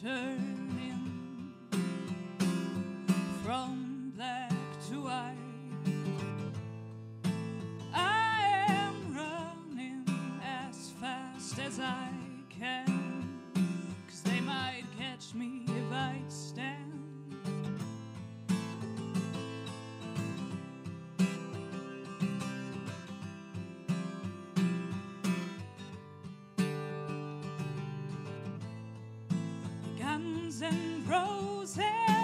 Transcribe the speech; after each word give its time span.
Turn. 0.00 0.57
And 30.62 31.08
roses 31.08 32.17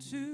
To. 0.00 0.29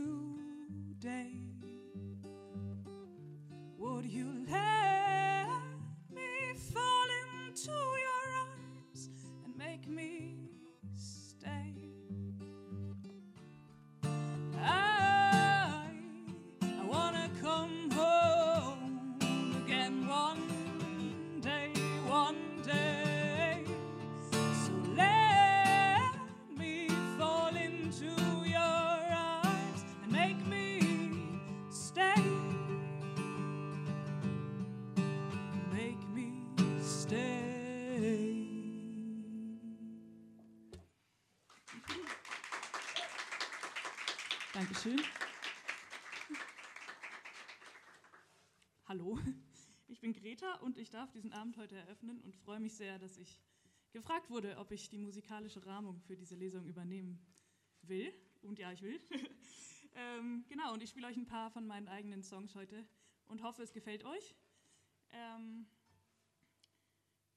Dankeschön. 44.77 45.07
Hallo, 48.85 49.19
ich 49.89 50.01
bin 50.01 50.13
Greta 50.13 50.57
und 50.57 50.77
ich 50.77 50.91
darf 50.91 51.11
diesen 51.13 51.33
Abend 51.33 51.57
heute 51.57 51.77
eröffnen 51.77 52.21
und 52.21 52.37
freue 52.37 52.61
mich 52.61 52.75
sehr, 52.75 52.99
dass 52.99 53.17
ich 53.17 53.41
gefragt 53.93 54.29
wurde, 54.29 54.59
ob 54.59 54.73
ich 54.73 54.91
die 54.91 54.99
musikalische 54.99 55.65
Rahmung 55.65 56.03
für 56.03 56.15
diese 56.15 56.35
Lesung 56.35 56.67
übernehmen 56.67 57.19
will. 57.81 58.13
Und 58.43 58.59
ja, 58.59 58.71
ich 58.71 58.83
will. 58.83 59.01
ähm, 59.95 60.45
genau, 60.47 60.75
und 60.75 60.83
ich 60.83 60.91
spiele 60.91 61.07
euch 61.07 61.17
ein 61.17 61.27
paar 61.27 61.51
von 61.51 61.67
meinen 61.67 61.89
eigenen 61.89 62.23
Songs 62.23 62.55
heute 62.55 62.87
und 63.29 63.43
hoffe, 63.43 63.63
es 63.63 63.73
gefällt 63.73 64.05
euch. 64.05 64.35
Ähm, 65.11 65.67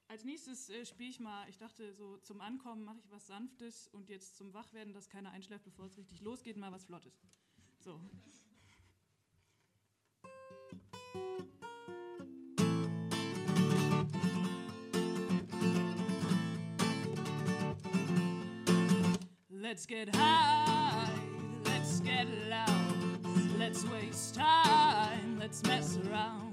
als 0.10 0.26
nächstes 0.26 0.70
äh, 0.70 0.86
spiele 0.86 1.12
ich 1.12 1.20
mal, 1.20 1.48
ich 1.48 1.58
dachte 1.58 1.94
so 1.94 2.18
zum 2.18 2.42
Ankommen 2.42 2.84
mache 2.84 2.98
ich 2.98 3.10
was 3.12 3.28
Sanftes 3.28 3.88
und 3.90 4.10
jetzt 4.10 4.36
zum 4.36 4.54
Wachwerden, 4.54 4.92
dass 4.92 5.08
keiner 5.08 5.32
einschläft, 5.32 5.64
bevor 5.64 5.86
es 5.86 5.98
richtig 5.98 6.22
losgeht, 6.22 6.58
mal 6.58 6.72
was 6.72 6.84
Flottes. 6.84 7.14
So. 7.80 8.02
Let's 19.50 19.86
get 19.86 20.16
high, 20.16 21.08
let's 21.66 22.02
get 22.02 22.28
loud, 22.50 23.20
let's 23.60 23.86
waste 23.86 24.34
time, 24.34 25.38
let's 25.38 25.62
mess 25.62 26.00
around. 26.00 26.49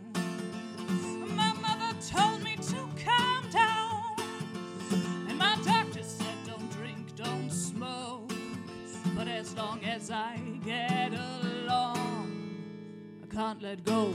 Told 2.09 2.45
me 2.45 2.55
to 2.55 2.89
calm 3.05 3.51
down, 3.51 4.15
and 5.29 5.37
my 5.37 5.59
doctor 5.65 6.05
said 6.05 6.37
don't 6.47 6.71
drink, 6.71 7.17
don't 7.17 7.51
smoke. 7.51 8.31
But 9.17 9.27
as 9.27 9.57
long 9.57 9.85
as 9.85 10.13
I 10.13 10.41
get 10.65 11.13
along, 11.15 12.55
I 13.25 13.35
can't 13.35 13.61
let 13.61 13.83
go. 13.85 14.15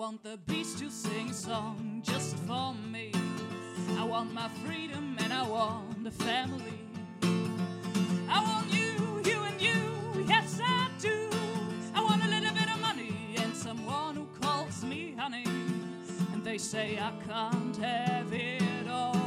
Want 0.00 0.22
the 0.22 0.38
beast 0.46 0.78
to 0.78 0.90
sing 0.90 1.28
a 1.28 1.34
song 1.34 2.00
just 2.02 2.34
for 2.46 2.72
me. 2.90 3.12
I 3.98 4.04
want 4.04 4.32
my 4.32 4.48
freedom 4.64 5.14
and 5.20 5.30
I 5.30 5.46
want 5.46 6.06
a 6.06 6.10
family. 6.10 6.80
I 8.26 8.42
want 8.42 8.72
you, 8.72 9.20
you 9.30 9.42
and 9.42 9.60
you, 9.60 10.24
yes 10.26 10.58
I 10.64 10.88
do. 10.98 11.28
I 11.94 12.02
want 12.02 12.24
a 12.24 12.28
little 12.28 12.54
bit 12.54 12.72
of 12.74 12.80
money 12.80 13.34
and 13.36 13.54
someone 13.54 14.16
who 14.16 14.26
calls 14.40 14.82
me 14.82 15.14
honey. 15.18 15.44
And 16.32 16.42
they 16.42 16.56
say 16.56 16.98
I 16.98 17.12
can't 17.28 17.76
have 17.76 18.32
it 18.32 18.88
all, 18.88 19.20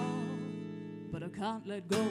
but 1.12 1.22
I 1.22 1.30
can't 1.30 1.68
let 1.68 1.88
go. 1.88 2.04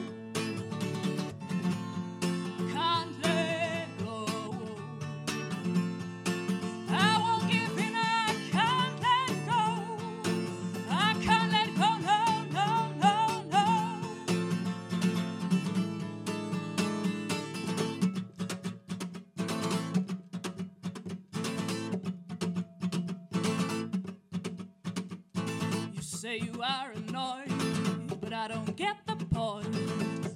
Are 26.63 26.91
annoyed, 26.91 28.21
but 28.21 28.31
I 28.33 28.47
don't 28.47 28.75
get 28.75 28.97
the 29.05 29.15
point. 29.25 29.67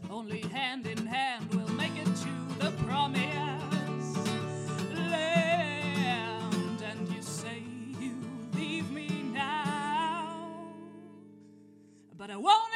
Only 0.10 0.42
hand 0.42 0.86
in 0.86 1.06
hand 1.06 1.48
we'll 1.54 1.70
make 1.76 1.96
it 1.96 2.06
to 2.06 2.30
the 2.60 2.72
promised 2.86 4.28
land. 5.12 6.82
And 6.84 7.08
you 7.10 7.22
say 7.22 7.64
you 8.00 8.16
leave 8.54 8.92
me 8.92 9.08
now, 9.34 10.74
but 12.18 12.30
I 12.30 12.36
won't 12.36 12.67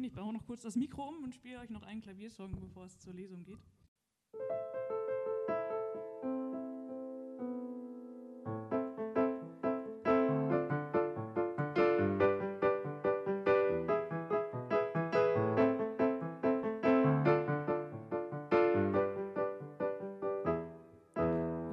Dankeschön. 0.00 0.04
Ich 0.04 0.12
baue 0.12 0.32
noch 0.32 0.46
kurz 0.46 0.62
das 0.62 0.76
Mikro 0.76 1.08
um 1.08 1.24
und 1.24 1.34
spiele 1.34 1.60
euch 1.60 1.70
noch 1.70 1.82
einen 1.82 2.00
Klaviersong, 2.00 2.58
bevor 2.60 2.84
es 2.84 2.98
zur 2.98 3.12
Lesung 3.14 3.44
geht. 3.44 3.58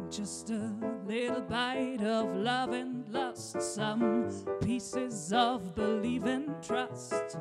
Just 0.09 0.49
a 0.49 0.73
little 1.05 1.41
bite 1.41 2.01
of 2.01 2.33
love 2.35 2.73
and 2.73 3.07
lust, 3.09 3.61
some 3.61 4.27
pieces 4.61 5.31
of 5.31 5.75
belief 5.75 6.25
and 6.25 6.61
trust. 6.63 7.37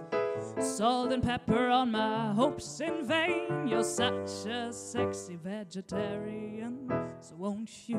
Salt 0.77 1.11
and 1.11 1.23
pepper 1.23 1.71
on 1.71 1.93
my 1.93 2.35
hopes 2.35 2.81
in 2.81 3.07
vain. 3.07 3.67
You're 3.67 3.83
such 3.83 4.45
a 4.45 4.71
sexy 4.71 5.37
vegetarian. 5.37 6.93
So 7.19 7.35
won't 7.37 7.71
you 7.87 7.99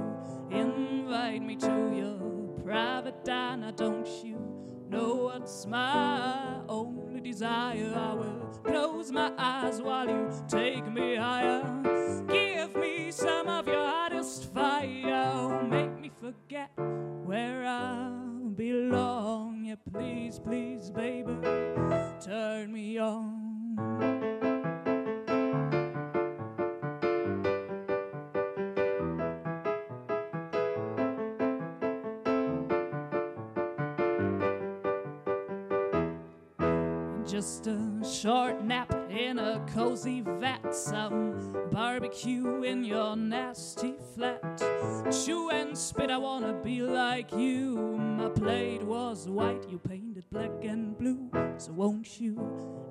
invite 0.52 1.42
me 1.42 1.56
to 1.56 1.92
your 1.92 2.20
private 2.64 3.26
diner? 3.26 3.72
Don't 3.72 4.08
you 4.24 4.38
know 4.92 5.16
what's 5.16 5.66
my 5.66 6.60
only 6.70 7.20
desire? 7.20 7.96
I 7.96 8.14
will 8.14 8.48
close 8.64 9.12
my 9.12 9.32
eyes 9.40 9.82
while 9.82 10.08
you 10.08 10.30
take 10.48 10.86
me 10.86 11.16
higher. 11.16 11.64
Give 12.28 12.76
me 12.76 13.10
some 13.10 13.48
of 13.48 13.68
your 13.68 13.88
hottest 13.88 14.54
fire. 14.54 15.64
Make 15.64 15.97
forget 16.22 16.72
where 17.26 17.66
I 17.66 18.10
belong. 18.56 19.66
Yeah, 19.66 19.76
please, 19.94 20.40
please, 20.40 20.90
baby, 20.90 21.38
turn 22.24 22.72
me 22.72 22.98
on. 22.98 23.46
Just 37.26 37.68
a 37.68 37.78
short 38.04 38.64
nap 38.64 38.97
in 39.18 39.40
a 39.40 39.60
cozy 39.74 40.22
vat, 40.22 40.74
some 40.76 41.68
barbecue 41.72 42.62
in 42.64 42.84
your 42.84 43.16
nasty 43.16 43.96
flat. 44.14 44.62
Chew 45.12 45.50
and 45.50 45.76
spit, 45.76 46.12
I 46.12 46.18
wanna 46.18 46.54
be 46.54 46.84
like 46.84 47.32
you. 47.32 47.98
My 47.98 48.30
plate 48.30 48.84
was 48.84 49.28
white, 49.28 49.68
you 49.70 49.80
painted 49.80 50.26
black 50.32 50.52
and 50.64 50.96
blue. 50.98 51.30
So 51.58 51.72
won't 51.72 52.22
you 52.22 52.38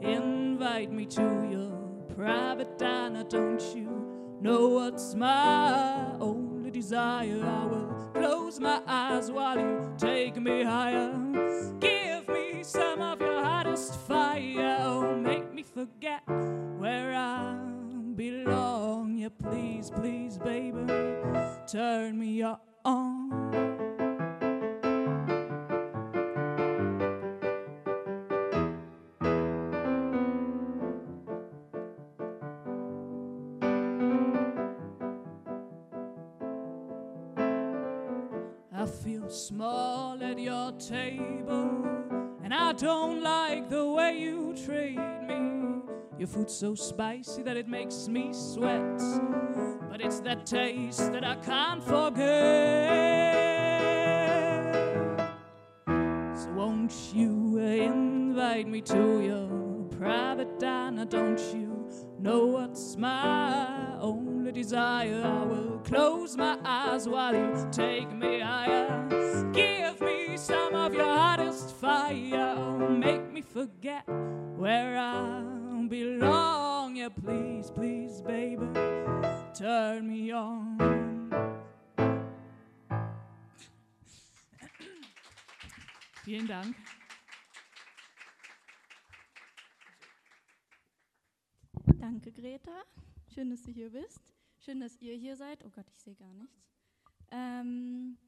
invite 0.01 0.91
me 0.91 1.07
to 1.07 1.49
your 1.49 1.71
private 2.17 2.77
diner? 2.77 3.23
Don't 3.23 3.63
you 3.77 4.39
know 4.41 4.69
what's 4.69 5.15
my 5.15 6.13
only 6.21 6.73
desire? 6.73 7.41
I 7.45 7.67
will 7.67 8.11
close 8.15 8.59
my 8.59 8.83
eyes 8.87 9.31
while 9.31 9.59
you 9.59 9.95
take 9.97 10.37
me 10.41 10.65
higher. 10.65 11.13
Give 11.79 12.29
me 12.29 12.65
some 12.65 13.01
of 13.01 13.21
your 13.21 13.45
hottest 13.45 13.95
fire. 14.01 14.79
Oh, 14.81 15.15
make 15.17 15.46
forget 15.77 16.23
where 16.79 17.13
I 17.15 17.55
belong. 18.15 19.19
Yeah, 19.19 19.29
please, 19.29 19.91
please, 19.91 20.39
baby, 20.39 20.87
turn 21.71 22.19
me 22.19 22.43
on. 22.43 22.57
I 38.73 38.87
feel 38.87 39.29
small 39.29 40.23
at 40.23 40.39
your 40.39 40.73
table, 40.79 41.85
and 42.43 42.55
I 42.55 42.73
don't 42.73 43.23
like 43.23 43.69
the 43.69 43.87
way 43.91 44.19
you 44.19 44.55
treat. 44.65 45.16
Your 46.19 46.29
food's 46.29 46.55
so 46.55 46.75
spicy 46.75 47.43
that 47.43 47.59
it 47.59 47.69
makes 47.69 48.09
me 48.09 48.33
sweat, 48.33 48.99
but 49.91 50.01
it's 50.01 50.21
that 50.21 50.47
taste 50.47 51.13
that 51.13 51.23
I 51.25 51.37
can't 51.37 51.85
forget. 51.85 52.25
So 56.35 56.51
won't 56.53 56.95
you 57.13 57.59
invite 57.59 58.67
me 58.67 58.81
to 58.83 59.21
your 59.21 59.85
private 59.99 60.59
diner? 60.59 61.05
Don't 61.05 61.39
you 61.55 61.87
know 62.19 62.47
what's 62.47 62.97
my 62.97 63.99
only 64.01 64.53
desire? 64.53 65.23
I 65.23 65.45
will 65.45 65.81
close 65.85 66.35
my 66.35 66.59
eyes 66.65 67.07
while 67.07 67.35
you 67.35 67.69
take 67.71 68.11
me 68.11 68.41
higher. 68.41 69.07
Give 69.53 70.01
me 70.01 70.39
some 70.39 70.75
of 70.75 70.95
your 70.95 71.05
hottest 71.05 71.77
fire. 71.77 72.57
Make 72.89 73.26
forget 73.57 74.07
where 74.59 74.99
I 74.99 75.87
belong. 75.89 76.95
Yeah, 76.97 77.09
please, 77.09 77.71
please, 77.71 78.21
baby, 78.21 78.67
turn 79.55 80.07
me 80.07 80.31
on. 80.31 80.77
Vielen 86.23 86.47
Dank. 86.47 86.77
Danke, 91.99 92.33
Greta. 92.33 92.85
Schön, 93.33 93.49
dass 93.49 93.63
du 93.63 93.71
hier 93.71 93.91
bist. 93.91 94.21
Schön, 94.59 94.81
dass 94.81 95.01
ihr 95.01 95.15
hier 95.15 95.35
seid. 95.35 95.65
Oh 95.65 95.71
Gott, 95.71 95.87
ich 95.89 96.03
sehe 96.03 96.15
gar 96.15 96.35
nichts. 96.35 96.61
Ähm, 97.31 98.19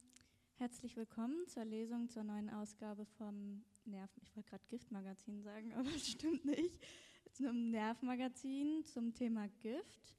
Herzlich 0.58 0.96
willkommen 0.96 1.46
zur 1.46 1.64
Lesung 1.64 2.08
zur 2.08 2.24
neuen 2.24 2.50
Ausgabe 2.50 3.06
vom 3.16 3.62
Nerv. 3.88 4.10
Ich 4.22 4.34
wollte 4.36 4.50
gerade 4.50 4.64
Giftmagazin 4.68 5.42
sagen, 5.42 5.72
aber 5.76 5.90
das 5.90 6.06
stimmt 6.06 6.44
nicht. 6.44 6.78
Zum 7.32 7.70
Nervmagazin 7.70 8.84
zum 8.84 9.14
Thema 9.14 9.48
Gift. 9.60 10.14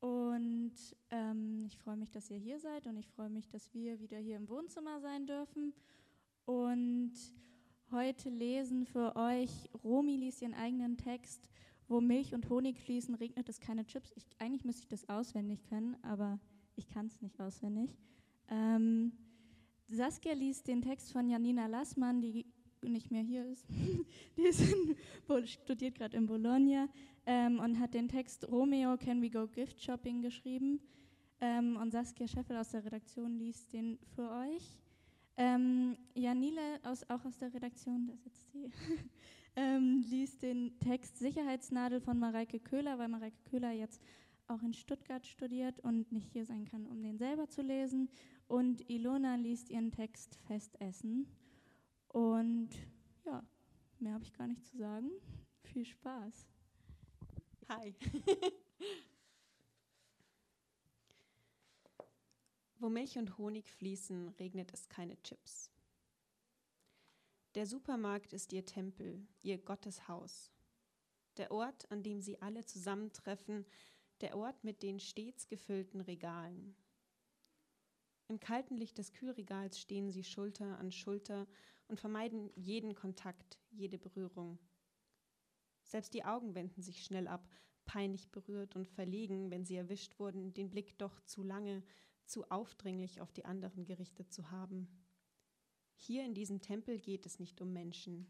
Und 0.00 0.74
ähm, 1.10 1.64
ich 1.66 1.78
freue 1.78 1.96
mich, 1.96 2.10
dass 2.10 2.30
ihr 2.30 2.36
hier 2.36 2.58
seid 2.58 2.86
und 2.86 2.96
ich 2.98 3.08
freue 3.08 3.30
mich, 3.30 3.48
dass 3.48 3.72
wir 3.72 4.00
wieder 4.00 4.18
hier 4.18 4.36
im 4.36 4.48
Wohnzimmer 4.48 5.00
sein 5.00 5.26
dürfen. 5.26 5.72
Und 6.44 7.12
heute 7.90 8.28
lesen 8.28 8.84
für 8.84 9.16
euch, 9.16 9.50
Romy 9.82 10.16
liest 10.16 10.42
ihren 10.42 10.54
eigenen 10.54 10.98
Text, 10.98 11.48
wo 11.88 12.00
Milch 12.00 12.34
und 12.34 12.50
Honig 12.50 12.78
fließen, 12.78 13.14
regnet 13.14 13.48
es 13.48 13.60
keine 13.60 13.86
Chips. 13.86 14.12
Ich, 14.14 14.26
eigentlich 14.38 14.64
müsste 14.64 14.82
ich 14.82 14.88
das 14.88 15.08
auswendig 15.08 15.62
können, 15.64 15.96
aber 16.02 16.38
ich 16.76 16.88
kann 16.88 17.06
es 17.06 17.22
nicht 17.22 17.40
auswendig. 17.40 17.96
Ähm, 18.48 19.12
Saskia 19.88 20.34
liest 20.34 20.66
den 20.66 20.82
Text 20.82 21.12
von 21.12 21.28
Janina 21.28 21.66
Lassmann, 21.66 22.20
die 22.20 22.46
nicht 22.88 23.10
mehr 23.10 23.22
hier 23.22 23.46
ist. 23.46 23.66
die 24.36 24.42
ist 24.42 24.62
studiert 25.44 25.96
gerade 25.96 26.16
in 26.16 26.26
Bologna 26.26 26.88
ähm, 27.26 27.60
und 27.60 27.78
hat 27.78 27.94
den 27.94 28.08
Text 28.08 28.48
Romeo, 28.50 28.96
Can 28.96 29.22
We 29.22 29.30
Go 29.30 29.46
Gift 29.46 29.82
Shopping 29.82 30.22
geschrieben. 30.22 30.80
Ähm, 31.40 31.76
und 31.76 31.90
Saskia 31.90 32.26
Scheffel 32.26 32.56
aus 32.56 32.70
der 32.70 32.84
Redaktion 32.84 33.38
liest 33.38 33.72
den 33.72 33.98
für 34.14 34.30
euch. 34.30 34.78
Ähm, 35.36 35.96
Janile, 36.14 36.80
aus, 36.84 37.08
auch 37.10 37.24
aus 37.24 37.38
der 37.38 37.52
Redaktion, 37.52 38.06
da 38.06 38.16
sitzt 38.16 38.52
sie, 38.52 38.70
ähm, 39.56 40.04
liest 40.08 40.42
den 40.42 40.78
Text 40.78 41.18
Sicherheitsnadel 41.18 42.00
von 42.00 42.18
Mareike 42.18 42.60
Köhler, 42.60 42.98
weil 42.98 43.08
Mareike 43.08 43.36
Köhler 43.50 43.72
jetzt 43.72 44.00
auch 44.46 44.62
in 44.62 44.74
Stuttgart 44.74 45.26
studiert 45.26 45.80
und 45.80 46.12
nicht 46.12 46.30
hier 46.32 46.44
sein 46.44 46.66
kann, 46.66 46.86
um 46.86 47.02
den 47.02 47.18
selber 47.18 47.48
zu 47.48 47.62
lesen. 47.62 48.08
Und 48.46 48.88
Ilona 48.88 49.36
liest 49.36 49.70
ihren 49.70 49.90
Text 49.90 50.38
Festessen. 50.46 51.26
Und 52.14 52.70
ja, 53.24 53.44
mehr 53.98 54.14
habe 54.14 54.22
ich 54.22 54.32
gar 54.32 54.46
nicht 54.46 54.64
zu 54.64 54.76
sagen. 54.76 55.10
Viel 55.64 55.84
Spaß. 55.84 56.46
Hi. 57.68 57.96
Wo 62.78 62.88
Milch 62.88 63.18
und 63.18 63.36
Honig 63.36 63.68
fließen, 63.68 64.28
regnet 64.28 64.72
es 64.72 64.88
keine 64.88 65.20
Chips. 65.24 65.72
Der 67.56 67.66
Supermarkt 67.66 68.32
ist 68.32 68.52
ihr 68.52 68.64
Tempel, 68.64 69.26
ihr 69.42 69.58
Gotteshaus. 69.58 70.52
Der 71.36 71.50
Ort, 71.50 71.90
an 71.90 72.04
dem 72.04 72.20
sie 72.20 72.40
alle 72.40 72.64
zusammentreffen, 72.64 73.66
der 74.20 74.36
Ort 74.36 74.62
mit 74.62 74.84
den 74.84 75.00
stets 75.00 75.48
gefüllten 75.48 76.00
Regalen. 76.00 76.76
Im 78.28 78.38
kalten 78.38 78.76
Licht 78.76 78.98
des 78.98 79.12
Kühlregals 79.12 79.80
stehen 79.80 80.12
sie 80.12 80.22
Schulter 80.22 80.78
an 80.78 80.92
Schulter 80.92 81.48
und 81.88 82.00
vermeiden 82.00 82.50
jeden 82.54 82.94
Kontakt, 82.94 83.58
jede 83.70 83.98
Berührung. 83.98 84.58
Selbst 85.82 86.14
die 86.14 86.24
Augen 86.24 86.54
wenden 86.54 86.82
sich 86.82 87.04
schnell 87.04 87.28
ab, 87.28 87.48
peinlich 87.84 88.30
berührt 88.30 88.76
und 88.76 88.88
verlegen, 88.88 89.50
wenn 89.50 89.64
sie 89.64 89.76
erwischt 89.76 90.18
wurden, 90.18 90.54
den 90.54 90.70
Blick 90.70 90.98
doch 90.98 91.20
zu 91.22 91.42
lange, 91.42 91.82
zu 92.24 92.50
aufdringlich 92.50 93.20
auf 93.20 93.32
die 93.32 93.44
anderen 93.44 93.84
gerichtet 93.84 94.32
zu 94.32 94.50
haben. 94.50 94.88
Hier 95.96 96.24
in 96.24 96.34
diesem 96.34 96.60
Tempel 96.60 96.98
geht 96.98 97.26
es 97.26 97.38
nicht 97.38 97.60
um 97.60 97.72
Menschen. 97.72 98.26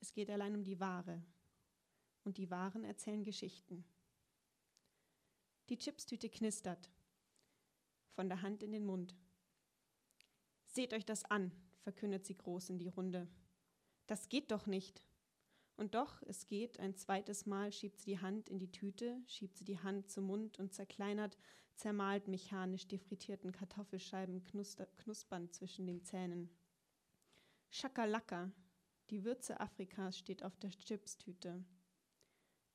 Es 0.00 0.12
geht 0.12 0.30
allein 0.30 0.54
um 0.54 0.64
die 0.64 0.80
Ware. 0.80 1.24
Und 2.24 2.38
die 2.38 2.50
Waren 2.50 2.84
erzählen 2.84 3.22
Geschichten. 3.22 3.84
Die 5.68 5.78
Chipstüte 5.78 6.28
knistert, 6.28 6.90
von 8.10 8.28
der 8.28 8.42
Hand 8.42 8.62
in 8.62 8.72
den 8.72 8.84
Mund. 8.84 9.16
Seht 10.66 10.92
euch 10.92 11.04
das 11.04 11.24
an, 11.24 11.52
verkündet 11.86 12.26
sie 12.26 12.34
groß 12.34 12.70
in 12.70 12.80
die 12.80 12.88
Runde. 12.88 13.28
Das 14.08 14.28
geht 14.28 14.50
doch 14.50 14.66
nicht. 14.66 15.04
Und 15.76 15.94
doch, 15.94 16.20
es 16.22 16.48
geht, 16.48 16.80
ein 16.80 16.96
zweites 16.96 17.46
Mal 17.46 17.70
schiebt 17.70 18.00
sie 18.00 18.10
die 18.10 18.18
Hand 18.18 18.48
in 18.48 18.58
die 18.58 18.72
Tüte, 18.72 19.22
schiebt 19.28 19.56
sie 19.56 19.64
die 19.64 19.78
Hand 19.78 20.10
zum 20.10 20.24
Mund 20.24 20.58
und 20.58 20.74
zerkleinert, 20.74 21.38
zermalt 21.76 22.26
mechanisch 22.26 22.88
die 22.88 22.98
frittierten 22.98 23.52
Kartoffelscheiben 23.52 24.42
knuspernd 24.96 25.54
zwischen 25.54 25.86
den 25.86 26.02
Zähnen. 26.02 26.50
Schakalaka, 27.68 28.50
die 29.10 29.22
Würze 29.22 29.60
Afrikas 29.60 30.18
steht 30.18 30.42
auf 30.42 30.58
der 30.58 30.70
Chipstüte. 30.70 31.64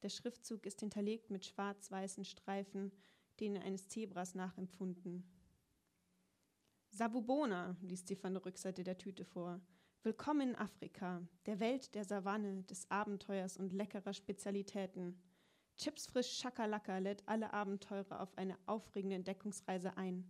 Der 0.04 0.10
Schriftzug 0.10 0.66
ist 0.66 0.80
hinterlegt 0.80 1.32
mit 1.32 1.46
schwarz-weißen 1.46 2.24
Streifen, 2.24 2.94
denen 3.42 3.62
eines 3.62 3.90
Zebras 3.90 4.36
nachempfunden. 4.36 5.30
Savubona, 6.94 7.78
liest 7.82 8.10
sie 8.10 8.18
von 8.18 8.34
der 8.34 8.46
Rückseite 8.46 8.84
der 8.84 8.98
Tüte 8.98 9.24
vor. 9.24 9.62
Willkommen 10.04 10.50
in 10.50 10.56
Afrika, 10.58 11.26
der 11.46 11.62
Welt 11.62 11.96
der 11.96 12.04
Savanne, 12.04 12.64
des 12.64 12.92
Abenteuers 12.92 13.56
und 13.56 13.72
leckerer 13.72 14.14
Spezialitäten. 14.14 15.18
Chips 15.78 16.06
frisch 16.06 16.38
Schakalaka 16.38 16.98
lädt 16.98 17.26
alle 17.30 17.54
Abenteurer 17.54 18.20
auf 18.20 18.38
eine 18.38 18.58
aufregende 18.66 19.16
Entdeckungsreise 19.16 19.96
ein. 19.96 20.30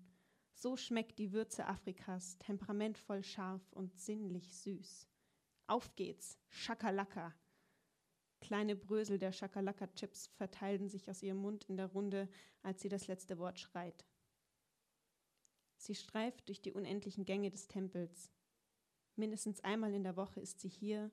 So 0.54 0.78
schmeckt 0.78 1.18
die 1.18 1.34
Würze 1.34 1.66
Afrikas, 1.66 2.38
temperamentvoll 2.38 3.24
scharf 3.24 3.74
und 3.74 4.00
sinnlich 4.00 4.54
süß. 4.56 5.08
Auf 5.66 5.96
geht's, 5.96 6.38
Schakalaka! 6.48 7.34
Kleine 8.40 8.76
Brösel 8.76 9.18
der 9.18 9.32
Schakalaka-Chips 9.32 10.28
verteilen 10.28 10.90
sich 10.90 11.10
aus 11.10 11.24
ihrem 11.24 11.38
Mund 11.38 11.66
in 11.70 11.78
der 11.78 11.88
Runde, 11.88 12.30
als 12.62 12.84
sie 12.84 12.90
das 12.90 13.08
letzte 13.08 13.40
Wort 13.40 13.60
schreit. 13.60 14.06
Sie 15.82 15.96
streift 15.96 16.48
durch 16.48 16.62
die 16.62 16.74
unendlichen 16.74 17.26
Gänge 17.26 17.50
des 17.50 17.68
Tempels. 17.68 18.32
Mindestens 19.16 19.62
einmal 19.62 19.96
in 19.96 20.04
der 20.04 20.16
Woche 20.16 20.40
ist 20.40 20.60
sie 20.60 20.70
hier, 20.70 21.10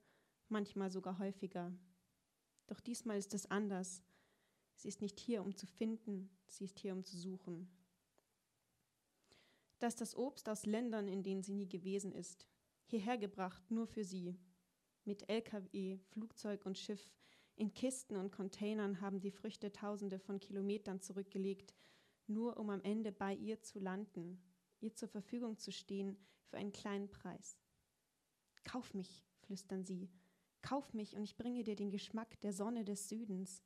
manchmal 0.51 0.91
sogar 0.91 1.19
häufiger. 1.19 1.73
Doch 2.67 2.79
diesmal 2.79 3.17
ist 3.17 3.33
es 3.33 3.51
anders. 3.51 4.03
Sie 4.75 4.89
ist 4.89 5.01
nicht 5.01 5.19
hier, 5.21 5.43
um 5.43 5.57
zu 5.57 5.67
finden, 5.67 6.29
sie 6.49 6.67
ist 6.67 6.79
hier, 6.81 6.93
um 6.93 7.03
zu 7.03 7.17
suchen. 7.17 7.67
Das 9.79 9.95
ist 9.95 10.03
das 10.03 10.15
Obst 10.15 10.51
aus 10.51 10.67
Ländern, 10.67 11.09
in 11.09 11.23
denen 11.23 11.43
sie 11.43 11.55
nie 11.55 11.69
gewesen 11.69 12.13
ist, 12.13 12.47
hierher 12.85 13.17
gebracht 13.17 13.71
nur 13.71 13.87
für 13.87 14.05
sie, 14.05 14.37
mit 15.07 15.31
Lkw, 15.31 15.97
Flugzeug 16.11 16.67
und 16.67 16.77
Schiff, 16.77 17.15
in 17.57 17.73
Kisten 17.73 18.17
und 18.17 18.33
Containern 18.33 19.01
haben 19.01 19.19
die 19.19 19.31
Früchte 19.31 19.73
tausende 19.73 20.19
von 20.19 20.41
Kilometern 20.41 21.01
zurückgelegt, 21.01 21.75
nur 22.27 22.59
um 22.59 22.69
am 22.69 22.83
Ende 22.83 23.13
bei 23.13 23.35
ihr 23.35 23.63
zu 23.63 23.79
landen, 23.79 24.43
ihr 24.81 24.95
zur 24.95 25.09
Verfügung 25.09 25.59
zu 25.59 25.73
stehen 25.73 26.17
für 26.47 26.57
einen 26.57 26.73
kleinen 26.73 27.11
Preis. 27.11 27.59
Kauf 28.65 28.95
mich, 28.95 29.25
flüstern 29.41 29.85
sie, 29.85 30.11
kauf 30.63 30.95
mich 30.95 31.17
und 31.17 31.23
ich 31.23 31.37
bringe 31.37 31.65
dir 31.65 31.77
den 31.77 31.91
Geschmack 31.91 32.41
der 32.41 32.53
Sonne 32.53 32.85
des 32.85 33.09
Südens. 33.09 33.63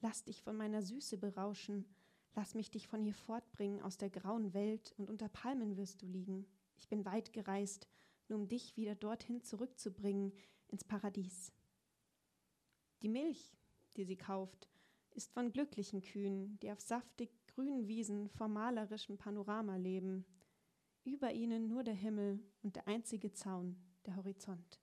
Lass 0.00 0.24
dich 0.24 0.42
von 0.42 0.56
meiner 0.56 0.82
Süße 0.82 1.18
berauschen, 1.18 1.86
lass 2.34 2.54
mich 2.54 2.70
dich 2.70 2.88
von 2.88 3.02
hier 3.02 3.14
fortbringen 3.14 3.82
aus 3.82 3.98
der 3.98 4.10
grauen 4.10 4.52
Welt 4.52 4.94
und 4.98 5.10
unter 5.10 5.28
Palmen 5.28 5.76
wirst 5.76 6.02
du 6.02 6.06
liegen. 6.06 6.46
Ich 6.76 6.88
bin 6.88 7.04
weit 7.04 7.32
gereist, 7.32 7.88
nur 8.28 8.38
um 8.40 8.48
dich 8.48 8.76
wieder 8.76 8.94
dorthin 8.94 9.42
zurückzubringen, 9.42 10.32
ins 10.68 10.84
Paradies. 10.84 11.52
Die 13.02 13.08
Milch, 13.08 13.56
die 13.96 14.04
sie 14.04 14.16
kauft, 14.16 14.68
ist 15.10 15.32
von 15.32 15.52
glücklichen 15.52 16.00
Kühen, 16.00 16.58
die 16.60 16.70
auf 16.72 16.80
saftig 16.80 17.30
grünen 17.46 17.86
Wiesen 17.86 18.28
vor 18.30 18.48
malerischem 18.48 19.18
Panorama 19.18 19.76
leben. 19.76 20.24
Über 21.04 21.32
ihnen 21.32 21.66
nur 21.66 21.82
der 21.82 21.94
Himmel 21.94 22.38
und 22.62 22.76
der 22.76 22.86
einzige 22.86 23.32
Zaun, 23.32 23.76
der 24.06 24.14
Horizont. 24.14 24.80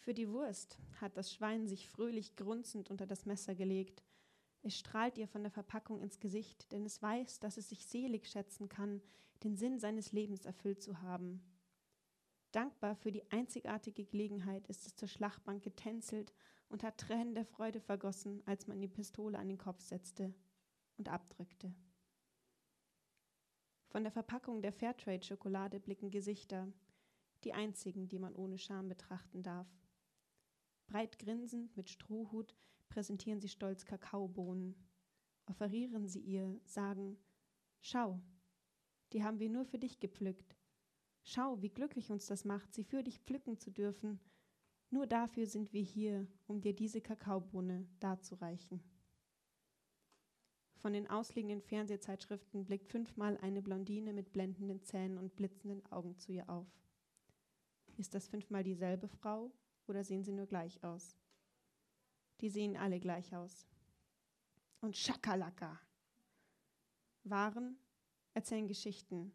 Für 0.00 0.12
die 0.12 0.28
Wurst 0.28 0.76
hat 1.00 1.16
das 1.16 1.32
Schwein 1.32 1.68
sich 1.68 1.88
fröhlich 1.88 2.34
grunzend 2.34 2.90
unter 2.90 3.06
das 3.06 3.26
Messer 3.26 3.54
gelegt. 3.54 4.02
Es 4.62 4.76
strahlt 4.76 5.18
ihr 5.18 5.28
von 5.28 5.42
der 5.42 5.52
Verpackung 5.52 6.02
ins 6.02 6.18
Gesicht, 6.18 6.72
denn 6.72 6.84
es 6.84 7.00
weiß, 7.00 7.38
dass 7.38 7.58
es 7.58 7.68
sich 7.68 7.86
selig 7.86 8.26
schätzen 8.26 8.68
kann, 8.68 9.02
den 9.44 9.56
Sinn 9.56 9.78
seines 9.78 10.10
Lebens 10.10 10.46
erfüllt 10.46 10.82
zu 10.82 11.00
haben. 11.00 11.40
Dankbar 12.50 12.96
für 12.96 13.12
die 13.12 13.30
einzigartige 13.30 14.04
Gelegenheit 14.04 14.66
ist 14.66 14.84
es 14.86 14.96
zur 14.96 15.06
Schlachtbank 15.06 15.62
getänzelt 15.62 16.32
und 16.68 16.82
hat 16.82 16.98
Tränen 16.98 17.34
der 17.36 17.44
Freude 17.44 17.80
vergossen, 17.80 18.42
als 18.46 18.66
man 18.66 18.80
die 18.80 18.88
Pistole 18.88 19.38
an 19.38 19.48
den 19.48 19.58
Kopf 19.58 19.80
setzte 19.80 20.34
und 20.96 21.08
abdrückte. 21.08 21.72
Von 23.88 24.02
der 24.02 24.12
Verpackung 24.12 24.60
der 24.60 24.72
Fairtrade-Schokolade 24.72 25.80
blicken 25.80 26.10
Gesichter, 26.10 26.70
die 27.44 27.54
einzigen, 27.54 28.06
die 28.08 28.18
man 28.18 28.34
ohne 28.34 28.58
Scham 28.58 28.88
betrachten 28.88 29.42
darf. 29.42 29.66
Breit 30.86 31.18
grinsend 31.18 31.74
mit 31.76 31.88
Strohhut 31.88 32.54
präsentieren 32.90 33.40
sie 33.40 33.48
stolz 33.48 33.86
Kakaobohnen, 33.86 34.74
offerieren 35.46 36.06
sie 36.06 36.20
ihr, 36.20 36.60
sagen: 36.64 37.18
Schau, 37.80 38.20
die 39.12 39.24
haben 39.24 39.38
wir 39.38 39.48
nur 39.48 39.64
für 39.64 39.78
dich 39.78 40.00
gepflückt. 40.00 40.56
Schau, 41.24 41.60
wie 41.62 41.70
glücklich 41.70 42.10
uns 42.10 42.26
das 42.26 42.44
macht, 42.44 42.74
sie 42.74 42.84
für 42.84 43.02
dich 43.02 43.20
pflücken 43.20 43.58
zu 43.58 43.70
dürfen. 43.70 44.20
Nur 44.90 45.06
dafür 45.06 45.46
sind 45.46 45.72
wir 45.72 45.82
hier, 45.82 46.26
um 46.46 46.60
dir 46.60 46.74
diese 46.74 47.00
Kakaobohne 47.00 47.86
darzureichen. 48.00 48.82
Von 50.78 50.92
den 50.92 51.10
ausliegenden 51.10 51.60
Fernsehzeitschriften 51.60 52.64
blickt 52.64 52.88
fünfmal 52.88 53.36
eine 53.38 53.62
Blondine 53.62 54.12
mit 54.12 54.32
blendenden 54.32 54.82
Zähnen 54.84 55.18
und 55.18 55.34
blitzenden 55.34 55.84
Augen 55.90 56.16
zu 56.16 56.32
ihr 56.32 56.48
auf. 56.48 56.68
Ist 57.96 58.14
das 58.14 58.28
fünfmal 58.28 58.62
dieselbe 58.62 59.08
Frau 59.08 59.50
oder 59.88 60.04
sehen 60.04 60.22
sie 60.22 60.32
nur 60.32 60.46
gleich 60.46 60.84
aus? 60.84 61.16
Die 62.40 62.48
sehen 62.48 62.76
alle 62.76 63.00
gleich 63.00 63.34
aus. 63.34 63.66
Und 64.80 64.96
Schakalaka. 64.96 65.80
Waren 67.24 67.76
erzählen 68.34 68.68
Geschichten. 68.68 69.32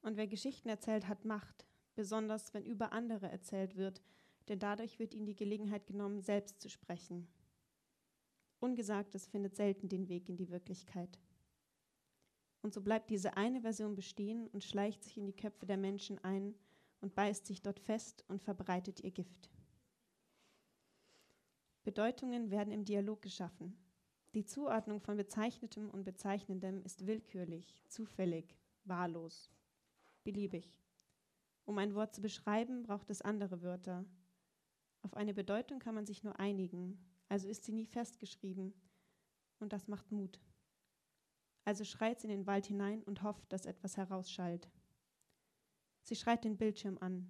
Und 0.00 0.16
wer 0.16 0.26
Geschichten 0.26 0.70
erzählt, 0.70 1.06
hat 1.06 1.26
Macht, 1.26 1.66
besonders 1.94 2.54
wenn 2.54 2.64
über 2.64 2.92
andere 2.92 3.30
erzählt 3.30 3.76
wird, 3.76 4.00
denn 4.48 4.58
dadurch 4.58 4.98
wird 4.98 5.12
ihnen 5.12 5.26
die 5.26 5.36
Gelegenheit 5.36 5.86
genommen, 5.86 6.22
selbst 6.22 6.62
zu 6.62 6.70
sprechen. 6.70 7.28
Ungesagtes 8.66 9.28
findet 9.28 9.54
selten 9.54 9.88
den 9.88 10.08
Weg 10.08 10.28
in 10.28 10.36
die 10.36 10.50
Wirklichkeit. 10.50 11.20
Und 12.62 12.74
so 12.74 12.80
bleibt 12.80 13.10
diese 13.10 13.36
eine 13.36 13.60
Version 13.60 13.94
bestehen 13.94 14.48
und 14.48 14.64
schleicht 14.64 15.04
sich 15.04 15.16
in 15.16 15.24
die 15.24 15.36
Köpfe 15.36 15.66
der 15.66 15.76
Menschen 15.76 16.18
ein 16.24 16.52
und 17.00 17.14
beißt 17.14 17.46
sich 17.46 17.62
dort 17.62 17.78
fest 17.78 18.24
und 18.26 18.42
verbreitet 18.42 18.98
ihr 19.04 19.12
Gift. 19.12 19.50
Bedeutungen 21.84 22.50
werden 22.50 22.72
im 22.72 22.84
Dialog 22.84 23.22
geschaffen. 23.22 23.76
Die 24.34 24.44
Zuordnung 24.44 25.00
von 25.00 25.16
Bezeichnetem 25.16 25.88
und 25.88 26.02
Bezeichnendem 26.02 26.82
ist 26.82 27.06
willkürlich, 27.06 27.84
zufällig, 27.86 28.58
wahllos, 28.82 29.48
beliebig. 30.24 30.76
Um 31.66 31.78
ein 31.78 31.94
Wort 31.94 32.16
zu 32.16 32.20
beschreiben, 32.20 32.82
braucht 32.82 33.10
es 33.10 33.22
andere 33.22 33.62
Wörter. 33.62 34.04
Auf 35.02 35.14
eine 35.14 35.34
Bedeutung 35.34 35.78
kann 35.78 35.94
man 35.94 36.04
sich 36.04 36.24
nur 36.24 36.40
einigen, 36.40 36.98
also 37.28 37.48
ist 37.48 37.64
sie 37.64 37.72
nie 37.72 37.86
festgeschrieben. 37.86 38.74
Und 39.58 39.72
das 39.72 39.88
macht 39.88 40.12
Mut. 40.12 40.40
Also 41.64 41.84
schreit 41.84 42.20
sie 42.20 42.28
in 42.28 42.30
den 42.30 42.46
Wald 42.46 42.66
hinein 42.66 43.02
und 43.02 43.22
hofft, 43.22 43.52
dass 43.52 43.66
etwas 43.66 43.96
herausschallt. 43.96 44.70
Sie 46.02 46.14
schreit 46.14 46.44
den 46.44 46.56
Bildschirm 46.56 46.98
an. 47.00 47.28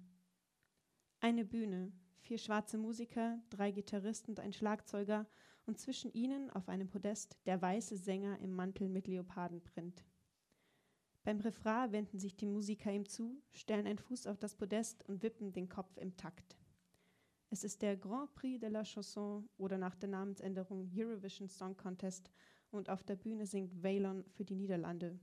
Eine 1.19 1.45
Bühne, 1.45 1.91
vier 2.19 2.37
schwarze 2.37 2.77
Musiker, 2.77 3.41
drei 3.49 3.71
Gitarristen 3.71 4.31
und 4.31 4.39
ein 4.39 4.53
Schlagzeuger 4.53 5.25
und 5.65 5.79
zwischen 5.79 6.13
ihnen 6.13 6.51
auf 6.51 6.69
einem 6.69 6.87
Podest 6.87 7.37
der 7.45 7.61
weiße 7.61 7.97
Sänger 7.97 8.39
im 8.39 8.53
Mantel 8.53 8.89
mit 8.89 9.07
Leopardenprint. 9.07 10.05
Beim 11.23 11.39
Refrain 11.39 11.91
wenden 11.91 12.19
sich 12.19 12.37
die 12.37 12.45
Musiker 12.45 12.91
ihm 12.91 13.05
zu, 13.05 13.41
stellen 13.51 13.87
einen 13.87 13.97
Fuß 13.97 14.27
auf 14.27 14.37
das 14.37 14.55
Podest 14.55 15.03
und 15.09 15.23
wippen 15.23 15.51
den 15.51 15.67
Kopf 15.67 15.97
im 15.97 16.15
Takt. 16.15 16.55
Es 17.49 17.63
ist 17.63 17.81
der 17.81 17.95
Grand 17.95 18.33
Prix 18.35 18.59
de 18.59 18.69
la 18.69 18.83
Chanson 18.83 19.47
oder 19.57 19.77
nach 19.77 19.95
der 19.95 20.09
Namensänderung 20.09 20.91
Eurovision 20.93 21.47
Song 21.47 21.77
Contest 21.77 22.29
und 22.71 22.89
auf 22.89 23.03
der 23.03 23.15
Bühne 23.15 23.45
singt 23.45 23.83
Waylon 23.83 24.25
für 24.31 24.43
die 24.43 24.55
Niederlande. 24.55 25.17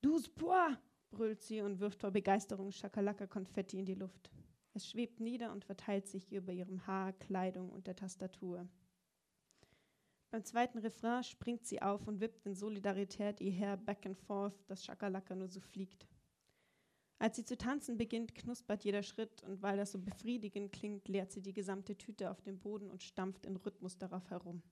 Douze 0.00 0.30
pois! 0.30 0.76
brüllt 1.10 1.42
sie 1.42 1.60
und 1.62 1.80
wirft 1.80 2.00
vor 2.00 2.10
Begeisterung 2.10 2.70
Schakalaka-Konfetti 2.70 3.78
in 3.78 3.86
die 3.86 3.94
Luft. 3.94 4.30
Es 4.74 4.88
schwebt 4.88 5.20
nieder 5.20 5.52
und 5.52 5.64
verteilt 5.64 6.06
sich 6.06 6.32
über 6.32 6.52
ihrem 6.52 6.86
Haar, 6.86 7.12
Kleidung 7.14 7.70
und 7.70 7.86
der 7.86 7.96
Tastatur. 7.96 8.68
Beim 10.30 10.44
zweiten 10.44 10.78
Refrain 10.78 11.24
springt 11.24 11.66
sie 11.66 11.80
auf 11.80 12.06
und 12.06 12.20
wippt 12.20 12.44
in 12.44 12.54
Solidarität 12.54 13.40
ihr 13.40 13.52
Hair 13.52 13.78
back 13.78 14.04
and 14.04 14.16
forth, 14.16 14.54
dass 14.68 14.84
Schakalaka 14.84 15.34
nur 15.34 15.48
so 15.48 15.60
fliegt. 15.60 16.06
Als 17.20 17.36
sie 17.36 17.44
zu 17.44 17.56
tanzen 17.56 17.96
beginnt, 17.96 18.34
knuspert 18.34 18.84
jeder 18.84 19.02
Schritt 19.02 19.42
und 19.42 19.60
weil 19.60 19.76
das 19.76 19.90
so 19.90 19.98
befriedigend 19.98 20.72
klingt, 20.72 21.08
leert 21.08 21.32
sie 21.32 21.42
die 21.42 21.52
gesamte 21.52 21.96
Tüte 21.96 22.30
auf 22.30 22.40
den 22.42 22.60
Boden 22.60 22.90
und 22.90 23.02
stampft 23.02 23.44
in 23.44 23.56
Rhythmus 23.56 23.98
darauf 23.98 24.30
herum. 24.30 24.62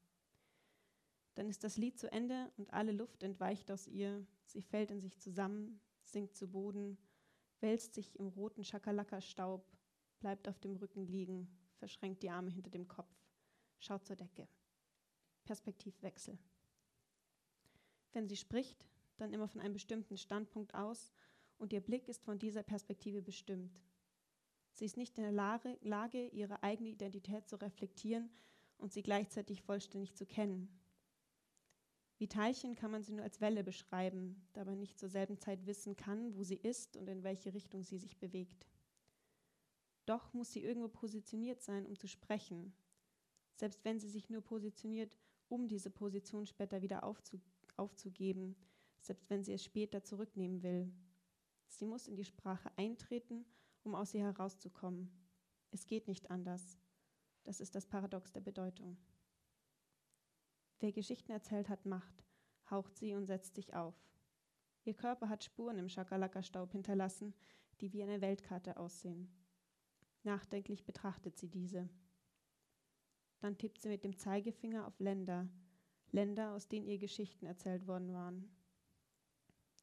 Dann 1.34 1.48
ist 1.48 1.64
das 1.64 1.76
Lied 1.76 1.98
zu 1.98 2.10
Ende 2.10 2.52
und 2.56 2.72
alle 2.72 2.92
Luft 2.92 3.22
entweicht 3.22 3.70
aus 3.70 3.88
ihr. 3.88 4.24
Sie 4.44 4.62
fällt 4.62 4.90
in 4.90 5.00
sich 5.00 5.18
zusammen, 5.18 5.80
sinkt 6.04 6.36
zu 6.36 6.48
Boden, 6.48 6.98
wälzt 7.60 7.94
sich 7.94 8.18
im 8.18 8.28
roten 8.28 8.64
Schakalaka-Staub, 8.64 9.66
bleibt 10.20 10.48
auf 10.48 10.58
dem 10.60 10.76
Rücken 10.76 11.04
liegen, 11.06 11.48
verschränkt 11.78 12.22
die 12.22 12.30
Arme 12.30 12.50
hinter 12.50 12.70
dem 12.70 12.86
Kopf, 12.86 13.12
schaut 13.80 14.06
zur 14.06 14.16
Decke. 14.16 14.48
Perspektivwechsel. 15.44 16.38
Wenn 18.12 18.28
sie 18.28 18.36
spricht, 18.36 18.86
dann 19.16 19.32
immer 19.32 19.48
von 19.48 19.60
einem 19.60 19.74
bestimmten 19.74 20.16
Standpunkt 20.16 20.74
aus 20.74 21.12
und 21.58 21.72
ihr 21.72 21.80
Blick 21.80 22.08
ist 22.08 22.22
von 22.22 22.38
dieser 22.38 22.62
Perspektive 22.62 23.22
bestimmt. 23.22 23.80
Sie 24.72 24.84
ist 24.84 24.96
nicht 24.96 25.16
in 25.16 25.24
der 25.24 25.32
Lage, 25.82 26.26
ihre 26.28 26.62
eigene 26.62 26.90
Identität 26.90 27.48
zu 27.48 27.56
reflektieren 27.56 28.28
und 28.78 28.92
sie 28.92 29.02
gleichzeitig 29.02 29.62
vollständig 29.62 30.14
zu 30.14 30.26
kennen. 30.26 30.68
Wie 32.18 32.28
Teilchen 32.28 32.74
kann 32.74 32.90
man 32.90 33.02
sie 33.02 33.12
nur 33.12 33.24
als 33.24 33.40
Welle 33.40 33.62
beschreiben, 33.62 34.46
da 34.54 34.64
man 34.64 34.78
nicht 34.78 34.98
zur 34.98 35.08
selben 35.08 35.38
Zeit 35.38 35.66
wissen 35.66 35.96
kann, 35.96 36.34
wo 36.34 36.44
sie 36.44 36.56
ist 36.56 36.96
und 36.96 37.08
in 37.08 37.22
welche 37.22 37.52
Richtung 37.52 37.82
sie 37.82 37.98
sich 37.98 38.16
bewegt. 38.18 38.66
Doch 40.06 40.32
muss 40.32 40.52
sie 40.52 40.62
irgendwo 40.62 40.88
positioniert 40.88 41.60
sein, 41.62 41.84
um 41.84 41.98
zu 41.98 42.06
sprechen, 42.06 42.72
selbst 43.54 43.84
wenn 43.84 43.98
sie 43.98 44.08
sich 44.08 44.30
nur 44.30 44.40
positioniert, 44.40 45.16
um 45.48 45.68
diese 45.68 45.90
Position 45.90 46.46
später 46.46 46.82
wieder 46.82 47.04
aufzu 47.04 47.40
aufzugeben, 47.76 48.56
selbst 49.00 49.28
wenn 49.28 49.44
sie 49.44 49.52
es 49.52 49.62
später 49.62 50.02
zurücknehmen 50.02 50.62
will. 50.62 50.90
Sie 51.68 51.86
muss 51.86 52.06
in 52.06 52.16
die 52.16 52.24
Sprache 52.24 52.70
eintreten, 52.76 53.44
um 53.82 53.94
aus 53.94 54.14
ihr 54.14 54.22
herauszukommen. 54.22 55.10
Es 55.70 55.86
geht 55.86 56.08
nicht 56.08 56.30
anders. 56.30 56.78
Das 57.44 57.60
ist 57.60 57.74
das 57.74 57.86
Paradox 57.86 58.32
der 58.32 58.40
Bedeutung. 58.40 58.96
Wer 60.80 60.92
Geschichten 60.92 61.32
erzählt, 61.32 61.68
hat 61.68 61.86
Macht, 61.86 62.24
haucht 62.70 62.96
sie 62.96 63.14
und 63.14 63.26
setzt 63.26 63.54
sich 63.54 63.74
auf. 63.74 63.94
Ihr 64.84 64.94
Körper 64.94 65.28
hat 65.28 65.44
Spuren 65.44 65.78
im 65.78 65.88
Schakalaka-Staub 65.88 66.72
hinterlassen, 66.72 67.34
die 67.80 67.92
wie 67.92 68.02
eine 68.02 68.20
Weltkarte 68.20 68.76
aussehen. 68.76 69.28
Nachdenklich 70.22 70.84
betrachtet 70.84 71.38
sie 71.38 71.48
diese. 71.48 71.88
Dann 73.40 73.58
tippt 73.58 73.80
sie 73.82 73.88
mit 73.88 74.04
dem 74.04 74.16
Zeigefinger 74.16 74.86
auf 74.86 74.98
Länder, 74.98 75.48
Länder, 76.10 76.52
aus 76.52 76.68
denen 76.68 76.86
ihr 76.86 76.98
Geschichten 76.98 77.46
erzählt 77.46 77.86
worden 77.86 78.12
waren. 78.12 78.48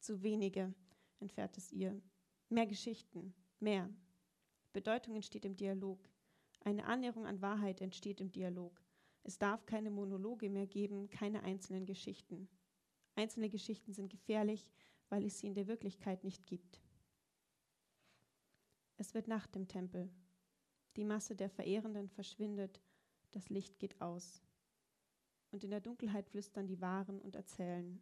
Zu 0.00 0.22
wenige, 0.22 0.74
entfährt 1.20 1.56
es 1.56 1.72
ihr. 1.72 2.00
Mehr 2.48 2.66
Geschichten, 2.66 3.34
mehr. 3.60 3.88
Bedeutung 4.72 5.14
entsteht 5.14 5.44
im 5.44 5.56
Dialog. 5.56 6.08
Eine 6.60 6.86
Annäherung 6.86 7.26
an 7.26 7.42
Wahrheit 7.42 7.80
entsteht 7.80 8.20
im 8.20 8.30
Dialog. 8.30 8.82
Es 9.22 9.38
darf 9.38 9.64
keine 9.66 9.90
Monologe 9.90 10.50
mehr 10.50 10.66
geben, 10.66 11.08
keine 11.08 11.42
einzelnen 11.42 11.86
Geschichten. 11.86 12.48
Einzelne 13.14 13.48
Geschichten 13.48 13.92
sind 13.92 14.10
gefährlich, 14.10 14.68
weil 15.08 15.24
es 15.24 15.38
sie 15.38 15.46
in 15.46 15.54
der 15.54 15.66
Wirklichkeit 15.66 16.24
nicht 16.24 16.46
gibt. 16.46 16.80
Es 18.96 19.14
wird 19.14 19.28
Nacht 19.28 19.56
im 19.56 19.68
Tempel. 19.68 20.10
Die 20.96 21.04
Masse 21.04 21.34
der 21.34 21.50
Verehrenden 21.50 22.08
verschwindet, 22.08 22.80
das 23.32 23.48
Licht 23.48 23.78
geht 23.78 24.00
aus. 24.00 24.42
Und 25.50 25.64
in 25.64 25.70
der 25.70 25.80
Dunkelheit 25.80 26.28
flüstern 26.28 26.66
die 26.66 26.80
Wahren 26.80 27.20
und 27.20 27.34
erzählen. 27.34 28.00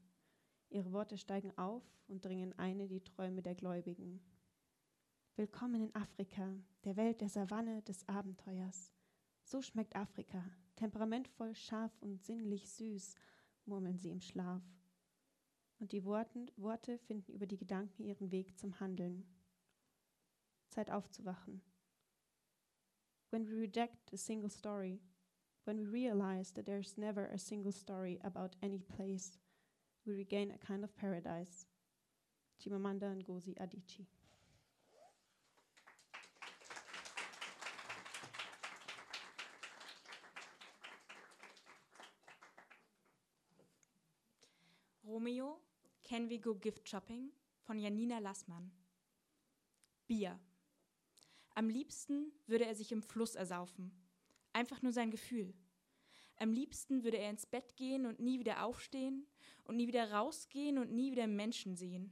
Ihre 0.72 0.90
Worte 0.92 1.18
steigen 1.18 1.56
auf 1.58 1.82
und 2.08 2.24
dringen 2.24 2.58
ein 2.58 2.80
in 2.80 2.88
die 2.88 3.04
Träume 3.04 3.42
der 3.42 3.54
Gläubigen. 3.54 4.22
Willkommen 5.36 5.82
in 5.82 5.94
Afrika, 5.94 6.56
der 6.84 6.96
Welt 6.96 7.20
der 7.20 7.28
Savanne 7.28 7.82
des 7.82 8.08
Abenteuers. 8.08 8.90
So 9.44 9.60
schmeckt 9.60 9.94
Afrika, 9.94 10.42
temperamentvoll, 10.76 11.54
scharf 11.54 11.92
und 12.00 12.22
sinnlich 12.22 12.70
süß, 12.70 13.16
murmeln 13.66 13.98
sie 13.98 14.08
im 14.08 14.22
Schlaf. 14.22 14.62
Und 15.78 15.92
die 15.92 16.06
Worten, 16.06 16.50
Worte 16.56 16.96
finden 16.96 17.32
über 17.32 17.46
die 17.46 17.58
Gedanken 17.58 18.04
ihren 18.04 18.32
Weg 18.32 18.58
zum 18.58 18.80
Handeln. 18.80 19.26
Zeit 20.70 20.90
aufzuwachen. 20.90 21.60
When 23.30 23.46
we 23.46 23.56
reject 23.56 24.10
a 24.14 24.16
single 24.16 24.48
story, 24.48 25.02
when 25.66 25.78
we 25.78 25.86
realize 25.86 26.50
that 26.54 26.64
there's 26.64 26.96
never 26.96 27.30
a 27.30 27.36
single 27.36 27.72
story 27.72 28.18
about 28.22 28.56
any 28.62 28.78
place, 28.78 29.38
we 30.06 30.14
regain 30.14 30.50
a 30.50 30.58
kind 30.58 30.84
of 30.84 30.94
paradise. 30.96 31.66
Chimamanda 32.60 33.14
Ngozi 33.14 33.54
Adichie. 33.58 34.06
Romeo, 45.04 45.58
Can 46.04 46.28
We 46.28 46.38
Go 46.38 46.54
Gift 46.54 46.88
Shopping 46.88 47.30
von 47.62 47.78
Janina 47.78 48.18
Lassmann. 48.18 48.72
Bier. 50.06 50.38
Am 51.54 51.68
liebsten 51.68 52.32
würde 52.46 52.64
er 52.64 52.74
sich 52.74 52.92
im 52.92 53.02
Fluss 53.02 53.34
ersaufen. 53.34 53.92
Einfach 54.52 54.80
nur 54.82 54.92
sein 54.92 55.10
Gefühl. 55.10 55.54
Am 56.42 56.52
liebsten 56.52 57.04
würde 57.04 57.18
er 57.18 57.30
ins 57.30 57.46
Bett 57.46 57.76
gehen 57.76 58.04
und 58.04 58.18
nie 58.18 58.40
wieder 58.40 58.64
aufstehen 58.64 59.28
und 59.62 59.76
nie 59.76 59.86
wieder 59.86 60.10
rausgehen 60.10 60.76
und 60.76 60.90
nie 60.90 61.12
wieder 61.12 61.28
Menschen 61.28 61.76
sehen. 61.76 62.10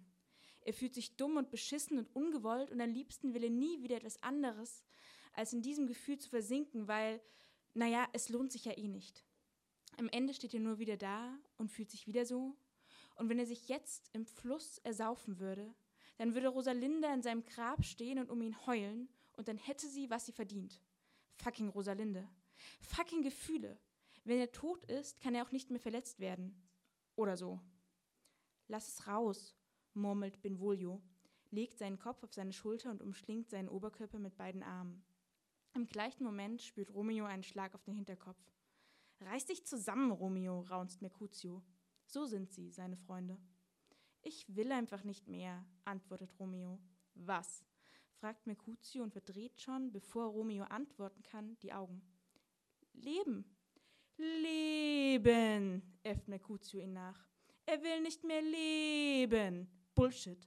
Er 0.60 0.72
fühlt 0.72 0.94
sich 0.94 1.16
dumm 1.16 1.36
und 1.36 1.50
beschissen 1.50 1.98
und 1.98 2.14
ungewollt 2.14 2.70
und 2.70 2.80
am 2.80 2.90
liebsten 2.90 3.34
will 3.34 3.42
er 3.42 3.50
nie 3.50 3.82
wieder 3.82 3.96
etwas 3.96 4.22
anderes, 4.22 4.84
als 5.32 5.52
in 5.52 5.62
diesem 5.62 5.88
Gefühl 5.88 6.16
zu 6.16 6.28
versinken, 6.28 6.86
weil, 6.86 7.20
naja, 7.74 8.08
es 8.12 8.28
lohnt 8.28 8.52
sich 8.52 8.66
ja 8.66 8.78
eh 8.78 8.86
nicht. 8.86 9.24
am 9.98 10.08
Ende 10.08 10.32
steht 10.32 10.54
er 10.54 10.60
nur 10.60 10.78
wieder 10.78 10.96
da 10.96 11.36
und 11.56 11.72
fühlt 11.72 11.90
sich 11.90 12.06
wieder 12.06 12.24
so. 12.24 12.54
Und 13.16 13.30
wenn 13.30 13.40
er 13.40 13.46
sich 13.46 13.66
jetzt 13.66 14.10
im 14.12 14.26
Fluss 14.26 14.78
ersaufen 14.78 15.40
würde, 15.40 15.74
dann 16.18 16.34
würde 16.34 16.50
Rosalinda 16.50 17.12
in 17.12 17.22
seinem 17.22 17.44
Grab 17.44 17.84
stehen 17.84 18.20
und 18.20 18.30
um 18.30 18.42
ihn 18.42 18.64
heulen 18.64 19.08
und 19.32 19.48
dann 19.48 19.56
hätte 19.56 19.88
sie, 19.88 20.08
was 20.08 20.26
sie 20.26 20.32
verdient. 20.32 20.80
Fucking 21.42 21.70
Rosalinde. 21.70 22.28
Fucking 22.80 23.22
Gefühle. 23.22 23.76
Wenn 24.24 24.38
er 24.38 24.52
tot 24.52 24.84
ist, 24.84 25.20
kann 25.20 25.34
er 25.34 25.44
auch 25.44 25.52
nicht 25.52 25.70
mehr 25.70 25.80
verletzt 25.80 26.20
werden. 26.20 26.54
Oder 27.16 27.36
so. 27.36 27.60
Lass 28.68 28.88
es 28.88 29.06
raus, 29.06 29.56
murmelt 29.94 30.42
Benvolio, 30.42 31.02
legt 31.50 31.78
seinen 31.78 31.98
Kopf 31.98 32.22
auf 32.22 32.32
seine 32.32 32.52
Schulter 32.52 32.90
und 32.90 33.02
umschlingt 33.02 33.50
seinen 33.50 33.68
Oberkörper 33.68 34.18
mit 34.18 34.36
beiden 34.36 34.62
Armen. 34.62 35.04
Im 35.74 35.86
gleichen 35.86 36.24
Moment 36.24 36.62
spürt 36.62 36.92
Romeo 36.94 37.24
einen 37.24 37.42
Schlag 37.42 37.74
auf 37.74 37.82
den 37.84 37.94
Hinterkopf. 37.94 38.40
Reiß 39.20 39.46
dich 39.46 39.66
zusammen, 39.66 40.10
Romeo, 40.10 40.60
raunzt 40.60 41.02
Mercutio. 41.02 41.62
So 42.06 42.26
sind 42.26 42.50
sie, 42.52 42.70
seine 42.70 42.96
Freunde. 42.96 43.38
Ich 44.22 44.54
will 44.54 44.72
einfach 44.72 45.04
nicht 45.04 45.28
mehr, 45.28 45.64
antwortet 45.84 46.38
Romeo. 46.38 46.78
Was? 47.14 47.64
fragt 48.20 48.46
Mercutio 48.46 49.02
und 49.02 49.12
verdreht 49.12 49.60
schon, 49.60 49.92
bevor 49.92 50.26
Romeo 50.26 50.64
antworten 50.64 51.22
kann, 51.22 51.58
die 51.60 51.72
Augen. 51.72 52.02
Leben. 52.92 53.44
Leben, 54.20 55.82
äfft 56.02 56.28
Mercutio 56.28 56.78
ihn 56.80 56.92
nach. 56.92 57.26
Er 57.64 57.82
will 57.82 58.02
nicht 58.02 58.22
mehr 58.22 58.42
leben. 58.42 59.66
Bullshit. 59.94 60.46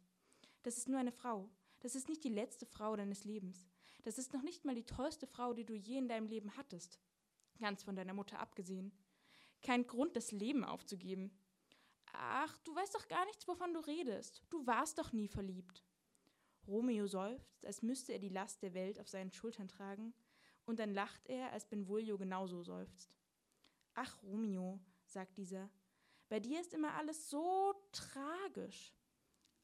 Das 0.61 0.77
ist 0.77 0.87
nur 0.87 0.99
eine 0.99 1.11
Frau. 1.11 1.49
Das 1.79 1.95
ist 1.95 2.07
nicht 2.07 2.23
die 2.23 2.29
letzte 2.29 2.67
Frau 2.67 2.95
deines 2.95 3.23
Lebens. 3.23 3.67
Das 4.03 4.19
ist 4.19 4.31
noch 4.31 4.43
nicht 4.43 4.63
mal 4.63 4.75
die 4.75 4.85
tollste 4.85 5.25
Frau, 5.25 5.53
die 5.53 5.65
du 5.65 5.73
je 5.73 5.97
in 5.97 6.07
deinem 6.07 6.27
Leben 6.27 6.55
hattest. 6.55 6.99
Ganz 7.59 7.81
von 7.83 7.95
deiner 7.95 8.13
Mutter 8.13 8.39
abgesehen. 8.39 8.91
Kein 9.63 9.87
Grund, 9.87 10.15
das 10.15 10.31
Leben 10.31 10.63
aufzugeben. 10.63 11.31
Ach, 12.13 12.55
du 12.59 12.75
weißt 12.75 12.93
doch 12.93 13.07
gar 13.07 13.25
nichts, 13.25 13.47
wovon 13.47 13.73
du 13.73 13.79
redest. 13.79 14.43
Du 14.51 14.67
warst 14.67 14.99
doch 14.99 15.13
nie 15.13 15.27
verliebt. 15.27 15.83
Romeo 16.67 17.07
seufzt, 17.07 17.65
als 17.65 17.81
müsste 17.81 18.13
er 18.13 18.19
die 18.19 18.29
Last 18.29 18.61
der 18.61 18.75
Welt 18.75 18.99
auf 18.99 19.09
seinen 19.09 19.31
Schultern 19.31 19.67
tragen, 19.67 20.13
und 20.65 20.79
dann 20.79 20.93
lacht 20.93 21.27
er, 21.27 21.51
als 21.51 21.65
Benvolio 21.65 22.17
genauso 22.17 22.61
seufzt. 22.61 23.13
Ach, 23.93 24.21
Romeo, 24.23 24.79
sagt 25.05 25.37
dieser, 25.37 25.69
bei 26.29 26.39
dir 26.39 26.59
ist 26.59 26.73
immer 26.73 26.93
alles 26.95 27.29
so 27.29 27.73
tragisch. 27.91 28.93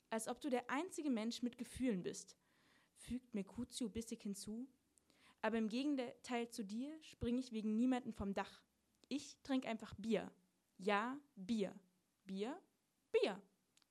Als 0.10 0.28
ob 0.28 0.42
du 0.42 0.50
der 0.50 0.70
einzige 0.70 1.10
Mensch 1.10 1.42
mit 1.42 1.58
Gefühlen 1.58 2.04
bist, 2.04 2.38
fügt 2.96 3.34
Mercutio 3.34 3.90
bissig 3.90 4.22
hinzu. 4.22 4.68
Aber 5.42 5.58
im 5.58 5.70
Gegenteil 5.70 6.50
zu 6.50 6.64
dir 6.64 7.02
springe 7.02 7.40
ich 7.40 7.52
wegen 7.52 7.76
niemanden 7.76 8.14
vom 8.14 8.34
Dach. 8.34 8.62
Ich 9.08 9.38
trinke 9.42 9.68
einfach 9.68 9.96
Bier. 9.96 10.32
Ja, 10.78 11.18
Bier. 11.36 11.74
Bier, 12.26 12.62
Bier. 13.12 13.42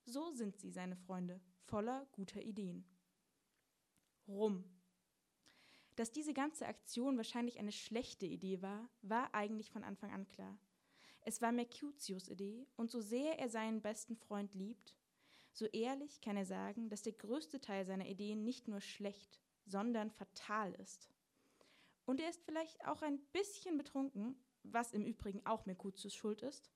So 0.06 0.30
sind 0.30 0.56
sie, 0.56 0.70
seine 0.70 0.94
Freunde, 0.94 1.40
voller 1.64 2.06
guter 2.12 2.40
Ideen. 2.40 2.84
Rum. 4.28 4.64
Dass 5.98 6.12
diese 6.12 6.32
ganze 6.32 6.64
Aktion 6.64 7.16
wahrscheinlich 7.16 7.58
eine 7.58 7.72
schlechte 7.72 8.24
Idee 8.24 8.62
war, 8.62 8.88
war 9.02 9.34
eigentlich 9.34 9.72
von 9.72 9.82
Anfang 9.82 10.12
an 10.12 10.28
klar. 10.28 10.56
Es 11.22 11.42
war 11.42 11.50
Mercutius 11.50 12.28
Idee, 12.28 12.68
und 12.76 12.92
so 12.92 13.00
sehr 13.00 13.40
er 13.40 13.48
seinen 13.48 13.82
besten 13.82 14.14
Freund 14.14 14.54
liebt, 14.54 14.94
so 15.52 15.66
ehrlich 15.66 16.20
kann 16.20 16.36
er 16.36 16.46
sagen, 16.46 16.88
dass 16.88 17.02
der 17.02 17.14
größte 17.14 17.60
Teil 17.60 17.84
seiner 17.84 18.06
Ideen 18.06 18.44
nicht 18.44 18.68
nur 18.68 18.80
schlecht, 18.80 19.40
sondern 19.66 20.12
fatal 20.12 20.72
ist. 20.74 21.08
Und 22.04 22.20
er 22.20 22.30
ist 22.30 22.44
vielleicht 22.44 22.86
auch 22.86 23.02
ein 23.02 23.18
bisschen 23.32 23.76
betrunken, 23.76 24.36
was 24.62 24.92
im 24.92 25.04
Übrigen 25.04 25.44
auch 25.46 25.66
Mercutius 25.66 26.14
Schuld 26.14 26.42
ist. 26.42 26.70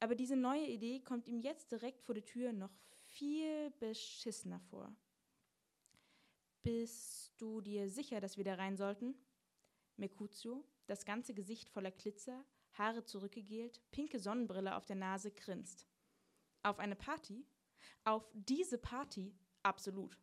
Aber 0.00 0.14
diese 0.14 0.34
neue 0.34 0.66
Idee 0.66 1.00
kommt 1.00 1.28
ihm 1.28 1.40
jetzt 1.40 1.72
direkt 1.72 2.00
vor 2.00 2.14
der 2.14 2.24
Tür 2.24 2.54
noch 2.54 2.72
viel 3.10 3.70
beschissener 3.80 4.60
vor. 4.70 4.96
Bist 6.66 7.32
du 7.38 7.60
dir 7.60 7.88
sicher, 7.88 8.20
dass 8.20 8.36
wir 8.36 8.42
da 8.42 8.56
rein 8.56 8.76
sollten? 8.76 9.14
Mercutio, 9.96 10.64
das 10.88 11.04
ganze 11.04 11.32
Gesicht 11.32 11.68
voller 11.68 11.92
Glitzer, 11.92 12.44
Haare 12.72 13.04
zurückgegelt, 13.04 13.80
pinke 13.92 14.18
Sonnenbrille 14.18 14.74
auf 14.74 14.84
der 14.84 14.96
Nase, 14.96 15.30
grinst. 15.30 15.86
Auf 16.64 16.80
eine 16.80 16.96
Party? 16.96 17.46
Auf 18.02 18.28
diese 18.32 18.78
Party? 18.78 19.32
Absolut. 19.62 20.18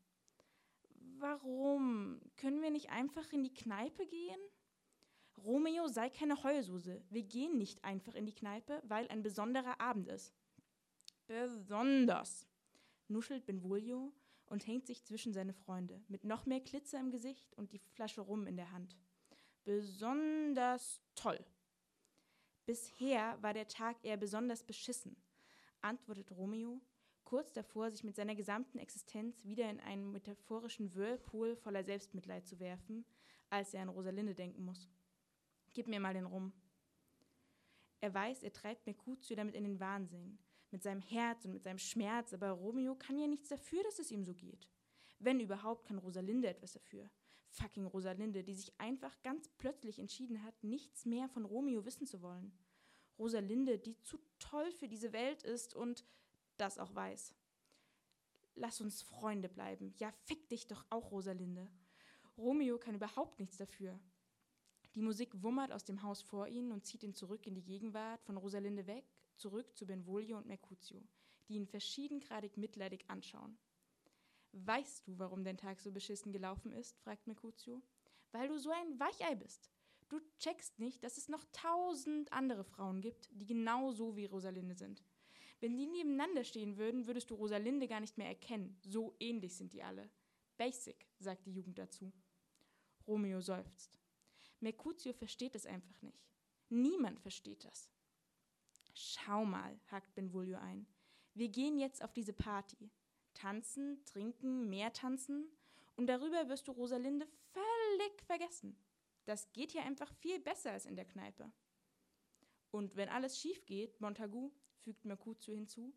Warum? 1.17 2.19
Können 2.35 2.61
wir 2.61 2.71
nicht 2.71 2.89
einfach 2.89 3.31
in 3.31 3.45
die 3.45 3.53
Kneipe 3.53 4.05
gehen? 4.05 4.41
Romeo, 5.37 5.87
sei 5.87 6.09
keine 6.09 6.43
Heulsuse. 6.43 7.01
Wir 7.09 7.23
gehen 7.23 7.57
nicht 7.57 7.85
einfach 7.85 8.15
in 8.15 8.25
die 8.25 8.35
Kneipe, 8.35 8.83
weil 8.85 9.07
ein 9.07 9.23
besonderer 9.23 9.79
Abend 9.79 10.09
ist. 10.09 10.33
Besonders, 11.25 12.45
nuschelt 13.07 13.45
Benvolio 13.45 14.11
und 14.53 14.67
hängt 14.67 14.85
sich 14.85 15.03
zwischen 15.03 15.33
seine 15.33 15.51
Freunde, 15.51 15.99
mit 16.07 16.25
noch 16.25 16.45
mehr 16.45 16.59
Glitzer 16.59 16.99
im 16.99 17.09
Gesicht 17.09 17.55
und 17.55 17.71
die 17.71 17.79
Flasche 17.79 18.21
Rum 18.21 18.45
in 18.45 18.55
der 18.55 18.71
Hand. 18.71 18.95
Besonders 19.63 21.01
toll. 21.15 21.43
Bisher 22.67 23.41
war 23.41 23.55
der 23.55 23.67
Tag 23.67 23.97
eher 24.03 24.15
besonders 24.15 24.63
beschissen, 24.63 25.17
antwortet 25.81 26.29
Romeo, 26.29 26.79
kurz 27.23 27.51
davor, 27.51 27.89
sich 27.89 28.03
mit 28.03 28.15
seiner 28.15 28.35
gesamten 28.35 28.77
Existenz 28.77 29.43
wieder 29.43 29.67
in 29.71 29.79
einen 29.79 30.11
metaphorischen 30.11 30.93
Whirlpool 30.93 31.55
voller 31.55 31.83
Selbstmitleid 31.83 32.45
zu 32.45 32.59
werfen, 32.59 33.05
als 33.49 33.73
er 33.73 33.81
an 33.81 33.89
Rosalinde 33.89 34.35
denken 34.35 34.63
muss. 34.63 34.87
Gib 35.73 35.87
mir 35.87 35.99
mal 35.99 36.13
den 36.13 36.25
Rum. 36.25 36.53
Er 38.01 38.13
weiß, 38.13 38.43
er 38.43 38.53
treibt 38.53 38.85
Mercutio 38.85 39.35
damit 39.35 39.55
in 39.55 39.63
den 39.63 39.79
Wahnsinn, 39.79 40.37
mit 40.73 40.83
seinem 40.83 41.01
Herz 41.01 41.45
und 41.45 41.53
mit 41.53 41.63
seinem 41.63 41.77
Schmerz, 41.77 42.33
aber 42.33 42.49
Romeo 42.49 42.95
kann 42.95 43.19
ja 43.19 43.27
nichts 43.27 43.47
dafür, 43.47 43.81
dass 43.83 43.99
es 43.99 44.11
ihm 44.11 44.25
so 44.25 44.33
geht. 44.33 44.67
Wenn 45.19 45.39
überhaupt, 45.39 45.85
kann 45.85 45.99
Rosalinde 45.99 46.49
etwas 46.49 46.73
dafür. 46.73 47.09
Fucking 47.49 47.85
Rosalinde, 47.85 48.43
die 48.43 48.55
sich 48.55 48.77
einfach 48.79 49.21
ganz 49.21 49.47
plötzlich 49.57 49.99
entschieden 49.99 50.43
hat, 50.43 50.63
nichts 50.63 51.05
mehr 51.05 51.29
von 51.29 51.45
Romeo 51.45 51.85
wissen 51.85 52.07
zu 52.07 52.21
wollen. 52.23 52.51
Rosalinde, 53.19 53.77
die 53.77 54.01
zu 54.01 54.19
toll 54.39 54.71
für 54.71 54.87
diese 54.87 55.13
Welt 55.13 55.43
ist 55.43 55.75
und 55.75 56.03
das 56.57 56.79
auch 56.79 56.93
weiß. 56.95 57.35
Lass 58.55 58.81
uns 58.81 59.03
Freunde 59.03 59.49
bleiben. 59.49 59.93
Ja, 59.97 60.11
fick 60.25 60.49
dich 60.49 60.65
doch 60.65 60.85
auch, 60.89 61.11
Rosalinde. 61.11 61.69
Romeo 62.35 62.79
kann 62.79 62.95
überhaupt 62.95 63.39
nichts 63.39 63.57
dafür. 63.57 63.99
Die 64.95 65.01
Musik 65.03 65.29
wummert 65.43 65.71
aus 65.71 65.83
dem 65.83 66.01
Haus 66.01 66.23
vor 66.23 66.47
ihnen 66.47 66.71
und 66.71 66.85
zieht 66.85 67.03
ihn 67.03 67.13
zurück 67.13 67.45
in 67.45 67.53
die 67.53 67.63
Gegenwart, 67.63 68.23
von 68.23 68.37
Rosalinde 68.37 68.87
weg, 68.87 69.05
zurück 69.35 69.75
zu 69.75 69.85
Benvolio 69.85 70.37
und 70.37 70.47
Mercutio, 70.47 71.01
die 71.47 71.55
ihn 71.55 71.67
verschiedengradig 71.67 72.57
mitleidig 72.57 73.09
anschauen. 73.09 73.57
Weißt 74.53 75.07
du, 75.07 75.17
warum 75.17 75.43
dein 75.43 75.57
Tag 75.57 75.79
so 75.79 75.91
beschissen 75.91 76.31
gelaufen 76.31 76.71
ist? 76.71 76.99
fragt 76.99 77.25
Mercutio. 77.25 77.81
Weil 78.31 78.47
du 78.47 78.57
so 78.57 78.69
ein 78.71 78.99
Weichei 78.99 79.35
bist. 79.35 79.71
Du 80.09 80.19
checkst 80.37 80.77
nicht, 80.79 81.03
dass 81.03 81.17
es 81.17 81.27
noch 81.27 81.43
tausend 81.51 82.31
andere 82.31 82.63
Frauen 82.63 83.01
gibt, 83.01 83.29
die 83.31 83.47
genau 83.47 83.91
so 83.91 84.15
wie 84.15 84.25
Rosalinde 84.25 84.75
sind. 84.75 85.03
Wenn 85.59 85.77
die 85.77 85.87
nebeneinander 85.87 86.43
stehen 86.43 86.77
würden, 86.77 87.07
würdest 87.07 87.31
du 87.31 87.35
Rosalinde 87.35 87.87
gar 87.87 87.99
nicht 87.99 88.17
mehr 88.17 88.27
erkennen. 88.27 88.77
So 88.83 89.15
ähnlich 89.19 89.55
sind 89.55 89.73
die 89.73 89.81
alle. 89.81 90.09
Basic, 90.57 91.07
sagt 91.19 91.45
die 91.45 91.53
Jugend 91.53 91.77
dazu. 91.79 92.11
Romeo 93.07 93.41
seufzt. 93.41 93.99
Mercutio 94.59 95.13
versteht 95.13 95.55
es 95.55 95.65
einfach 95.65 96.01
nicht. 96.01 96.29
Niemand 96.69 97.19
versteht 97.19 97.65
das. 97.65 97.89
Schau 98.93 99.43
mal, 99.45 99.79
hakt 99.91 100.13
Benvolio 100.15 100.57
ein. 100.57 100.87
Wir 101.33 101.49
gehen 101.49 101.79
jetzt 101.79 102.03
auf 102.03 102.13
diese 102.13 102.33
Party. 102.33 102.91
Tanzen, 103.33 104.03
trinken, 104.05 104.69
mehr 104.69 104.93
tanzen 104.93 105.47
und 105.95 106.07
darüber 106.07 106.47
wirst 106.49 106.67
du 106.67 106.71
Rosalinde 106.71 107.27
völlig 107.51 108.21
vergessen. 108.25 108.77
Das 109.25 109.51
geht 109.53 109.71
hier 109.71 109.83
einfach 109.83 110.11
viel 110.15 110.39
besser 110.39 110.71
als 110.71 110.85
in 110.85 110.95
der 110.95 111.05
Kneipe. 111.05 111.51
Und 112.71 112.95
wenn 112.95 113.09
alles 113.09 113.39
schief 113.39 113.65
geht, 113.65 113.99
Montagu, 114.01 114.51
fügt 114.81 115.05
Mercutio 115.05 115.53
hinzu, 115.53 115.93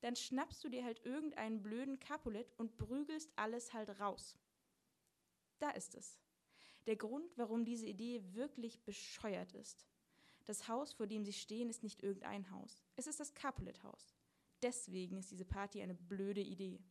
dann 0.00 0.14
schnappst 0.14 0.62
du 0.62 0.68
dir 0.68 0.84
halt 0.84 1.04
irgendeinen 1.04 1.62
blöden 1.62 1.98
Capulet 1.98 2.52
und 2.56 2.76
prügelst 2.76 3.32
alles 3.36 3.72
halt 3.72 3.98
raus. 4.00 4.38
Da 5.58 5.70
ist 5.70 5.94
es. 5.94 6.20
Der 6.86 6.96
Grund, 6.96 7.36
warum 7.36 7.64
diese 7.64 7.86
Idee 7.86 8.22
wirklich 8.34 8.82
bescheuert 8.84 9.52
ist. 9.54 9.86
Das 10.48 10.66
Haus, 10.66 10.94
vor 10.94 11.06
dem 11.06 11.26
sie 11.26 11.34
stehen, 11.34 11.68
ist 11.68 11.82
nicht 11.82 12.02
irgendein 12.02 12.50
Haus. 12.50 12.82
Es 12.96 13.06
ist 13.06 13.20
das 13.20 13.34
Capulet-Haus. 13.34 14.16
Deswegen 14.62 15.18
ist 15.18 15.30
diese 15.30 15.44
Party 15.44 15.82
eine 15.82 15.92
blöde 15.92 16.40
Idee. 16.40 16.82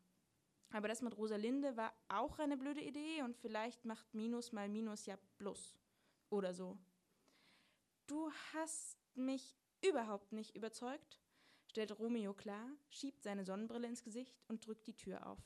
Aber 0.70 0.88
das 0.88 1.02
mit 1.02 1.18
Rosalinde 1.18 1.76
war 1.76 1.92
auch 2.08 2.38
eine 2.38 2.56
blöde 2.56 2.82
Idee 2.82 3.24
und 3.24 3.36
vielleicht 3.36 3.84
macht 3.84 4.14
Minus 4.14 4.52
mal 4.52 4.70
Minus 4.70 5.08
ja 5.08 5.18
Plus. 5.40 5.76
Oder 6.30 6.54
so. 6.54 6.78
Du 8.06 8.32
hast 8.54 9.00
mich 9.16 9.58
überhaupt 9.82 10.34
nicht 10.34 10.56
überzeugt, 10.56 11.20
stellt 11.66 11.98
Romeo 11.98 12.36
klar, 12.36 12.70
schiebt 12.90 13.24
seine 13.24 13.44
Sonnenbrille 13.44 13.88
ins 13.88 14.04
Gesicht 14.04 14.40
und 14.48 14.68
drückt 14.68 14.86
die 14.86 14.96
Tür 14.96 15.26
auf. 15.26 15.42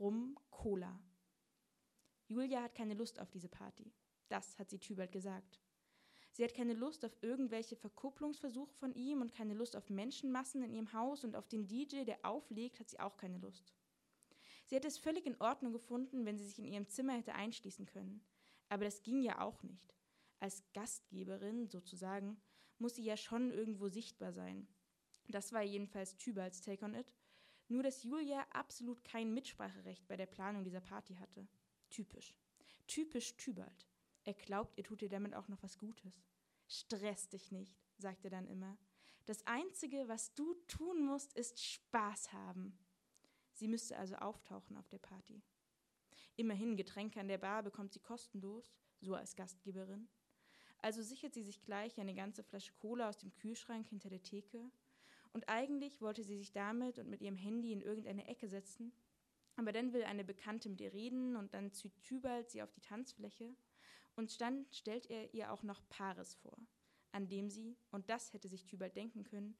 Rum 0.00 0.38
Cola. 0.48 0.98
Julia 2.26 2.62
hat 2.62 2.74
keine 2.74 2.94
Lust 2.94 3.20
auf 3.20 3.30
diese 3.30 3.50
Party. 3.50 3.92
Das 4.30 4.58
hat 4.58 4.70
sie 4.70 4.78
Tybalt 4.78 5.12
gesagt. 5.12 5.60
Sie 6.38 6.44
hat 6.44 6.54
keine 6.54 6.74
Lust 6.74 7.04
auf 7.04 7.16
irgendwelche 7.20 7.74
Verkupplungsversuche 7.74 8.72
von 8.74 8.94
ihm 8.94 9.22
und 9.22 9.32
keine 9.32 9.54
Lust 9.54 9.74
auf 9.74 9.90
Menschenmassen 9.90 10.62
in 10.62 10.72
ihrem 10.72 10.92
Haus 10.92 11.24
und 11.24 11.34
auf 11.34 11.48
den 11.48 11.66
DJ, 11.66 12.04
der 12.04 12.24
auflegt, 12.24 12.78
hat 12.78 12.88
sie 12.88 13.00
auch 13.00 13.16
keine 13.16 13.38
Lust. 13.38 13.74
Sie 14.64 14.76
hätte 14.76 14.86
es 14.86 14.98
völlig 14.98 15.26
in 15.26 15.40
Ordnung 15.40 15.72
gefunden, 15.72 16.24
wenn 16.24 16.38
sie 16.38 16.46
sich 16.46 16.60
in 16.60 16.68
ihrem 16.68 16.86
Zimmer 16.86 17.14
hätte 17.14 17.34
einschließen 17.34 17.86
können. 17.86 18.24
Aber 18.68 18.84
das 18.84 19.02
ging 19.02 19.20
ja 19.20 19.40
auch 19.40 19.64
nicht. 19.64 19.96
Als 20.38 20.62
Gastgeberin 20.74 21.66
sozusagen 21.66 22.40
muss 22.78 22.94
sie 22.94 23.02
ja 23.02 23.16
schon 23.16 23.50
irgendwo 23.50 23.88
sichtbar 23.88 24.32
sein. 24.32 24.68
Das 25.26 25.52
war 25.52 25.64
jedenfalls 25.64 26.18
Tübals 26.18 26.60
Take 26.60 26.84
on 26.84 26.94
It. 26.94 27.12
Nur, 27.66 27.82
dass 27.82 28.04
Julia 28.04 28.46
absolut 28.52 29.02
kein 29.02 29.34
Mitspracherecht 29.34 30.06
bei 30.06 30.16
der 30.16 30.26
Planung 30.26 30.62
dieser 30.62 30.82
Party 30.82 31.16
hatte. 31.16 31.48
Typisch. 31.90 32.36
Typisch 32.86 33.36
Tübalt. 33.36 33.87
Er 34.28 34.34
glaubt, 34.34 34.76
ihr 34.76 34.84
tut 34.84 35.00
ihr 35.00 35.08
damit 35.08 35.34
auch 35.34 35.48
noch 35.48 35.62
was 35.62 35.78
Gutes. 35.78 36.22
Stress 36.66 37.30
dich 37.30 37.50
nicht, 37.50 37.74
sagt 37.96 38.24
er 38.24 38.30
dann 38.30 38.46
immer. 38.46 38.76
Das 39.24 39.46
Einzige, 39.46 40.06
was 40.06 40.34
du 40.34 40.52
tun 40.66 41.06
musst, 41.06 41.32
ist 41.32 41.64
Spaß 41.64 42.34
haben. 42.34 42.78
Sie 43.54 43.68
müsste 43.68 43.96
also 43.96 44.16
auftauchen 44.16 44.76
auf 44.76 44.86
der 44.90 44.98
Party. 44.98 45.40
Immerhin 46.36 46.76
Getränke 46.76 47.20
an 47.20 47.28
der 47.28 47.38
Bar 47.38 47.62
bekommt 47.62 47.94
sie 47.94 48.00
kostenlos, 48.00 48.76
so 49.00 49.14
als 49.14 49.34
Gastgeberin. 49.34 50.10
Also 50.82 51.00
sichert 51.00 51.32
sie 51.32 51.42
sich 51.42 51.62
gleich 51.62 51.98
eine 51.98 52.14
ganze 52.14 52.42
Flasche 52.42 52.74
Cola 52.74 53.08
aus 53.08 53.16
dem 53.16 53.32
Kühlschrank 53.32 53.86
hinter 53.88 54.10
der 54.10 54.22
Theke. 54.22 54.70
Und 55.32 55.48
eigentlich 55.48 56.02
wollte 56.02 56.22
sie 56.22 56.36
sich 56.36 56.52
damit 56.52 56.98
und 56.98 57.08
mit 57.08 57.22
ihrem 57.22 57.38
Handy 57.38 57.72
in 57.72 57.80
irgendeine 57.80 58.28
Ecke 58.28 58.46
setzen. 58.46 58.92
Aber 59.56 59.72
dann 59.72 59.94
will 59.94 60.04
eine 60.04 60.22
Bekannte 60.22 60.68
mit 60.68 60.82
ihr 60.82 60.92
reden 60.92 61.34
und 61.34 61.54
dann 61.54 61.72
zieht 61.72 62.02
Tybalt 62.02 62.50
sie 62.50 62.60
auf 62.60 62.70
die 62.72 62.82
Tanzfläche. 62.82 63.56
Und 64.18 64.40
dann 64.40 64.66
stellt 64.72 65.08
er 65.10 65.32
ihr 65.32 65.52
auch 65.52 65.62
noch 65.62 65.80
Paris 65.90 66.34
vor, 66.34 66.58
an 67.12 67.28
dem 67.28 67.48
sie, 67.48 67.76
und 67.92 68.10
das 68.10 68.32
hätte 68.32 68.48
sich 68.48 68.66
Tybalt 68.66 68.96
denken 68.96 69.22
können, 69.22 69.56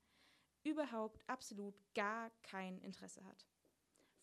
überhaupt 0.65 1.23
absolut 1.29 1.77
gar 1.95 2.33
kein 2.43 2.81
Interesse 2.81 3.25
hat. 3.25 3.47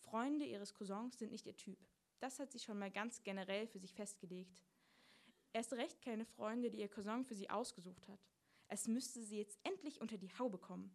Freunde 0.01 0.43
ihres 0.43 0.73
Cousins 0.73 1.17
sind 1.17 1.31
nicht 1.31 1.47
ihr 1.47 1.55
Typ. 1.55 1.79
Das 2.19 2.37
hat 2.37 2.51
sie 2.51 2.59
schon 2.59 2.77
mal 2.77 2.91
ganz 2.91 3.23
generell 3.23 3.65
für 3.65 3.79
sich 3.79 3.93
festgelegt. 3.93 4.61
Erst 5.53 5.71
recht 5.71 6.01
keine 6.01 6.25
Freunde, 6.25 6.69
die 6.69 6.79
ihr 6.79 6.89
Cousin 6.89 7.23
für 7.23 7.35
sie 7.35 7.49
ausgesucht 7.49 8.05
hat. 8.09 8.27
Es 8.67 8.89
müsste 8.89 9.23
sie 9.23 9.37
jetzt 9.37 9.57
endlich 9.63 10.01
unter 10.01 10.17
die 10.17 10.37
Haube 10.37 10.57
kommen. 10.57 10.93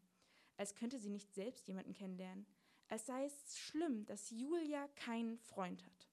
Als 0.58 0.74
könnte 0.74 0.98
sie 0.98 1.08
nicht 1.08 1.32
selbst 1.32 1.66
jemanden 1.66 1.94
kennenlernen. 1.94 2.46
Als 2.88 3.06
sei 3.06 3.24
es 3.24 3.56
schlimm, 3.56 4.04
dass 4.04 4.28
Julia 4.28 4.86
keinen 4.96 5.38
Freund 5.38 5.82
hat. 5.86 6.10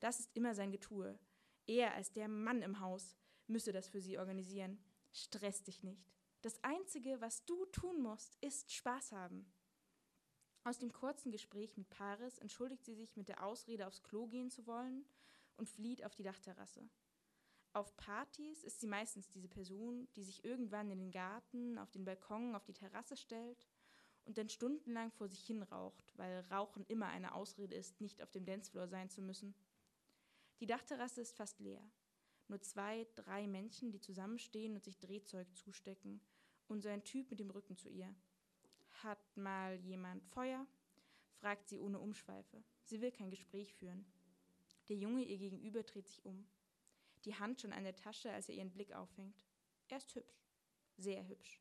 Das 0.00 0.18
ist 0.18 0.34
immer 0.34 0.56
sein 0.56 0.72
Getue. 0.72 1.16
Er 1.66 1.94
als 1.94 2.12
der 2.12 2.28
Mann 2.28 2.62
im 2.62 2.80
Haus 2.80 3.16
müsse 3.46 3.72
das 3.72 3.88
für 3.88 4.00
sie 4.00 4.18
organisieren. 4.18 4.78
Stress 5.12 5.62
dich 5.62 5.82
nicht. 5.82 6.12
Das 6.42 6.62
Einzige, 6.62 7.20
was 7.20 7.44
du 7.46 7.64
tun 7.66 8.02
musst, 8.02 8.36
ist 8.42 8.72
Spaß 8.72 9.12
haben. 9.12 9.50
Aus 10.64 10.78
dem 10.78 10.92
kurzen 10.92 11.30
Gespräch 11.30 11.76
mit 11.76 11.88
Paris 11.90 12.38
entschuldigt 12.38 12.84
sie 12.84 12.94
sich 12.94 13.16
mit 13.16 13.28
der 13.28 13.44
Ausrede, 13.44 13.86
aufs 13.86 14.02
Klo 14.02 14.26
gehen 14.26 14.50
zu 14.50 14.66
wollen 14.66 15.04
und 15.56 15.68
flieht 15.68 16.04
auf 16.04 16.14
die 16.14 16.22
Dachterrasse. 16.22 16.88
Auf 17.74 17.96
Partys 17.96 18.62
ist 18.62 18.80
sie 18.80 18.86
meistens 18.86 19.28
diese 19.28 19.48
Person, 19.48 20.08
die 20.16 20.22
sich 20.22 20.44
irgendwann 20.44 20.90
in 20.90 20.98
den 20.98 21.10
Garten, 21.10 21.78
auf 21.78 21.90
den 21.90 22.04
Balkon, 22.04 22.54
auf 22.54 22.64
die 22.64 22.72
Terrasse 22.72 23.16
stellt 23.16 23.66
und 24.24 24.38
dann 24.38 24.48
stundenlang 24.48 25.10
vor 25.10 25.28
sich 25.28 25.44
hin 25.44 25.62
raucht, 25.62 26.12
weil 26.16 26.40
Rauchen 26.50 26.86
immer 26.86 27.08
eine 27.08 27.34
Ausrede 27.34 27.74
ist, 27.74 28.00
nicht 28.00 28.22
auf 28.22 28.30
dem 28.30 28.46
Dancefloor 28.46 28.86
sein 28.86 29.10
zu 29.10 29.22
müssen. 29.22 29.54
Die 30.64 30.68
Dachterrasse 30.68 31.20
ist 31.20 31.36
fast 31.36 31.60
leer. 31.60 31.86
Nur 32.48 32.58
zwei, 32.62 33.06
drei 33.16 33.46
Menschen, 33.46 33.92
die 33.92 34.00
zusammenstehen 34.00 34.74
und 34.74 34.82
sich 34.82 34.98
Drehzeug 34.98 35.46
zustecken. 35.54 36.22
Und 36.68 36.80
so 36.80 36.88
ein 36.88 37.04
Typ 37.04 37.28
mit 37.28 37.38
dem 37.38 37.50
Rücken 37.50 37.76
zu 37.76 37.90
ihr. 37.90 38.14
Hat 39.02 39.36
mal 39.36 39.78
jemand 39.80 40.24
Feuer? 40.24 40.66
fragt 41.34 41.68
sie 41.68 41.78
ohne 41.78 42.00
Umschweife. 42.00 42.64
Sie 42.82 43.02
will 43.02 43.12
kein 43.12 43.28
Gespräch 43.28 43.74
führen. 43.74 44.06
Der 44.88 44.96
Junge 44.96 45.22
ihr 45.24 45.36
gegenüber 45.36 45.82
dreht 45.82 46.08
sich 46.08 46.24
um. 46.24 46.48
Die 47.26 47.34
Hand 47.34 47.60
schon 47.60 47.74
an 47.74 47.84
der 47.84 47.96
Tasche, 47.96 48.32
als 48.32 48.48
er 48.48 48.54
ihren 48.54 48.72
Blick 48.72 48.94
auffängt. 48.94 49.44
Er 49.88 49.98
ist 49.98 50.14
hübsch. 50.14 50.48
Sehr 50.96 51.28
hübsch. 51.28 51.60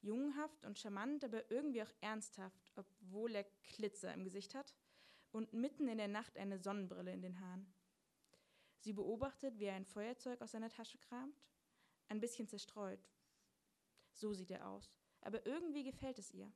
Jungenhaft 0.00 0.64
und 0.64 0.78
charmant, 0.78 1.24
aber 1.24 1.50
irgendwie 1.50 1.82
auch 1.82 1.92
ernsthaft, 2.00 2.72
obwohl 2.74 3.34
er 3.34 3.44
Klitzer 3.64 4.14
im 4.14 4.24
Gesicht 4.24 4.54
hat 4.54 4.74
und 5.30 5.52
mitten 5.52 5.88
in 5.88 5.98
der 5.98 6.08
Nacht 6.08 6.38
eine 6.38 6.58
Sonnenbrille 6.58 7.12
in 7.12 7.20
den 7.20 7.38
Haaren. 7.38 7.70
Sie 8.80 8.94
beobachtet, 8.94 9.58
wie 9.58 9.66
er 9.66 9.74
ein 9.74 9.84
Feuerzeug 9.84 10.40
aus 10.40 10.52
seiner 10.52 10.70
Tasche 10.70 10.98
kramt. 10.98 11.44
Ein 12.08 12.20
bisschen 12.20 12.48
zerstreut. 12.48 13.10
So 14.14 14.32
sieht 14.32 14.50
er 14.50 14.66
aus. 14.66 14.90
Aber 15.20 15.44
irgendwie 15.46 15.84
gefällt 15.84 16.18
es 16.18 16.32
ihr. 16.32 16.50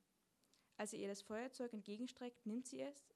Als 0.77 0.95
er 0.95 1.01
ihr 1.01 1.09
das 1.09 1.23
Feuerzeug 1.23 1.73
entgegenstreckt, 1.73 2.47
nimmt 2.47 2.67
sie 2.67 2.81
es 2.81 3.07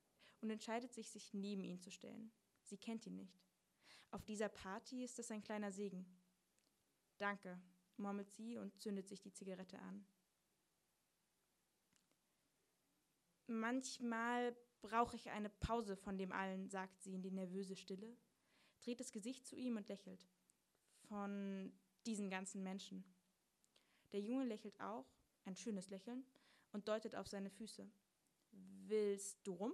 und 0.41 0.51
entscheidet 0.51 0.93
sich, 0.93 1.11
sich 1.11 1.33
neben 1.33 1.65
ihn 1.65 1.81
zu 1.81 1.91
stellen. 1.91 2.31
Sie 2.63 2.77
kennt 2.77 3.07
ihn 3.07 3.17
nicht. 3.17 3.43
Auf 4.11 4.25
dieser 4.25 4.51
Party 4.51 5.05
ist 5.05 5.19
es 5.19 5.31
ein 5.31 5.43
kleiner 5.43 5.73
Segen. 5.73 6.07
Danke, 7.17 7.61
murmelt 7.97 8.31
sie 8.31 8.59
und 8.59 8.79
zündet 8.79 9.09
sich 9.09 9.21
die 9.21 9.33
Zigarette 9.33 9.79
an. 9.79 10.07
Manchmal 13.47 14.55
brauche 14.83 15.17
ich 15.17 15.31
eine 15.31 15.49
Pause 15.49 15.97
von 15.97 16.19
dem 16.19 16.31
allen, 16.31 16.69
sagt 16.69 17.01
sie 17.03 17.15
in 17.15 17.23
die 17.23 17.31
nervöse 17.31 17.75
Stille 17.75 18.17
dreht 18.81 19.01
das 19.01 19.13
Gesicht 19.13 19.47
zu 19.47 19.57
ihm 19.57 19.77
und 19.77 19.89
lächelt. 19.89 20.27
Von 21.09 21.73
diesen 22.07 22.31
ganzen 22.31 22.63
Menschen. 22.63 23.05
Der 24.13 24.21
Junge 24.21 24.45
lächelt 24.45 24.81
auch, 24.81 25.07
ein 25.45 25.57
schönes 25.57 25.89
Lächeln, 25.91 26.25
und 26.73 26.89
deutet 26.89 27.15
auf 27.15 27.27
seine 27.27 27.51
Füße. 27.51 27.91
Willst 28.51 29.47
du 29.47 29.53
rum? 29.53 29.73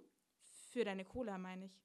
Für 0.71 0.85
deine 0.85 1.05
Cola, 1.05 1.39
meine 1.39 1.67
ich. 1.67 1.81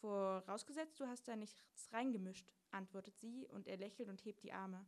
Vorausgesetzt, 0.00 0.98
du 0.98 1.06
hast 1.06 1.28
da 1.28 1.36
nichts 1.36 1.92
reingemischt, 1.92 2.52
antwortet 2.70 3.18
sie, 3.18 3.46
und 3.48 3.68
er 3.68 3.76
lächelt 3.76 4.08
und 4.08 4.24
hebt 4.24 4.42
die 4.42 4.52
Arme. 4.52 4.84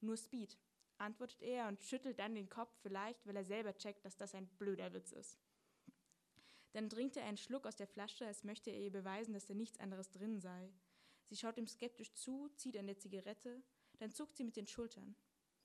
Nur 0.00 0.16
Speed, 0.16 0.58
antwortet 0.98 1.42
er 1.42 1.68
und 1.68 1.82
schüttelt 1.82 2.18
dann 2.18 2.34
den 2.34 2.48
Kopf, 2.48 2.72
vielleicht, 2.82 3.26
weil 3.26 3.36
er 3.36 3.44
selber 3.44 3.74
checkt, 3.76 4.04
dass 4.04 4.16
das 4.16 4.34
ein 4.34 4.48
blöder 4.58 4.92
Witz 4.92 5.12
ist. 5.12 5.38
Dann 6.72 6.88
trinkt 6.88 7.16
er 7.16 7.24
einen 7.24 7.36
Schluck 7.36 7.66
aus 7.66 7.76
der 7.76 7.86
Flasche, 7.86 8.26
als 8.26 8.44
möchte 8.44 8.70
er 8.70 8.80
ihr 8.80 8.92
beweisen, 8.92 9.34
dass 9.34 9.46
da 9.46 9.54
nichts 9.54 9.78
anderes 9.78 10.10
drin 10.10 10.40
sei. 10.40 10.72
Sie 11.24 11.36
schaut 11.36 11.58
ihm 11.58 11.66
skeptisch 11.66 12.12
zu, 12.14 12.48
zieht 12.56 12.76
an 12.76 12.86
der 12.86 12.98
Zigarette, 12.98 13.62
dann 13.98 14.12
zuckt 14.12 14.36
sie 14.36 14.44
mit 14.44 14.56
den 14.56 14.66
Schultern. 14.66 15.14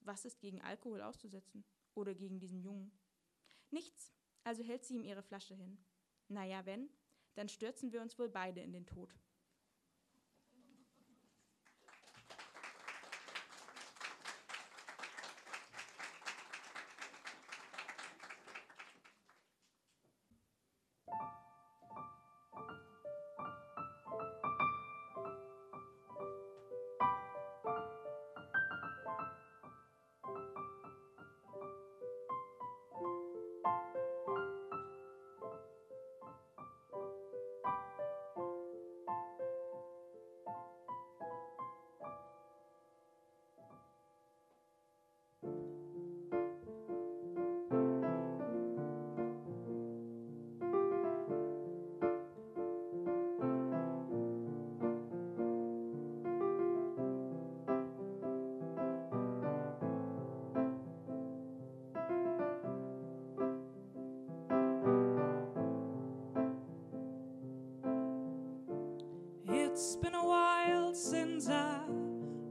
Was 0.02 0.26
ist 0.26 0.40
gegen 0.40 0.62
Alkohol 0.62 1.02
auszusetzen? 1.02 1.66
Oder 1.96 2.14
gegen 2.14 2.40
diesen 2.40 2.62
Jungen? 2.62 2.92
Nichts, 3.72 4.14
also 4.44 4.64
hält 4.64 4.86
sie 4.86 4.96
ihm 4.96 5.04
ihre 5.04 5.24
Flasche 5.24 5.56
hin. 5.56 5.78
Naja, 6.28 6.66
wenn, 6.66 6.90
dann 7.36 7.50
stürzen 7.50 7.92
wir 7.92 8.02
uns 8.02 8.20
wohl 8.20 8.30
beide 8.30 8.62
in 8.62 8.74
den 8.74 8.86
Tod. 8.86 9.14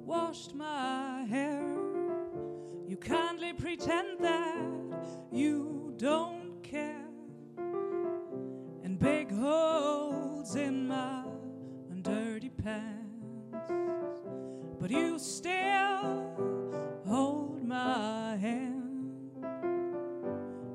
Washed 0.06 0.54
my 0.54 1.26
hair. 1.28 1.60
You 2.86 2.96
kindly 2.96 3.52
pretend 3.52 4.20
that 4.20 4.62
you 5.32 5.92
don't 5.96 6.62
care. 6.62 7.04
And 8.84 8.98
big 8.98 9.32
holes 9.32 10.54
in 10.54 10.86
my 10.86 11.24
dirty 12.02 12.50
pants. 12.50 14.20
but 14.78 14.90
you 14.92 15.18
still 15.18 16.22
hold 17.04 17.64
my 17.64 18.36
hand. 18.36 19.10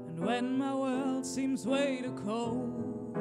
And 0.10 0.20
when 0.20 0.58
my 0.58 0.76
world 0.76 1.26
seems 1.26 1.65
way 1.65 2.02
too 2.04 2.12
cold, 2.26 3.15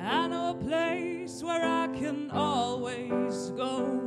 I 0.00 0.26
know 0.28 0.50
a 0.50 0.54
place 0.54 1.11
where 1.40 1.64
I 1.64 1.86
can 1.96 2.30
always 2.32 3.50
go. 3.50 4.01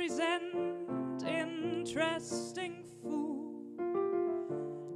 Present 0.00 1.22
interesting 1.28 2.82
food. 3.02 3.76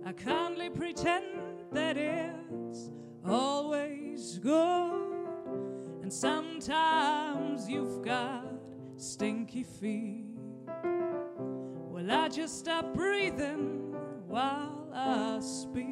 I 0.07 0.13
kindly 0.13 0.71
pretend 0.71 1.27
that 1.73 1.99
it's 1.99 2.91
always 3.23 4.39
good. 4.39 5.29
And 6.01 6.11
sometimes 6.11 7.69
you've 7.69 8.01
got 8.03 8.47
stinky 8.97 9.63
feet. 9.63 10.25
Well, 10.73 12.11
I 12.11 12.31
just 12.31 12.59
stop 12.61 12.95
breathing 12.95 13.95
while 14.27 14.89
I 14.95 15.39
speak. 15.41 15.87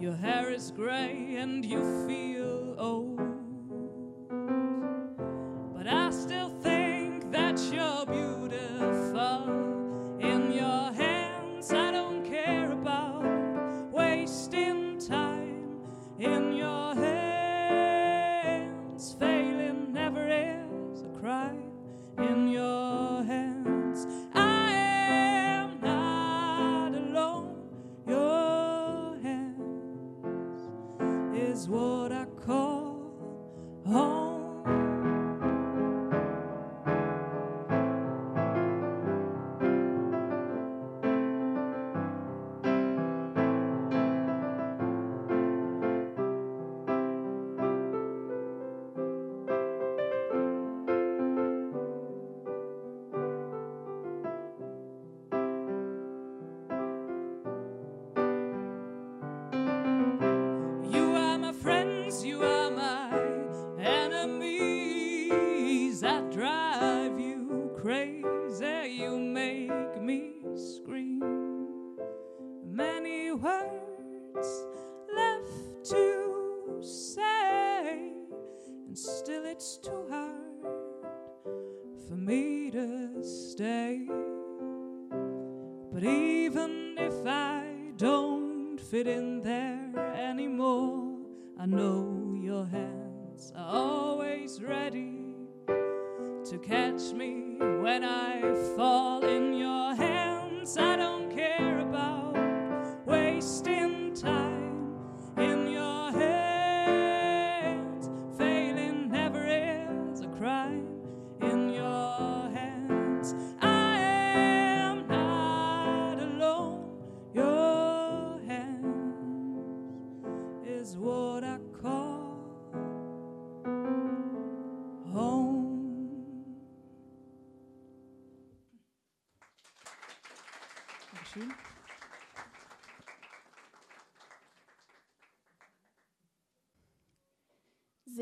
Your 0.00 0.14
hair 0.14 0.50
is 0.50 0.70
gray 0.70 1.36
and 1.36 1.62
you 1.62 2.06
feel 2.08 2.74
old. 2.78 3.27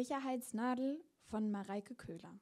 Sicherheitsnadel 0.06 1.02
von 1.24 1.50
Mareike 1.50 1.96
Köhler. 1.96 2.38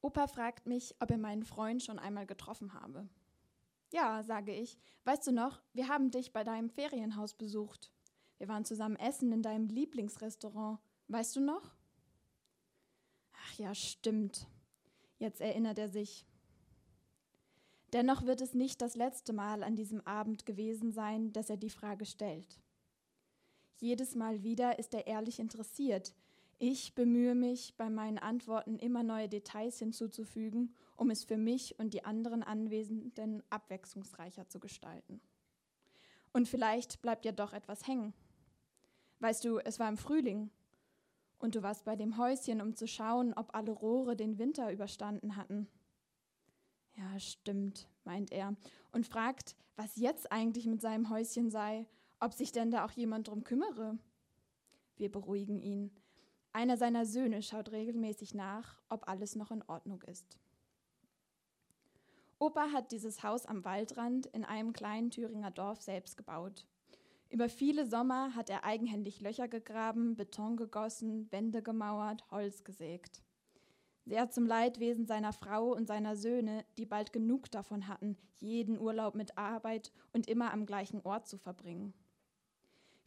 Opa 0.00 0.26
fragt 0.26 0.66
mich, 0.66 0.96
ob 0.98 1.12
er 1.12 1.18
meinen 1.18 1.44
Freund 1.44 1.80
schon 1.80 2.00
einmal 2.00 2.26
getroffen 2.26 2.74
habe. 2.74 3.08
Ja, 3.92 4.24
sage 4.24 4.52
ich. 4.52 4.76
Weißt 5.04 5.24
du 5.24 5.30
noch, 5.30 5.62
wir 5.74 5.86
haben 5.86 6.10
dich 6.10 6.32
bei 6.32 6.42
deinem 6.42 6.70
Ferienhaus 6.70 7.34
besucht. 7.34 7.92
Wir 8.38 8.48
waren 8.48 8.64
zusammen 8.64 8.96
essen 8.96 9.30
in 9.30 9.42
deinem 9.42 9.68
Lieblingsrestaurant. 9.68 10.80
Weißt 11.06 11.36
du 11.36 11.40
noch? 11.40 11.70
Ach 13.32 13.58
ja, 13.58 13.76
stimmt. 13.76 14.48
Jetzt 15.20 15.40
erinnert 15.40 15.78
er 15.78 15.88
sich. 15.88 16.26
Dennoch 17.92 18.26
wird 18.26 18.40
es 18.40 18.54
nicht 18.54 18.82
das 18.82 18.96
letzte 18.96 19.32
Mal 19.32 19.62
an 19.62 19.76
diesem 19.76 20.00
Abend 20.00 20.46
gewesen 20.46 20.90
sein, 20.90 21.32
dass 21.32 21.48
er 21.48 21.58
die 21.58 21.70
Frage 21.70 22.06
stellt. 22.06 22.58
Jedes 23.82 24.14
Mal 24.14 24.44
wieder 24.44 24.78
ist 24.78 24.94
er 24.94 25.08
ehrlich 25.08 25.40
interessiert. 25.40 26.14
Ich 26.60 26.94
bemühe 26.94 27.34
mich, 27.34 27.74
bei 27.76 27.90
meinen 27.90 28.18
Antworten 28.18 28.78
immer 28.78 29.02
neue 29.02 29.28
Details 29.28 29.80
hinzuzufügen, 29.80 30.72
um 30.96 31.10
es 31.10 31.24
für 31.24 31.36
mich 31.36 31.76
und 31.80 31.92
die 31.92 32.04
anderen 32.04 32.44
Anwesenden 32.44 33.42
abwechslungsreicher 33.50 34.46
zu 34.46 34.60
gestalten. 34.60 35.20
Und 36.32 36.46
vielleicht 36.46 37.02
bleibt 37.02 37.24
ja 37.24 37.32
doch 37.32 37.52
etwas 37.52 37.84
hängen. 37.88 38.14
Weißt 39.18 39.44
du, 39.44 39.58
es 39.58 39.80
war 39.80 39.88
im 39.88 39.96
Frühling 39.96 40.52
und 41.40 41.56
du 41.56 41.64
warst 41.64 41.84
bei 41.84 41.96
dem 41.96 42.18
Häuschen, 42.18 42.60
um 42.60 42.76
zu 42.76 42.86
schauen, 42.86 43.34
ob 43.34 43.52
alle 43.52 43.72
Rohre 43.72 44.14
den 44.14 44.38
Winter 44.38 44.70
überstanden 44.70 45.34
hatten. 45.34 45.66
Ja, 46.94 47.18
stimmt, 47.18 47.88
meint 48.04 48.30
er 48.30 48.54
und 48.92 49.08
fragt, 49.08 49.56
was 49.74 49.96
jetzt 49.96 50.30
eigentlich 50.30 50.66
mit 50.66 50.80
seinem 50.80 51.10
Häuschen 51.10 51.50
sei, 51.50 51.88
ob 52.22 52.32
sich 52.34 52.52
denn 52.52 52.70
da 52.70 52.84
auch 52.84 52.92
jemand 52.92 53.26
drum 53.26 53.42
kümmere. 53.42 53.98
Wir 54.96 55.10
beruhigen 55.10 55.60
ihn. 55.60 55.90
Einer 56.52 56.76
seiner 56.76 57.04
Söhne 57.04 57.42
schaut 57.42 57.72
regelmäßig 57.72 58.32
nach, 58.32 58.80
ob 58.88 59.08
alles 59.08 59.34
noch 59.34 59.50
in 59.50 59.62
Ordnung 59.62 60.02
ist. 60.02 60.38
Opa 62.38 62.70
hat 62.72 62.92
dieses 62.92 63.24
Haus 63.24 63.44
am 63.44 63.64
Waldrand 63.64 64.26
in 64.26 64.44
einem 64.44 64.72
kleinen 64.72 65.10
Thüringer 65.10 65.50
Dorf 65.50 65.82
selbst 65.82 66.16
gebaut. 66.16 66.64
Über 67.28 67.48
viele 67.48 67.86
Sommer 67.86 68.36
hat 68.36 68.50
er 68.50 68.64
eigenhändig 68.64 69.20
Löcher 69.20 69.48
gegraben, 69.48 70.14
Beton 70.14 70.56
gegossen, 70.56 71.30
Wände 71.32 71.60
gemauert, 71.60 72.30
Holz 72.30 72.62
gesägt. 72.62 73.22
Sehr 74.04 74.30
zum 74.30 74.46
Leidwesen 74.46 75.06
seiner 75.06 75.32
Frau 75.32 75.72
und 75.72 75.88
seiner 75.88 76.14
Söhne, 76.14 76.64
die 76.78 76.86
bald 76.86 77.12
genug 77.12 77.50
davon 77.50 77.88
hatten, 77.88 78.16
jeden 78.38 78.78
Urlaub 78.78 79.16
mit 79.16 79.36
Arbeit 79.38 79.92
und 80.12 80.28
immer 80.28 80.52
am 80.52 80.66
gleichen 80.66 81.00
Ort 81.00 81.26
zu 81.26 81.36
verbringen. 81.38 81.94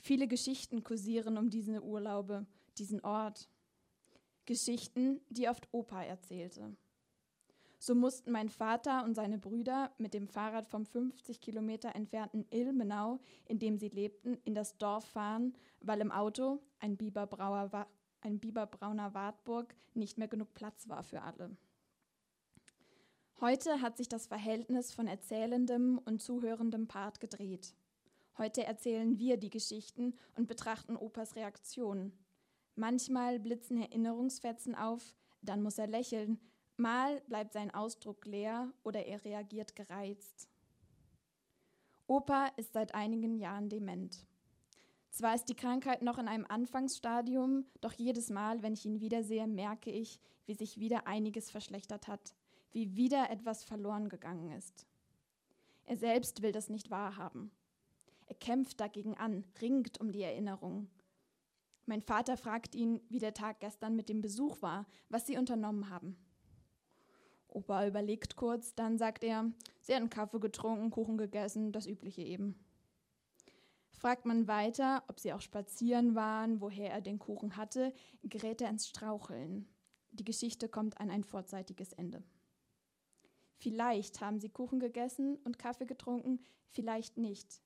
Viele 0.05 0.27
Geschichten 0.27 0.83
kursieren 0.83 1.35
um 1.35 1.49
diese 1.49 1.81
Urlaube, 1.81 2.45
diesen 2.77 3.03
Ort. 3.03 3.49
Geschichten, 4.45 5.19
die 5.29 5.49
oft 5.49 5.67
Opa 5.71 6.03
erzählte. 6.03 6.77
So 7.79 7.95
mussten 7.95 8.31
mein 8.31 8.49
Vater 8.49 9.03
und 9.03 9.15
seine 9.15 9.39
Brüder 9.39 9.95
mit 9.97 10.13
dem 10.13 10.27
Fahrrad 10.27 10.67
vom 10.67 10.85
50 10.85 11.41
Kilometer 11.41 11.95
entfernten 11.95 12.45
Ilmenau, 12.51 13.19
in 13.45 13.57
dem 13.57 13.79
sie 13.79 13.89
lebten, 13.89 14.37
in 14.43 14.53
das 14.53 14.77
Dorf 14.77 15.05
fahren, 15.05 15.57
weil 15.79 16.01
im 16.01 16.11
Auto 16.11 16.61
ein 16.77 16.97
Biberbrauer 16.97 17.87
ein 18.21 18.39
biberbrauner 18.39 19.15
Wartburg 19.15 19.73
nicht 19.95 20.19
mehr 20.19 20.27
genug 20.27 20.53
Platz 20.53 20.87
war 20.87 21.01
für 21.01 21.23
alle. 21.23 21.57
Heute 23.41 23.81
hat 23.81 23.97
sich 23.97 24.07
das 24.07 24.27
Verhältnis 24.27 24.93
von 24.93 25.07
erzählendem 25.07 25.97
und 25.97 26.21
zuhörendem 26.21 26.87
Part 26.87 27.19
gedreht. 27.19 27.73
Heute 28.37 28.65
erzählen 28.65 29.17
wir 29.17 29.37
die 29.37 29.49
Geschichten 29.49 30.13
und 30.35 30.47
betrachten 30.47 30.97
Opas 30.97 31.37
Reaktion. 31.37 32.11
Manchmal 32.75 33.39
blitzen 33.39 33.77
Erinnerungsfetzen 33.81 34.75
auf, 34.75 35.15
dann 35.41 35.61
muss 35.61 35.77
er 35.77 35.87
lächeln, 35.87 36.39
mal 36.75 37.21
bleibt 37.27 37.53
sein 37.53 37.73
Ausdruck 37.73 38.25
leer 38.25 38.73
oder 38.83 39.05
er 39.05 39.23
reagiert 39.23 39.75
gereizt. 39.77 40.49
Opa 42.07 42.47
ist 42.57 42.73
seit 42.73 42.93
einigen 42.93 43.37
Jahren 43.37 43.69
dement. 43.69 44.27
Zwar 45.11 45.33
ist 45.33 45.45
die 45.45 45.55
Krankheit 45.55 46.01
noch 46.01 46.17
in 46.17 46.27
einem 46.27 46.45
Anfangsstadium, 46.45 47.65
doch 47.79 47.93
jedes 47.93 48.29
Mal, 48.29 48.61
wenn 48.61 48.73
ich 48.73 48.85
ihn 48.85 48.99
wiedersehe, 48.99 49.47
merke 49.47 49.89
ich, 49.89 50.19
wie 50.45 50.55
sich 50.55 50.77
wieder 50.77 51.07
einiges 51.07 51.49
verschlechtert 51.49 52.09
hat, 52.09 52.35
wie 52.73 52.97
wieder 52.97 53.29
etwas 53.29 53.63
verloren 53.63 54.09
gegangen 54.09 54.51
ist. 54.51 54.85
Er 55.85 55.95
selbst 55.95 56.41
will 56.41 56.51
das 56.51 56.67
nicht 56.67 56.91
wahrhaben. 56.91 57.49
Er 58.25 58.35
kämpft 58.35 58.79
dagegen 58.79 59.15
an, 59.15 59.43
ringt 59.61 59.99
um 59.99 60.11
die 60.11 60.23
Erinnerung. 60.23 60.89
Mein 61.85 62.01
Vater 62.01 62.37
fragt 62.37 62.73
ihn, 62.73 63.01
wie 63.09 63.19
der 63.19 63.33
Tag 63.33 63.59
gestern 63.59 63.95
mit 63.95 64.09
dem 64.09 64.21
Besuch 64.21 64.61
war, 64.61 64.87
was 65.09 65.27
sie 65.27 65.37
unternommen 65.37 65.89
haben. 65.89 66.17
Opa 67.47 67.87
überlegt 67.87 68.35
kurz, 68.35 68.73
dann 68.75 68.97
sagt 68.97 69.23
er, 69.23 69.51
sie 69.81 69.95
hatten 69.95 70.09
Kaffee 70.09 70.39
getrunken, 70.39 70.89
Kuchen 70.89 71.17
gegessen, 71.17 71.71
das 71.71 71.85
übliche 71.87 72.21
eben. 72.21 72.59
Fragt 73.91 74.25
man 74.25 74.47
weiter, 74.47 75.03
ob 75.07 75.19
sie 75.19 75.31
auch 75.31 75.41
spazieren 75.41 76.15
waren, 76.15 76.59
woher 76.59 76.91
er 76.91 77.01
den 77.01 77.17
Kuchen 77.17 77.55
hatte, 77.55 77.93
gerät 78.23 78.61
er 78.61 78.69
ins 78.69 78.87
Straucheln. 78.87 79.69
Die 80.11 80.25
Geschichte 80.25 80.67
kommt 80.67 80.99
an 80.99 81.09
ein 81.09 81.23
vorzeitiges 81.23 81.93
Ende. 81.93 82.23
Vielleicht 83.57 84.19
haben 84.19 84.39
sie 84.39 84.49
Kuchen 84.49 84.79
gegessen 84.79 85.37
und 85.45 85.57
Kaffee 85.57 85.85
getrunken, 85.85 86.39
vielleicht 86.71 87.17
nicht. 87.17 87.61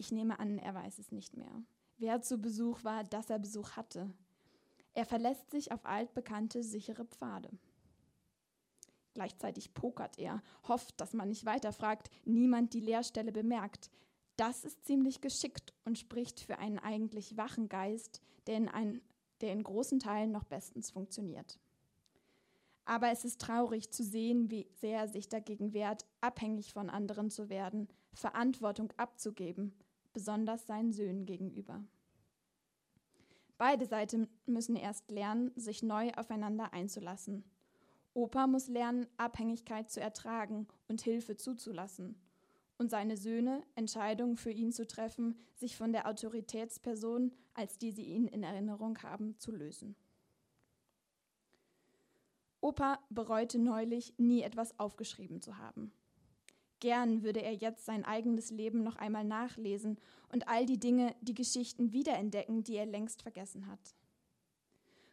Ich 0.00 0.12
nehme 0.12 0.40
an, 0.40 0.56
er 0.56 0.74
weiß 0.74 0.98
es 0.98 1.12
nicht 1.12 1.36
mehr. 1.36 1.62
Wer 1.98 2.22
zu 2.22 2.38
Besuch 2.38 2.84
war, 2.84 3.04
dass 3.04 3.28
er 3.28 3.38
Besuch 3.38 3.72
hatte. 3.72 4.10
Er 4.94 5.04
verlässt 5.04 5.50
sich 5.50 5.72
auf 5.72 5.84
altbekannte, 5.84 6.62
sichere 6.64 7.04
Pfade. 7.04 7.50
Gleichzeitig 9.12 9.74
pokert 9.74 10.18
er, 10.18 10.42
hofft, 10.66 10.98
dass 11.02 11.12
man 11.12 11.28
nicht 11.28 11.44
weiterfragt, 11.44 12.08
niemand 12.24 12.72
die 12.72 12.80
Leerstelle 12.80 13.30
bemerkt. 13.30 13.90
Das 14.36 14.64
ist 14.64 14.86
ziemlich 14.86 15.20
geschickt 15.20 15.74
und 15.84 15.98
spricht 15.98 16.40
für 16.40 16.56
einen 16.56 16.78
eigentlich 16.78 17.36
wachen 17.36 17.68
Geist, 17.68 18.22
der 18.46 18.56
in, 18.56 18.68
ein, 18.70 19.02
der 19.42 19.52
in 19.52 19.62
großen 19.62 19.98
Teilen 19.98 20.32
noch 20.32 20.44
bestens 20.44 20.90
funktioniert. 20.90 21.58
Aber 22.86 23.10
es 23.10 23.26
ist 23.26 23.42
traurig 23.42 23.90
zu 23.90 24.02
sehen, 24.02 24.50
wie 24.50 24.66
sehr 24.80 25.00
er 25.00 25.08
sich 25.08 25.28
dagegen 25.28 25.74
wehrt, 25.74 26.06
abhängig 26.22 26.72
von 26.72 26.88
anderen 26.88 27.30
zu 27.30 27.50
werden, 27.50 27.86
Verantwortung 28.14 28.92
abzugeben, 28.96 29.74
besonders 30.12 30.66
seinen 30.66 30.92
Söhnen 30.92 31.26
gegenüber. 31.26 31.82
Beide 33.58 33.86
Seiten 33.86 34.28
müssen 34.46 34.76
erst 34.76 35.10
lernen, 35.10 35.52
sich 35.54 35.82
neu 35.82 36.10
aufeinander 36.16 36.72
einzulassen. 36.72 37.44
Opa 38.14 38.46
muss 38.46 38.68
lernen, 38.68 39.06
Abhängigkeit 39.16 39.90
zu 39.90 40.00
ertragen 40.00 40.66
und 40.88 41.02
Hilfe 41.02 41.36
zuzulassen 41.36 42.20
und 42.80 42.90
seine 42.90 43.18
Söhne, 43.18 43.62
Entscheidungen 43.74 44.38
für 44.38 44.50
ihn 44.50 44.72
zu 44.72 44.86
treffen, 44.86 45.38
sich 45.54 45.76
von 45.76 45.92
der 45.92 46.08
Autoritätsperson, 46.08 47.30
als 47.52 47.76
die 47.76 47.92
sie 47.92 48.04
ihn 48.04 48.26
in 48.26 48.42
Erinnerung 48.42 48.96
haben, 49.02 49.38
zu 49.38 49.52
lösen. 49.52 49.94
Opa 52.62 52.98
bereute 53.10 53.58
neulich, 53.58 54.14
nie 54.16 54.40
etwas 54.40 54.78
aufgeschrieben 54.78 55.42
zu 55.42 55.58
haben. 55.58 55.92
Gern 56.80 57.22
würde 57.22 57.42
er 57.42 57.54
jetzt 57.54 57.84
sein 57.84 58.04
eigenes 58.04 58.50
Leben 58.50 58.82
noch 58.82 58.96
einmal 58.96 59.24
nachlesen 59.24 59.98
und 60.32 60.48
all 60.48 60.64
die 60.64 60.78
Dinge, 60.78 61.14
die 61.20 61.34
Geschichten 61.34 61.92
wiederentdecken, 61.92 62.64
die 62.64 62.76
er 62.76 62.86
längst 62.86 63.22
vergessen 63.22 63.66
hat. 63.66 63.94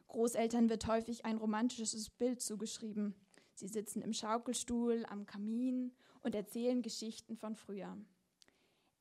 Großeltern 0.07 0.69
wird 0.69 0.87
häufig 0.87 1.25
ein 1.25 1.37
romantisches 1.37 2.09
Bild 2.09 2.41
zugeschrieben. 2.41 3.13
Sie 3.53 3.67
sitzen 3.67 4.01
im 4.01 4.13
Schaukelstuhl, 4.13 5.05
am 5.09 5.25
Kamin 5.25 5.91
und 6.21 6.35
erzählen 6.35 6.81
Geschichten 6.81 7.35
von 7.35 7.55
früher. 7.55 7.97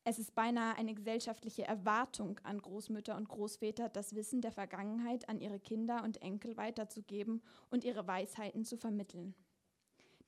Es 0.02 0.18
ist 0.18 0.34
beinahe 0.34 0.76
eine 0.76 0.94
gesellschaftliche 0.94 1.64
Erwartung 1.64 2.40
an 2.44 2.60
Großmütter 2.62 3.16
und 3.16 3.28
Großväter, 3.28 3.88
das 3.88 4.14
Wissen 4.14 4.40
der 4.40 4.52
Vergangenheit 4.52 5.28
an 5.28 5.40
ihre 5.40 5.60
Kinder 5.60 6.02
und 6.04 6.22
Enkel 6.22 6.56
weiterzugeben 6.56 7.42
und 7.70 7.84
ihre 7.84 8.06
Weisheiten 8.06 8.64
zu 8.64 8.76
vermitteln. 8.76 9.34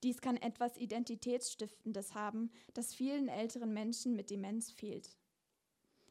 Dies 0.02 0.20
kann 0.20 0.36
etwas 0.36 0.76
Identitätsstiftendes 0.76 2.14
haben, 2.14 2.50
das 2.74 2.94
vielen 2.94 3.28
älteren 3.28 3.72
Menschen 3.72 4.14
mit 4.14 4.30
Demenz 4.30 4.70
fehlt. 4.70 5.16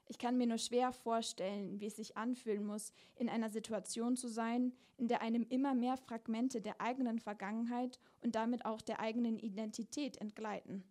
Ich 0.09 0.17
kann 0.17 0.37
mir 0.37 0.47
nur 0.47 0.57
schwer 0.57 0.91
vorstellen, 0.93 1.79
wie 1.79 1.87
es 1.87 1.97
sich 1.97 2.15
anfühlen 2.15 2.65
muss, 2.65 2.93
in 3.15 3.29
einer 3.29 3.49
Situation 3.49 4.15
zu 4.15 4.27
sein, 4.27 4.73
in 4.97 5.07
der 5.07 5.21
einem 5.21 5.45
immer 5.49 5.73
mehr 5.73 5.97
Fragmente 5.97 6.61
der 6.61 6.79
eigenen 6.79 7.19
Vergangenheit 7.19 7.99
und 8.21 8.35
damit 8.35 8.65
auch 8.65 8.81
der 8.81 8.99
eigenen 8.99 9.37
Identität 9.37 10.17
entgleiten. 10.17 10.83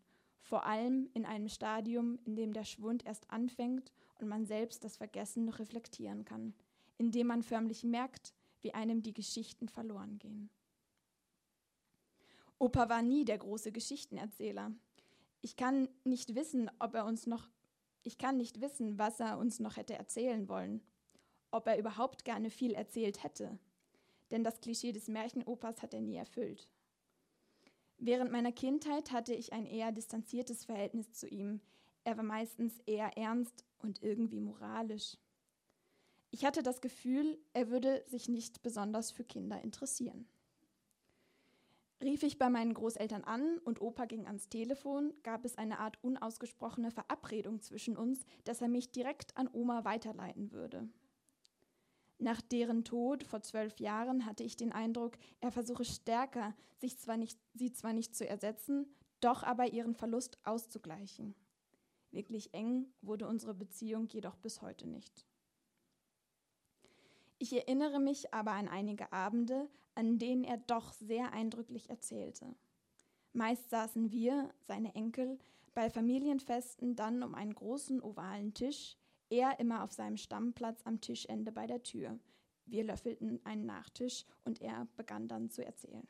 Vor 0.43 0.65
allem 0.65 1.09
in 1.15 1.25
einem 1.25 1.49
Stadium, 1.49 2.19
in 2.25 2.37
dem 2.37 2.53
der 2.53 2.65
Schwund 2.65 3.05
erst 3.05 3.31
anfängt 3.31 3.91
und 4.21 4.29
man 4.29 4.47
selbst 4.47 4.85
das 4.85 4.97
Vergessen 4.97 5.45
noch 5.45 5.59
reflektieren 5.59 6.25
kann, 6.25 6.55
in 6.99 7.11
dem 7.11 7.27
man 7.27 7.43
förmlich 7.43 7.85
merkt, 7.85 8.35
wie 8.61 8.75
einem 8.75 9.03
die 9.03 9.15
Geschichten 9.15 9.69
verloren 9.69 10.19
gehen. 10.19 10.51
Opa 12.59 12.89
war 12.89 13.03
nie 13.03 13.25
der 13.25 13.39
große 13.39 13.73
Geschichtenerzähler. 13.73 14.73
Ich 15.43 15.57
kann 15.57 15.89
nicht 16.05 16.35
wissen, 16.35 16.71
ob 16.79 16.95
er 16.95 17.05
uns 17.05 17.27
noch 17.27 17.51
ich 18.07 18.19
kann 18.19 18.37
nicht 18.37 18.61
wissen, 18.61 19.01
was 19.01 19.19
er 19.19 19.37
uns 19.37 19.59
noch 19.59 19.77
hätte 19.77 19.95
erzählen 19.95 20.49
wollen, 20.49 20.81
ob 21.51 21.67
er 21.67 21.77
überhaupt 21.77 22.25
gerne 22.25 22.51
viel 22.51 22.73
erzählt 22.73 23.25
hätte, 23.25 23.59
denn 24.31 24.45
das 24.45 24.61
Klischee 24.61 24.93
des 24.93 25.09
Märchenopas 25.09 25.83
hat 25.83 25.93
er 25.93 26.01
nie 26.01 26.15
erfüllt. 26.15 26.69
Während 27.99 28.31
meiner 28.31 28.53
Kindheit 28.53 29.11
hatte 29.11 29.35
ich 29.35 29.53
ein 29.53 29.67
eher 29.67 29.91
distanziertes 29.91 30.65
Verhältnis 30.65 31.11
zu 31.15 31.27
ihm. 31.27 31.61
Er 32.05 32.17
war 32.17 32.23
meistens 32.23 32.79
eher 32.87 33.17
ernst 33.19 33.65
und 33.79 34.05
irgendwie 34.05 34.41
moralisch. 34.41 35.17
Ich 36.31 36.45
hatte 36.45 36.63
das 36.63 36.81
Gefühl, 36.81 37.41
er 37.55 37.71
würde 37.71 38.05
sich 38.07 38.29
nicht 38.29 38.63
besonders 38.63 39.11
für 39.11 39.25
Kinder 39.25 39.61
interessieren. 39.63 40.29
Rief 42.03 42.23
ich 42.23 42.39
bei 42.39 42.51
meinen 42.51 42.75
Großeltern 42.75 43.25
an 43.25 43.59
und 43.59 43.81
Opa 43.81 44.05
ging 44.05 44.27
ans 44.27 44.51
Telefon, 44.51 45.15
gab 45.23 45.47
es 45.47 45.57
eine 45.57 45.79
Art 45.79 46.03
unausgesprochene 46.03 46.91
Verabredung 46.91 47.63
zwischen 47.63 47.97
uns, 47.97 48.25
dass 48.45 48.61
er 48.61 48.69
mich 48.69 48.93
direkt 48.93 49.35
an 49.37 49.49
Oma 49.51 49.85
weiterleiten 49.85 50.53
würde. 50.53 50.89
Nach 52.19 52.41
deren 52.41 52.85
Tod 52.85 53.25
vor 53.25 53.43
zwölf 53.43 53.79
Jahren 53.79 54.27
hatte 54.27 54.43
ich 54.43 54.57
den 54.57 54.73
Eindruck, 54.73 55.17
er 55.41 55.53
versuche 55.53 55.85
stärker, 55.85 56.55
sich 56.79 56.99
zwar 56.99 57.17
nicht, 57.17 57.39
sie 57.55 57.73
zwar 57.73 57.95
nicht 57.95 58.15
zu 58.15 58.27
ersetzen, 58.29 58.87
doch 59.21 59.43
aber 59.43 59.73
ihren 59.73 59.95
Verlust 59.95 60.39
auszugleichen. 60.45 61.35
Wirklich 62.11 62.53
eng 62.55 62.87
wurde 63.01 63.27
unsere 63.27 63.55
Beziehung 63.55 64.09
jedoch 64.09 64.37
bis 64.37 64.63
heute 64.63 64.87
nicht. 64.87 65.27
Ich 67.39 67.53
erinnere 67.53 68.01
mich 68.01 68.33
aber 68.33 68.53
an 68.53 68.69
einige 68.69 69.13
Abende, 69.13 69.69
an 69.95 70.19
denen 70.19 70.45
er 70.45 70.57
doch 70.57 70.93
sehr 70.93 71.33
eindrücklich 71.33 71.91
erzählte. 71.91 72.55
Meist 73.33 73.69
saßen 73.69 74.11
wir, 74.11 74.51
seine 74.67 74.95
Enkel, 74.95 75.39
bei 75.75 75.91
Familienfesten 75.91 76.97
dann 76.97 77.23
um 77.23 77.35
einen 77.35 77.55
großen 77.55 78.03
ovalen 78.03 78.55
Tisch, 78.55 78.97
er 79.29 79.61
immer 79.61 79.83
auf 79.85 79.93
seinem 79.93 80.17
Stammplatz 80.17 80.81
am 80.85 81.01
Tischende 81.01 81.53
bei 81.53 81.67
der 81.67 81.83
Tür. 81.83 82.19
Wir 82.65 82.85
löffelten 82.85 83.45
einen 83.45 83.67
Nachtisch 83.67 84.25
und 84.45 84.63
er 84.63 84.89
begann 84.97 85.29
dann 85.29 85.51
zu 85.51 85.65
erzählen. 85.65 86.07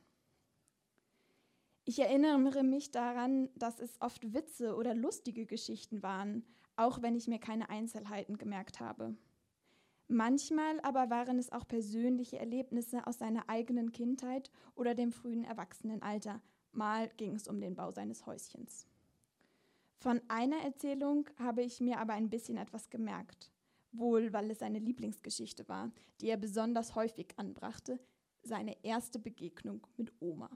Ich 1.84 1.98
erinnere 1.98 2.62
mich 2.62 2.90
daran, 2.90 3.48
dass 3.54 3.80
es 3.80 4.00
oft 4.00 4.32
Witze 4.34 4.76
oder 4.76 4.94
lustige 4.94 5.46
Geschichten 5.46 6.02
waren, 6.02 6.44
auch 6.76 7.02
wenn 7.02 7.16
ich 7.16 7.28
mir 7.28 7.38
keine 7.38 7.68
Einzelheiten 7.70 8.38
gemerkt 8.38 8.80
habe. 8.80 9.16
Manchmal 10.08 10.78
aber 10.80 11.10
waren 11.10 11.38
es 11.38 11.50
auch 11.50 11.66
persönliche 11.66 12.38
Erlebnisse 12.38 13.06
aus 13.06 13.18
seiner 13.18 13.48
eigenen 13.48 13.90
Kindheit 13.92 14.50
oder 14.74 14.94
dem 14.94 15.10
frühen 15.10 15.44
Erwachsenenalter. 15.44 16.40
Mal 16.72 17.08
ging 17.16 17.34
es 17.34 17.48
um 17.48 17.60
den 17.60 17.74
Bau 17.74 17.90
seines 17.90 18.24
Häuschens. 18.26 18.86
Von 19.98 20.20
einer 20.28 20.58
Erzählung 20.58 21.28
habe 21.38 21.62
ich 21.62 21.80
mir 21.80 21.98
aber 21.98 22.12
ein 22.12 22.30
bisschen 22.30 22.56
etwas 22.56 22.90
gemerkt. 22.90 23.50
Wohl, 23.92 24.32
weil 24.32 24.50
es 24.50 24.58
seine 24.58 24.78
Lieblingsgeschichte 24.78 25.68
war, 25.68 25.90
die 26.20 26.28
er 26.28 26.36
besonders 26.36 26.94
häufig 26.94 27.28
anbrachte, 27.38 27.98
seine 28.42 28.76
erste 28.84 29.18
Begegnung 29.18 29.86
mit 29.96 30.12
Oma. 30.20 30.50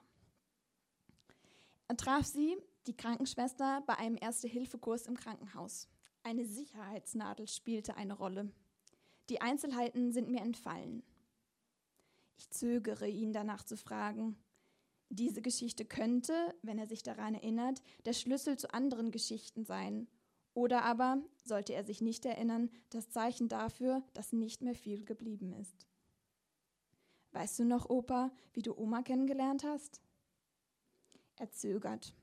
Er 1.88 1.96
traf 1.96 2.24
sie, 2.24 2.56
die 2.86 2.96
Krankenschwester, 2.96 3.82
bei 3.86 3.96
einem 3.96 4.16
Erste-Hilfe-Kurs 4.20 5.06
im 5.06 5.16
Krankenhaus. 5.16 5.88
Eine 6.22 6.44
Sicherheitsnadel 6.44 7.48
spielte 7.48 7.96
eine 7.96 8.14
Rolle. 8.14 8.52
Die 9.30 9.40
Einzelheiten 9.40 10.10
sind 10.10 10.28
mir 10.28 10.40
entfallen. 10.40 11.04
Ich 12.36 12.50
zögere, 12.50 13.08
ihn 13.08 13.32
danach 13.32 13.62
zu 13.62 13.76
fragen. 13.76 14.36
Diese 15.08 15.40
Geschichte 15.40 15.84
könnte, 15.84 16.34
wenn 16.62 16.78
er 16.78 16.88
sich 16.88 17.04
daran 17.04 17.34
erinnert, 17.34 17.80
der 18.06 18.12
Schlüssel 18.12 18.58
zu 18.58 18.74
anderen 18.74 19.12
Geschichten 19.12 19.64
sein. 19.64 20.08
Oder 20.52 20.82
aber, 20.82 21.22
sollte 21.44 21.74
er 21.74 21.84
sich 21.84 22.00
nicht 22.00 22.26
erinnern, 22.26 22.70
das 22.88 23.10
Zeichen 23.10 23.48
dafür, 23.48 24.02
dass 24.14 24.32
nicht 24.32 24.62
mehr 24.62 24.74
viel 24.74 25.04
geblieben 25.04 25.52
ist. 25.52 25.86
Weißt 27.30 27.60
du 27.60 27.64
noch, 27.64 27.88
Opa, 27.88 28.32
wie 28.52 28.62
du 28.62 28.76
Oma 28.76 29.02
kennengelernt 29.02 29.62
hast? 29.62 30.00
Er 31.36 31.52
zögert. 31.52 32.16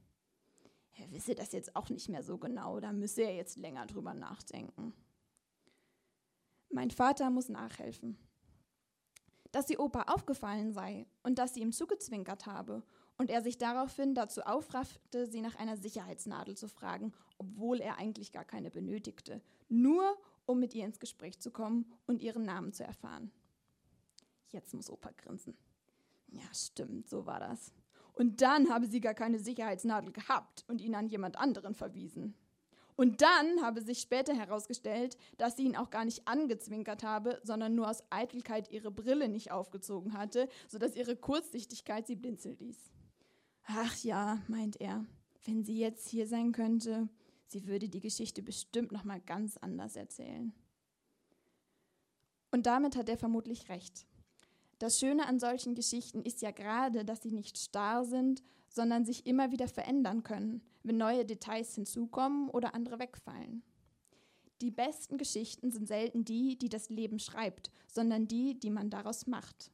Er 0.97 1.09
wisse 1.11 1.35
das 1.35 1.53
jetzt 1.53 1.73
auch 1.75 1.89
nicht 1.89 2.09
mehr 2.09 2.23
so 2.23 2.37
genau, 2.37 2.81
da 2.81 2.91
müsse 2.91 3.21
er 3.21 3.35
jetzt 3.35 3.55
länger 3.55 3.85
drüber 3.85 4.13
nachdenken. 4.13 4.93
Mein 6.69 6.91
Vater 6.91 7.29
muss 7.29 7.49
nachhelfen. 7.49 8.17
Dass 9.51 9.67
sie 9.67 9.77
Opa 9.77 10.03
aufgefallen 10.13 10.73
sei 10.73 11.07
und 11.23 11.39
dass 11.39 11.53
sie 11.53 11.61
ihm 11.61 11.71
zugezwinkert 11.71 12.45
habe 12.45 12.83
und 13.17 13.29
er 13.29 13.41
sich 13.41 13.57
daraufhin 13.57 14.13
dazu 14.13 14.41
aufraffte, 14.41 15.25
sie 15.25 15.41
nach 15.41 15.55
einer 15.55 15.77
Sicherheitsnadel 15.77 16.55
zu 16.55 16.67
fragen, 16.67 17.13
obwohl 17.37 17.79
er 17.79 17.97
eigentlich 17.97 18.31
gar 18.31 18.45
keine 18.45 18.69
benötigte, 18.69 19.41
nur 19.69 20.17
um 20.45 20.59
mit 20.59 20.73
ihr 20.73 20.85
ins 20.85 20.99
Gespräch 20.99 21.39
zu 21.39 21.51
kommen 21.51 21.91
und 22.05 22.21
ihren 22.21 22.43
Namen 22.43 22.73
zu 22.73 22.83
erfahren. 22.83 23.31
Jetzt 24.49 24.73
muss 24.73 24.89
Opa 24.89 25.11
grinsen. 25.11 25.57
Ja, 26.27 26.53
stimmt, 26.53 27.09
so 27.09 27.25
war 27.25 27.39
das. 27.39 27.73
Und 28.13 28.41
dann 28.41 28.69
habe 28.69 28.87
sie 28.87 28.99
gar 28.99 29.13
keine 29.13 29.39
Sicherheitsnadel 29.39 30.11
gehabt 30.11 30.65
und 30.67 30.81
ihn 30.81 30.95
an 30.95 31.07
jemand 31.07 31.37
anderen 31.37 31.75
verwiesen. 31.75 32.35
Und 32.97 33.21
dann 33.21 33.61
habe 33.61 33.81
sich 33.81 33.99
später 33.99 34.33
herausgestellt, 34.33 35.17
dass 35.37 35.55
sie 35.55 35.63
ihn 35.63 35.77
auch 35.77 35.91
gar 35.91 36.03
nicht 36.03 36.27
angezwinkert 36.27 37.03
habe, 37.03 37.39
sondern 37.43 37.75
nur 37.75 37.87
aus 37.87 38.03
Eitelkeit 38.09 38.71
ihre 38.71 38.89
Brille 38.89 39.29
nicht 39.29 39.51
aufgezogen 39.51 40.17
hatte, 40.17 40.49
sodass 40.67 40.95
ihre 40.95 41.15
Kurzsichtigkeit 41.15 42.07
sie 42.07 42.15
blinzeln 42.15 42.57
ließ. 42.57 42.91
Ach 43.67 43.95
ja, 44.03 44.41
meint 44.47 44.81
er, 44.81 45.05
wenn 45.45 45.63
sie 45.63 45.77
jetzt 45.77 46.09
hier 46.09 46.25
sein 46.25 46.53
könnte, 46.53 47.07
sie 47.45 47.67
würde 47.67 47.87
die 47.87 47.99
Geschichte 47.99 48.41
bestimmt 48.41 48.91
noch 48.91 49.03
mal 49.03 49.21
ganz 49.21 49.57
anders 49.57 49.95
erzählen. 49.95 50.51
Und 52.49 52.65
damit 52.65 52.95
hat 52.95 53.09
er 53.09 53.17
vermutlich 53.17 53.69
recht. 53.69 54.07
Das 54.79 54.99
Schöne 54.99 55.27
an 55.27 55.39
solchen 55.39 55.75
Geschichten 55.75 56.23
ist 56.23 56.41
ja 56.41 56.49
gerade, 56.49 57.05
dass 57.05 57.21
sie 57.21 57.31
nicht 57.31 57.59
starr 57.59 58.05
sind, 58.05 58.43
sondern 58.69 59.05
sich 59.05 59.25
immer 59.25 59.51
wieder 59.51 59.67
verändern 59.67 60.23
können, 60.23 60.61
wenn 60.83 60.97
neue 60.97 61.25
Details 61.25 61.75
hinzukommen 61.75 62.49
oder 62.49 62.73
andere 62.73 62.99
wegfallen. 62.99 63.63
Die 64.61 64.71
besten 64.71 65.17
Geschichten 65.17 65.71
sind 65.71 65.87
selten 65.87 66.25
die, 66.25 66.57
die 66.57 66.69
das 66.69 66.89
Leben 66.89 67.19
schreibt, 67.19 67.71
sondern 67.87 68.27
die, 68.27 68.59
die 68.59 68.71
man 68.71 68.89
daraus 68.89 69.27
macht. 69.27 69.71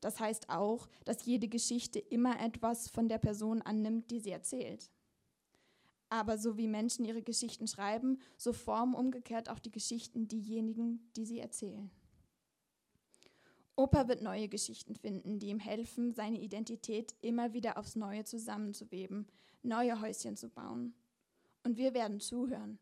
Das 0.00 0.18
heißt 0.18 0.48
auch, 0.48 0.88
dass 1.04 1.26
jede 1.26 1.48
Geschichte 1.48 1.98
immer 1.98 2.40
etwas 2.40 2.88
von 2.88 3.08
der 3.08 3.18
Person 3.18 3.60
annimmt, 3.60 4.10
die 4.10 4.20
sie 4.20 4.30
erzählt. 4.30 4.90
Aber 6.08 6.38
so 6.38 6.56
wie 6.56 6.66
Menschen 6.66 7.04
ihre 7.04 7.22
Geschichten 7.22 7.66
schreiben, 7.66 8.18
so 8.36 8.52
formen 8.52 8.94
umgekehrt 8.94 9.48
auch 9.48 9.58
die 9.58 9.70
Geschichten 9.70 10.26
diejenigen, 10.26 11.10
die 11.16 11.26
sie 11.26 11.38
erzählen. 11.38 11.90
Opa 13.80 14.08
wird 14.08 14.20
neue 14.20 14.46
Geschichten 14.46 14.94
finden, 14.94 15.38
die 15.38 15.48
ihm 15.48 15.58
helfen, 15.58 16.12
seine 16.12 16.38
Identität 16.38 17.14
immer 17.22 17.54
wieder 17.54 17.78
aufs 17.78 17.96
Neue 17.96 18.24
zusammenzuweben, 18.24 19.26
neue 19.62 20.02
Häuschen 20.02 20.36
zu 20.36 20.50
bauen. 20.50 20.92
Und 21.64 21.78
wir 21.78 21.94
werden 21.94 22.20
zuhören, 22.20 22.78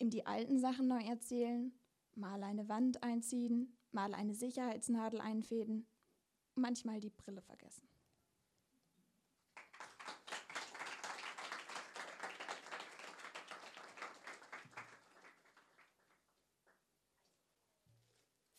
ihm 0.00 0.10
die 0.10 0.26
alten 0.26 0.58
Sachen 0.58 0.88
neu 0.88 1.04
erzählen, 1.04 1.72
mal 2.16 2.42
eine 2.42 2.68
Wand 2.68 3.00
einziehen, 3.04 3.76
mal 3.92 4.12
eine 4.12 4.34
Sicherheitsnadel 4.34 5.20
einfäden, 5.20 5.86
manchmal 6.56 6.98
die 6.98 7.10
Brille 7.10 7.40
vergessen. 7.40 7.86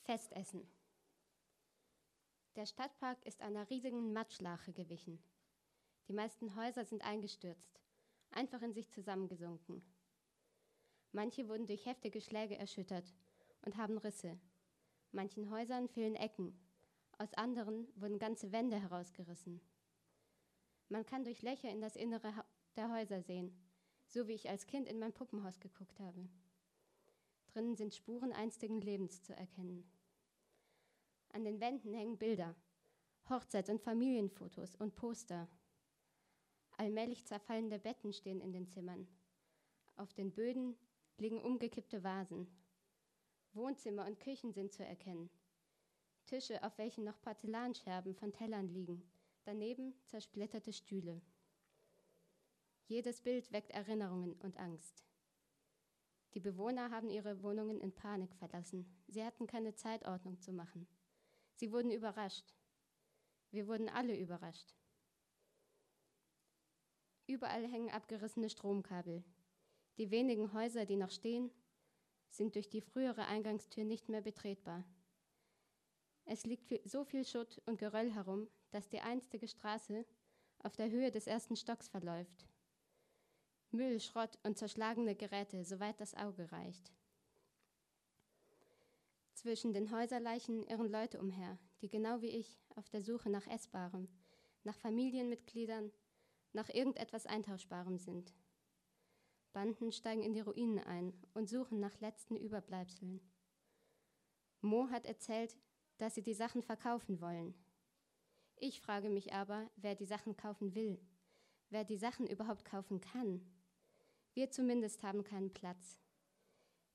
Festessen. 0.05 0.65
Der 2.55 2.65
Stadtpark 2.65 3.23
ist 3.25 3.41
einer 3.41 3.69
riesigen 3.69 4.11
Matschlache 4.11 4.73
gewichen. 4.73 5.21
Die 6.07 6.13
meisten 6.13 6.55
Häuser 6.55 6.83
sind 6.83 7.03
eingestürzt, 7.03 7.79
einfach 8.31 8.61
in 8.61 8.73
sich 8.73 8.89
zusammengesunken. 8.89 9.83
Manche 11.11 11.47
wurden 11.47 11.67
durch 11.67 11.85
heftige 11.85 12.21
Schläge 12.21 12.57
erschüttert 12.57 13.13
und 13.61 13.77
haben 13.77 13.97
Risse. 13.97 14.39
Manchen 15.11 15.49
Häusern 15.49 15.87
fehlen 15.87 16.15
Ecken, 16.15 16.59
aus 17.17 17.33
anderen 17.33 17.87
wurden 17.95 18.17
ganze 18.17 18.51
Wände 18.51 18.81
herausgerissen. 18.81 19.61
Man 20.87 21.05
kann 21.05 21.25
durch 21.25 21.41
Löcher 21.41 21.69
in 21.69 21.81
das 21.81 21.95
Innere 21.95 22.33
der 22.75 22.91
Häuser 22.91 23.21
sehen, 23.21 23.53
so 24.07 24.27
wie 24.27 24.33
ich 24.33 24.49
als 24.49 24.65
Kind 24.65 24.87
in 24.87 24.99
mein 24.99 25.13
Puppenhaus 25.13 25.59
geguckt 25.59 25.99
habe. 25.99 26.29
Drinnen 27.47 27.75
sind 27.75 27.93
Spuren 27.93 28.31
einstigen 28.31 28.79
Lebens 28.79 29.21
zu 29.21 29.35
erkennen. 29.35 29.89
An 31.31 31.43
den 31.43 31.59
Wänden 31.59 31.93
hängen 31.93 32.17
Bilder, 32.17 32.55
Hochzeits- 33.29 33.69
und 33.69 33.81
Familienfotos 33.81 34.75
und 34.75 34.95
Poster. 34.95 35.47
Allmählich 36.71 37.25
zerfallende 37.25 37.77
Betten 37.77 38.13
stehen 38.13 38.41
in 38.41 38.51
den 38.51 38.67
Zimmern. 38.67 39.07
Auf 39.95 40.13
den 40.13 40.31
Böden 40.31 40.75
liegen 41.17 41.41
umgekippte 41.41 42.03
Vasen. 42.03 42.47
Wohnzimmer 43.53 44.05
und 44.05 44.19
Küchen 44.19 44.53
sind 44.53 44.73
zu 44.73 44.83
erkennen. 44.83 45.29
Tische, 46.25 46.63
auf 46.63 46.77
welchen 46.77 47.03
noch 47.03 47.21
Porzellanscherben 47.21 48.15
von 48.15 48.31
Tellern 48.31 48.67
liegen. 48.67 49.03
Daneben 49.43 49.93
zersplitterte 50.05 50.73
Stühle. 50.73 51.21
Jedes 52.87 53.21
Bild 53.21 53.51
weckt 53.51 53.71
Erinnerungen 53.71 54.33
und 54.33 54.57
Angst. 54.57 55.03
Die 56.33 56.39
Bewohner 56.39 56.91
haben 56.91 57.09
ihre 57.09 57.41
Wohnungen 57.43 57.79
in 57.79 57.91
Panik 57.91 58.33
verlassen. 58.35 58.85
Sie 59.07 59.23
hatten 59.23 59.47
keine 59.47 59.73
Zeitordnung 59.75 60.39
zu 60.39 60.53
machen. 60.53 60.87
Sie 61.59 61.73
wurden 61.73 61.91
überrascht. 61.91 62.55
Wir 63.51 63.67
wurden 63.67 63.89
alle 63.89 64.17
überrascht. 64.17 64.73
Überall 67.27 67.67
hängen 67.67 67.89
abgerissene 67.89 68.49
Stromkabel. 68.49 69.25
Die 69.97 70.09
wenigen 70.09 70.53
Häuser, 70.53 70.85
die 70.85 70.95
noch 70.95 71.11
stehen, 71.11 71.51
sind 72.29 72.55
durch 72.55 72.69
die 72.69 72.79
frühere 72.79 73.25
Eingangstür 73.25 73.83
nicht 73.83 74.07
mehr 74.07 74.21
betretbar. 74.21 74.85
Es 76.23 76.45
liegt 76.45 76.73
so 76.89 77.03
viel 77.03 77.25
Schutt 77.25 77.61
und 77.65 77.77
Geröll 77.77 78.13
herum, 78.13 78.47
dass 78.71 78.87
die 78.87 79.01
einstige 79.01 79.49
Straße 79.49 80.05
auf 80.59 80.77
der 80.77 80.89
Höhe 80.89 81.11
des 81.11 81.27
ersten 81.27 81.57
Stocks 81.57 81.89
verläuft. 81.89 82.47
Müll, 83.71 83.99
Schrott 83.99 84.39
und 84.43 84.57
zerschlagene 84.57 85.13
Geräte, 85.13 85.65
soweit 85.65 85.99
das 85.99 86.13
Auge 86.13 86.49
reicht. 86.53 86.93
Zwischen 89.41 89.71
den 89.71 89.89
Häuserleichen 89.89 90.67
irren 90.67 90.91
Leute 90.91 91.17
umher, 91.17 91.57
die 91.81 91.87
genau 91.87 92.19
wie 92.19 92.27
ich 92.27 92.59
auf 92.75 92.89
der 92.89 93.01
Suche 93.01 93.29
nach 93.29 93.47
Essbarem, 93.47 94.09
nach 94.65 94.77
Familienmitgliedern, 94.77 95.93
nach 96.51 96.67
irgendetwas 96.67 97.25
Eintauschbarem 97.25 97.99
sind. 97.99 98.33
Banden 99.53 99.93
steigen 99.93 100.23
in 100.23 100.33
die 100.33 100.41
Ruinen 100.41 100.79
ein 100.79 101.13
und 101.33 101.47
suchen 101.47 101.79
nach 101.79 102.01
letzten 102.01 102.35
Überbleibseln. 102.35 103.21
Mo 104.59 104.89
hat 104.89 105.05
erzählt, 105.05 105.55
dass 105.99 106.15
sie 106.15 106.21
die 106.21 106.33
Sachen 106.33 106.61
verkaufen 106.61 107.21
wollen. 107.21 107.55
Ich 108.57 108.81
frage 108.81 109.09
mich 109.09 109.31
aber, 109.31 109.69
wer 109.77 109.95
die 109.95 110.05
Sachen 110.05 110.35
kaufen 110.35 110.75
will, 110.75 110.99
wer 111.69 111.85
die 111.85 111.95
Sachen 111.95 112.27
überhaupt 112.27 112.65
kaufen 112.65 112.99
kann. 112.99 113.39
Wir 114.33 114.51
zumindest 114.51 115.01
haben 115.01 115.23
keinen 115.23 115.53
Platz. 115.53 115.97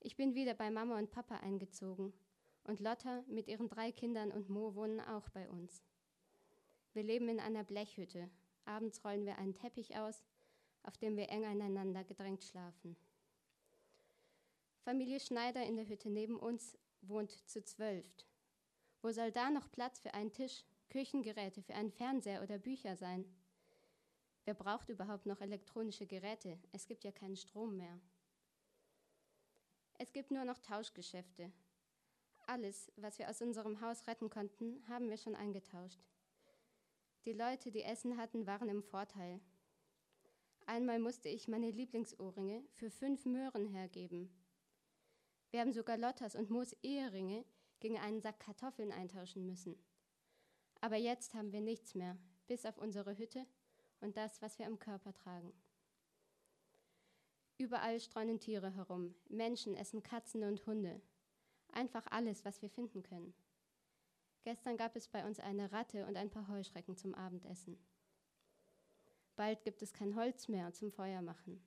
Ich 0.01 0.15
bin 0.15 0.35
wieder 0.35 0.53
bei 0.53 0.71
Mama 0.71 0.99
und 0.99 1.11
Papa 1.11 1.37
eingezogen 1.37 2.13
und 2.65 2.81
Lotta 2.81 3.23
mit 3.29 3.49
ihren 3.49 3.69
drei 3.69 3.93
Kindern 3.93 4.33
und 4.33 4.49
Mo 4.49 4.75
wohnen 4.75 5.01
auch 5.01 5.29
bei 5.31 5.49
uns. 5.49 5.83
Wir 6.93 7.03
leben 7.03 7.29
in 7.29 7.41
einer 7.41 7.65
Blechhütte. 7.65 8.31
Abends 8.65 9.05
rollen 9.05 9.27
wir 9.27 9.39
einen 9.39 9.55
Teppich 9.55 9.97
aus, 9.97 10.25
auf 10.83 10.97
dem 10.97 11.17
wir 11.17 11.29
eng 11.29 11.45
aneinander 11.45 12.05
gedrängt 12.05 12.45
schlafen. 12.45 12.97
Familie 14.85 15.21
Schneider 15.21 15.65
in 15.65 15.77
der 15.77 15.89
Hütte 15.89 16.11
neben 16.11 16.39
uns 16.39 16.77
wohnt 17.03 17.31
zu 17.49 17.62
zwölf. 17.65 18.07
Wo 19.03 19.11
soll 19.12 19.33
da 19.33 19.51
noch 19.51 19.71
Platz 19.71 19.99
für 20.01 20.15
einen 20.15 20.33
Tisch, 20.33 20.65
Küchengeräte, 20.89 21.62
für 21.62 21.75
einen 21.75 21.91
Fernseher 21.91 22.43
oder 22.43 22.59
Bücher 22.59 22.97
sein? 22.97 23.25
Wer 24.45 24.55
braucht 24.55 24.89
überhaupt 24.89 25.27
noch 25.27 25.41
elektronische 25.41 26.07
Geräte? 26.07 26.59
Es 26.73 26.87
gibt 26.87 27.05
ja 27.05 27.12
keinen 27.12 27.37
Strom 27.37 27.77
mehr. 27.77 27.99
Es 29.99 30.12
gibt 30.12 30.31
nur 30.31 30.45
noch 30.45 30.59
Tauschgeschäfte. 30.59 31.51
Alles, 32.47 32.93
was 32.97 33.19
wir 33.19 33.29
aus 33.29 33.41
unserem 33.41 33.81
Haus 33.81 34.07
retten 34.07 34.31
konnten, 34.31 34.87
haben 34.89 35.09
wir 35.09 35.17
schon 35.17 35.35
eingetauscht. 35.35 36.01
Die 37.25 37.33
Leute, 37.33 37.71
die 37.71 37.83
Essen 37.83 38.19
hatten, 38.19 38.47
waren 38.47 38.69
im 38.69 38.83
Vorteil. 38.83 39.41
Einmal 40.67 40.99
musste 40.99 41.29
ich 41.29 41.49
meine 41.49 41.71
Lieblingsohrringe 41.71 42.63
für 42.73 42.91
fünf 42.91 43.25
Möhren 43.25 43.67
hergeben. 43.67 44.31
Wir 45.51 45.61
haben 45.61 45.73
sogar 45.73 45.97
Lottas 45.97 46.35
und 46.35 46.51
Moos 46.51 46.75
Eheringe 46.83 47.45
gegen 47.81 47.99
einen 47.99 48.21
Sack 48.21 48.41
Kartoffeln 48.41 48.93
eintauschen 48.93 49.47
müssen. 49.47 49.77
Aber 50.81 50.97
jetzt 50.97 51.35
haben 51.35 51.53
wir 51.53 51.61
nichts 51.61 51.95
mehr, 51.95 52.17
bis 52.47 52.67
auf 52.67 52.77
unsere 52.79 53.17
Hütte 53.17 53.47
und 54.01 54.17
das, 54.17 54.43
was 54.43 54.59
wir 54.59 54.67
am 54.67 54.79
Körper 54.79 55.15
tragen. 55.15 55.53
Überall 57.57 58.01
streunen 58.01 58.41
Tiere 58.41 58.75
herum. 58.75 59.15
Menschen 59.29 59.75
essen 59.77 60.03
Katzen 60.03 60.43
und 60.43 60.67
Hunde. 60.67 61.01
Einfach 61.75 62.07
alles, 62.07 62.45
was 62.45 62.62
wir 62.62 62.70
finden 62.70 63.03
können. 63.03 63.35
Gestern 64.45 64.77
gab 64.77 64.95
es 64.95 65.09
bei 65.09 65.27
uns 65.27 65.41
eine 65.41 65.72
Ratte 65.72 66.07
und 66.07 66.16
ein 66.16 66.31
paar 66.31 66.47
Heuschrecken 66.47 66.97
zum 66.97 67.14
Abendessen. 67.14 67.77
Bald 69.35 69.64
gibt 69.64 69.83
es 69.83 69.93
kein 69.93 70.14
Holz 70.14 70.47
mehr 70.47 70.72
zum 70.72 70.93
Feuer 70.93 71.20
machen. 71.20 71.61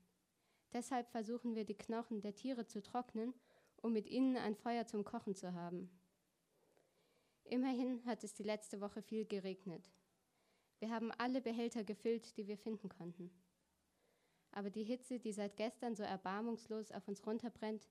Deshalb 0.72 1.10
versuchen 1.10 1.55
wir 1.55 1.66
die 1.66 1.78
Knochen 1.78 2.22
der 2.22 2.36
Tiere 2.36 2.66
zu 2.66 2.82
trocknen, 2.82 3.34
um 3.82 3.91
mit 3.91 4.08
ihnen 4.08 4.38
ein 4.38 4.55
Feuer 4.55 4.86
zum 4.86 5.03
Kochen 5.03 5.36
zu 5.36 5.53
haben. 5.53 5.89
Immerhin 7.43 8.05
hat 8.05 8.24
es 8.24 8.34
die 8.34 8.43
letzte 8.43 8.80
Woche 8.80 9.01
viel 9.01 9.26
geregnet. 9.26 9.91
Wir 10.80 10.89
haben 10.89 11.12
alle 11.12 11.41
Behälter 11.41 11.84
gefüllt, 11.84 12.38
die 12.38 12.47
wir 12.47 12.58
finden 12.58 12.88
konnten. 12.88 13.30
Aber 14.51 14.70
die 14.70 14.84
Hitze, 14.84 15.20
die 15.20 15.34
seit 15.34 15.58
gestern 15.58 15.95
so 15.95 16.03
erbarmungslos 16.03 16.91
auf 16.93 17.08
uns 17.10 17.26
runterbrennt, 17.26 17.89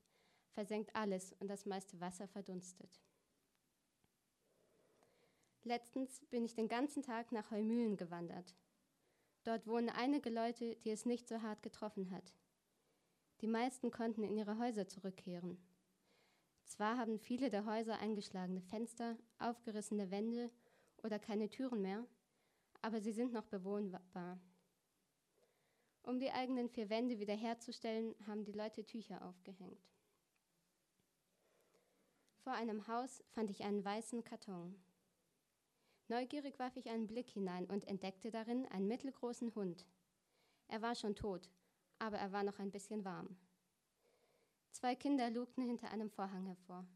versenkt 0.57 0.95
alles 0.95 1.33
und 1.33 1.49
das 1.49 1.67
meiste 1.67 2.01
Wasser 2.01 2.27
verdunstet. 2.27 2.99
Letztens 5.61 6.25
bin 6.31 6.43
ich 6.45 6.55
den 6.55 6.67
ganzen 6.67 7.03
Tag 7.03 7.31
nach 7.31 7.51
Heumühlen 7.51 7.95
gewandert. 7.95 8.55
Dort 9.43 9.67
wohnen 9.67 9.89
einige 9.91 10.31
Leute, 10.31 10.75
die 10.77 10.89
es 10.89 11.05
nicht 11.05 11.27
so 11.27 11.43
hart 11.43 11.61
getroffen 11.61 12.09
hat. 12.09 12.33
Die 13.41 13.47
meisten 13.47 13.91
konnten 13.91 14.23
in 14.23 14.35
ihre 14.35 14.57
Häuser 14.57 14.87
zurückkehren. 14.87 15.63
Zwar 16.65 16.97
haben 16.97 17.19
viele 17.19 17.51
der 17.51 17.67
Häuser 17.67 17.99
eingeschlagene 17.99 18.61
Fenster, 18.61 19.15
aufgerissene 19.37 20.09
Wände 20.09 20.49
oder 21.03 21.19
keine 21.19 21.51
Türen 21.51 21.83
mehr, 21.83 22.03
aber 22.81 22.99
sie 22.99 23.11
sind 23.11 23.31
noch 23.31 23.45
bewohnbar. 23.45 24.41
Um 26.01 26.19
die 26.19 26.31
eigenen 26.31 26.67
vier 26.67 26.89
Wände 26.89 27.19
wiederherzustellen, 27.19 28.15
haben 28.25 28.43
die 28.43 28.53
Leute 28.53 28.83
Tücher 28.85 29.23
aufgehängt. 29.23 29.87
Vor 32.47 32.55
einem 32.55 32.87
Haus 32.87 33.21
fand 33.33 33.49
ich 33.49 33.65
einen 33.65 33.83
weißen 33.83 34.23
Karton. 34.23 34.73
Neugierig 36.07 36.57
warf 36.59 36.77
ich 36.77 36.89
einen 36.89 37.05
Blick 37.05 37.29
hinein 37.29 37.65
und 37.65 37.85
entdeckte 37.89 38.31
darin 38.31 38.65
einen 38.67 38.87
mittelgroßen 38.87 39.53
Hund. 39.53 39.85
Er 40.69 40.81
war 40.81 40.95
schon 40.95 41.13
tot, 41.13 41.51
aber 41.99 42.17
er 42.17 42.31
war 42.31 42.43
noch 42.43 42.57
ein 42.59 42.71
bisschen 42.71 43.03
warm. 43.03 43.35
Zwei 44.71 44.95
Kinder 44.95 45.29
lugten 45.29 45.61
hinter 45.61 45.91
einem 45.91 46.09
Vorhang 46.09 46.45
hervor. 46.45 46.87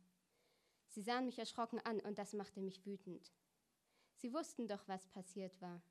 Sie 0.87 1.01
sahen 1.01 1.25
mich 1.25 1.37
erschrocken 1.37 1.81
an 1.81 1.99
und 1.99 2.17
das 2.17 2.31
machte 2.31 2.61
mich 2.61 2.85
wütend. 2.85 3.33
Sie 4.15 4.31
wussten 4.31 4.69
doch, 4.69 4.87
was 4.87 5.09
passiert 5.09 5.59
war. 5.59 5.81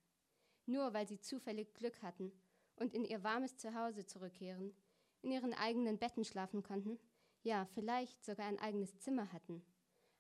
Nur 0.65 0.95
weil 0.95 1.07
sie 1.07 1.21
zufällig 1.21 1.75
Glück 1.75 2.01
hatten 2.01 2.33
und 2.77 2.95
in 2.95 3.05
ihr 3.05 3.23
warmes 3.23 3.59
Zuhause 3.59 4.07
zurückkehren, 4.07 4.75
in 5.21 5.33
ihren 5.33 5.53
eigenen 5.53 5.99
Betten 5.99 6.25
schlafen 6.25 6.63
konnten, 6.63 6.99
ja, 7.43 7.67
vielleicht 7.75 8.25
sogar 8.25 8.47
ein 8.47 8.59
eigenes 8.59 8.99
Zimmer 8.99 9.33
hatten, 9.33 9.65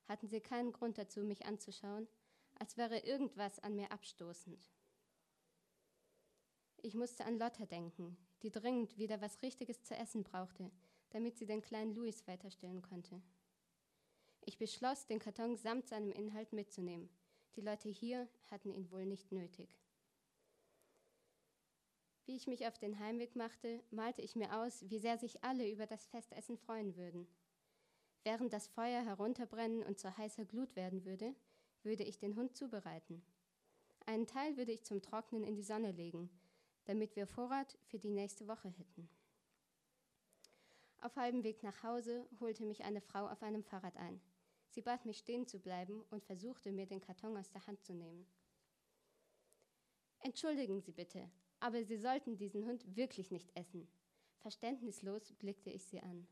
hatten 0.07 0.29
sie 0.29 0.41
keinen 0.41 0.73
Grund 0.73 0.99
dazu, 0.99 1.23
mich 1.23 1.47
anzuschauen, 1.47 2.09
als 2.59 2.77
wäre 2.77 2.99
irgendwas 3.01 3.59
an 3.61 3.75
mir 3.75 3.93
abstoßend. 3.93 4.71
Ich 6.83 6.95
musste 6.95 7.25
an 7.25 7.39
Lotta 7.39 7.67
denken, 7.67 8.17
die 8.43 8.51
dringend 8.51 8.97
wieder 8.97 9.21
was 9.21 9.43
Richtiges 9.43 9.83
zu 9.83 9.95
essen 9.95 10.25
brauchte, 10.25 10.71
damit 11.11 11.37
sie 11.37 11.47
den 11.47 11.61
kleinen 11.61 11.95
Louis 11.95 12.27
weiterstillen 12.27 12.83
konnte. 12.83 13.23
Ich 14.43 14.57
beschloss, 14.57 15.07
den 15.07 15.19
Karton 15.19 15.57
samt 15.57 15.87
seinem 15.87 16.13
Inhalt 16.13 16.53
mitzunehmen. 16.53 17.11
Die 17.57 17.61
Leute 17.61 17.89
hier 17.89 18.29
hatten 18.51 18.73
ihn 18.73 18.91
wohl 18.91 19.05
nicht 19.05 19.33
nötig. 19.33 19.80
Wie 22.31 22.37
ich 22.37 22.47
mich 22.47 22.65
auf 22.69 22.79
den 22.79 23.01
Heimweg 23.01 23.35
machte, 23.35 23.83
malte 23.91 24.23
ich 24.23 24.37
mir 24.37 24.57
aus, 24.57 24.89
wie 24.89 25.01
sehr 25.01 25.19
sich 25.19 25.43
alle 25.43 25.69
über 25.69 25.87
das 25.87 26.07
Festessen 26.07 26.57
freuen 26.57 26.95
würden. 26.95 27.27
Während 28.23 28.53
das 28.53 28.69
Feuer 28.69 29.03
herunterbrennen 29.03 29.83
und 29.83 29.99
zu 29.99 30.17
heißer 30.17 30.45
Glut 30.45 30.77
werden 30.77 31.05
würde, 31.05 31.35
würde 31.83 32.05
ich 32.05 32.21
den 32.21 32.37
Hund 32.37 32.57
zubereiten. 32.57 33.21
Einen 34.07 34.29
Teil 34.29 34.57
würde 34.57 34.71
ich 34.71 34.85
zum 34.85 35.03
Trocknen 35.03 35.43
in 35.43 35.57
die 35.57 35.65
Sonne 35.65 35.91
legen, 35.91 36.31
damit 36.85 37.17
wir 37.17 37.27
Vorrat 37.27 37.77
für 37.83 37.99
die 37.99 38.13
nächste 38.13 38.47
Woche 38.47 38.69
hätten. 38.69 39.09
Auf 41.01 41.17
halbem 41.17 41.43
Weg 41.43 41.65
nach 41.65 41.83
Hause 41.83 42.29
holte 42.39 42.65
mich 42.65 42.85
eine 42.85 43.01
Frau 43.01 43.27
auf 43.27 43.43
einem 43.43 43.65
Fahrrad 43.65 43.97
ein. 43.97 44.21
Sie 44.69 44.83
bat 44.83 45.05
mich 45.05 45.19
stehen 45.19 45.49
zu 45.49 45.59
bleiben 45.59 46.05
und 46.11 46.23
versuchte 46.23 46.71
mir 46.71 46.87
den 46.87 47.01
Karton 47.01 47.37
aus 47.37 47.51
der 47.51 47.67
Hand 47.67 47.83
zu 47.83 47.93
nehmen. 47.93 48.25
Entschuldigen 50.21 50.81
Sie 50.81 50.93
bitte, 50.93 51.29
aber 51.61 51.85
Sie 51.85 51.99
sollten 51.99 52.37
diesen 52.37 52.67
Hund 52.67 52.97
wirklich 52.97 53.31
nicht 53.31 53.55
essen. 53.57 53.87
Verständnislos 54.39 55.33
blickte 55.35 55.71
ich 55.71 55.85
sie 55.85 56.01
an. 56.01 56.27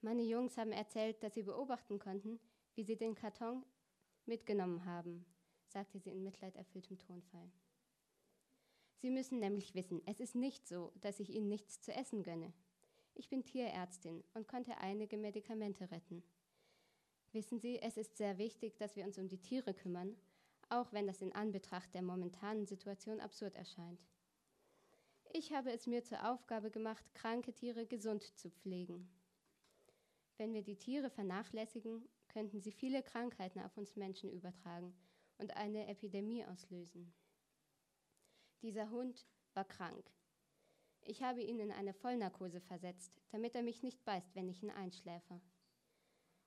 Meine 0.00 0.22
Jungs 0.22 0.56
haben 0.56 0.72
erzählt, 0.72 1.22
dass 1.22 1.34
sie 1.34 1.42
beobachten 1.42 1.98
konnten, 1.98 2.40
wie 2.74 2.82
sie 2.82 2.96
den 2.96 3.14
Karton 3.14 3.64
mitgenommen 4.26 4.84
haben, 4.84 5.24
sagte 5.66 6.00
sie 6.00 6.10
in 6.10 6.24
mitleiderfülltem 6.24 6.98
Tonfall. 6.98 7.52
Sie 9.02 9.10
müssen 9.10 9.40
nämlich 9.40 9.74
wissen, 9.74 10.00
es 10.06 10.20
ist 10.20 10.34
nicht 10.34 10.66
so, 10.66 10.92
dass 11.00 11.20
ich 11.20 11.30
Ihnen 11.30 11.48
nichts 11.48 11.80
zu 11.80 11.92
essen 11.92 12.22
gönne. 12.22 12.52
Ich 13.14 13.28
bin 13.28 13.44
Tierärztin 13.44 14.22
und 14.32 14.46
konnte 14.46 14.78
einige 14.78 15.18
Medikamente 15.18 15.90
retten. 15.90 16.22
Wissen 17.32 17.58
Sie, 17.58 17.80
es 17.80 17.96
ist 17.96 18.16
sehr 18.16 18.38
wichtig, 18.38 18.76
dass 18.76 18.94
wir 18.94 19.04
uns 19.04 19.18
um 19.18 19.26
die 19.26 19.40
Tiere 19.40 19.74
kümmern, 19.74 20.16
auch 20.68 20.92
wenn 20.92 21.06
das 21.06 21.20
in 21.20 21.32
Anbetracht 21.32 21.92
der 21.94 22.02
momentanen 22.02 22.66
Situation 22.66 23.20
absurd 23.20 23.56
erscheint. 23.56 24.00
Ich 25.34 25.50
habe 25.50 25.72
es 25.72 25.86
mir 25.86 26.04
zur 26.04 26.30
Aufgabe 26.30 26.70
gemacht, 26.70 27.02
kranke 27.14 27.54
Tiere 27.54 27.86
gesund 27.86 28.38
zu 28.38 28.50
pflegen. 28.50 29.08
Wenn 30.36 30.52
wir 30.52 30.62
die 30.62 30.76
Tiere 30.76 31.08
vernachlässigen, 31.08 32.06
könnten 32.28 32.60
sie 32.60 32.70
viele 32.70 33.02
Krankheiten 33.02 33.60
auf 33.60 33.74
uns 33.78 33.96
Menschen 33.96 34.30
übertragen 34.30 34.94
und 35.38 35.56
eine 35.56 35.86
Epidemie 35.86 36.44
auslösen. 36.44 37.14
Dieser 38.60 38.90
Hund 38.90 39.26
war 39.54 39.64
krank. 39.64 40.12
Ich 41.00 41.22
habe 41.22 41.40
ihn 41.42 41.60
in 41.60 41.72
eine 41.72 41.94
Vollnarkose 41.94 42.60
versetzt, 42.60 43.18
damit 43.30 43.54
er 43.54 43.62
mich 43.62 43.82
nicht 43.82 44.04
beißt, 44.04 44.34
wenn 44.34 44.50
ich 44.50 44.62
ihn 44.62 44.70
einschläfe. 44.70 45.40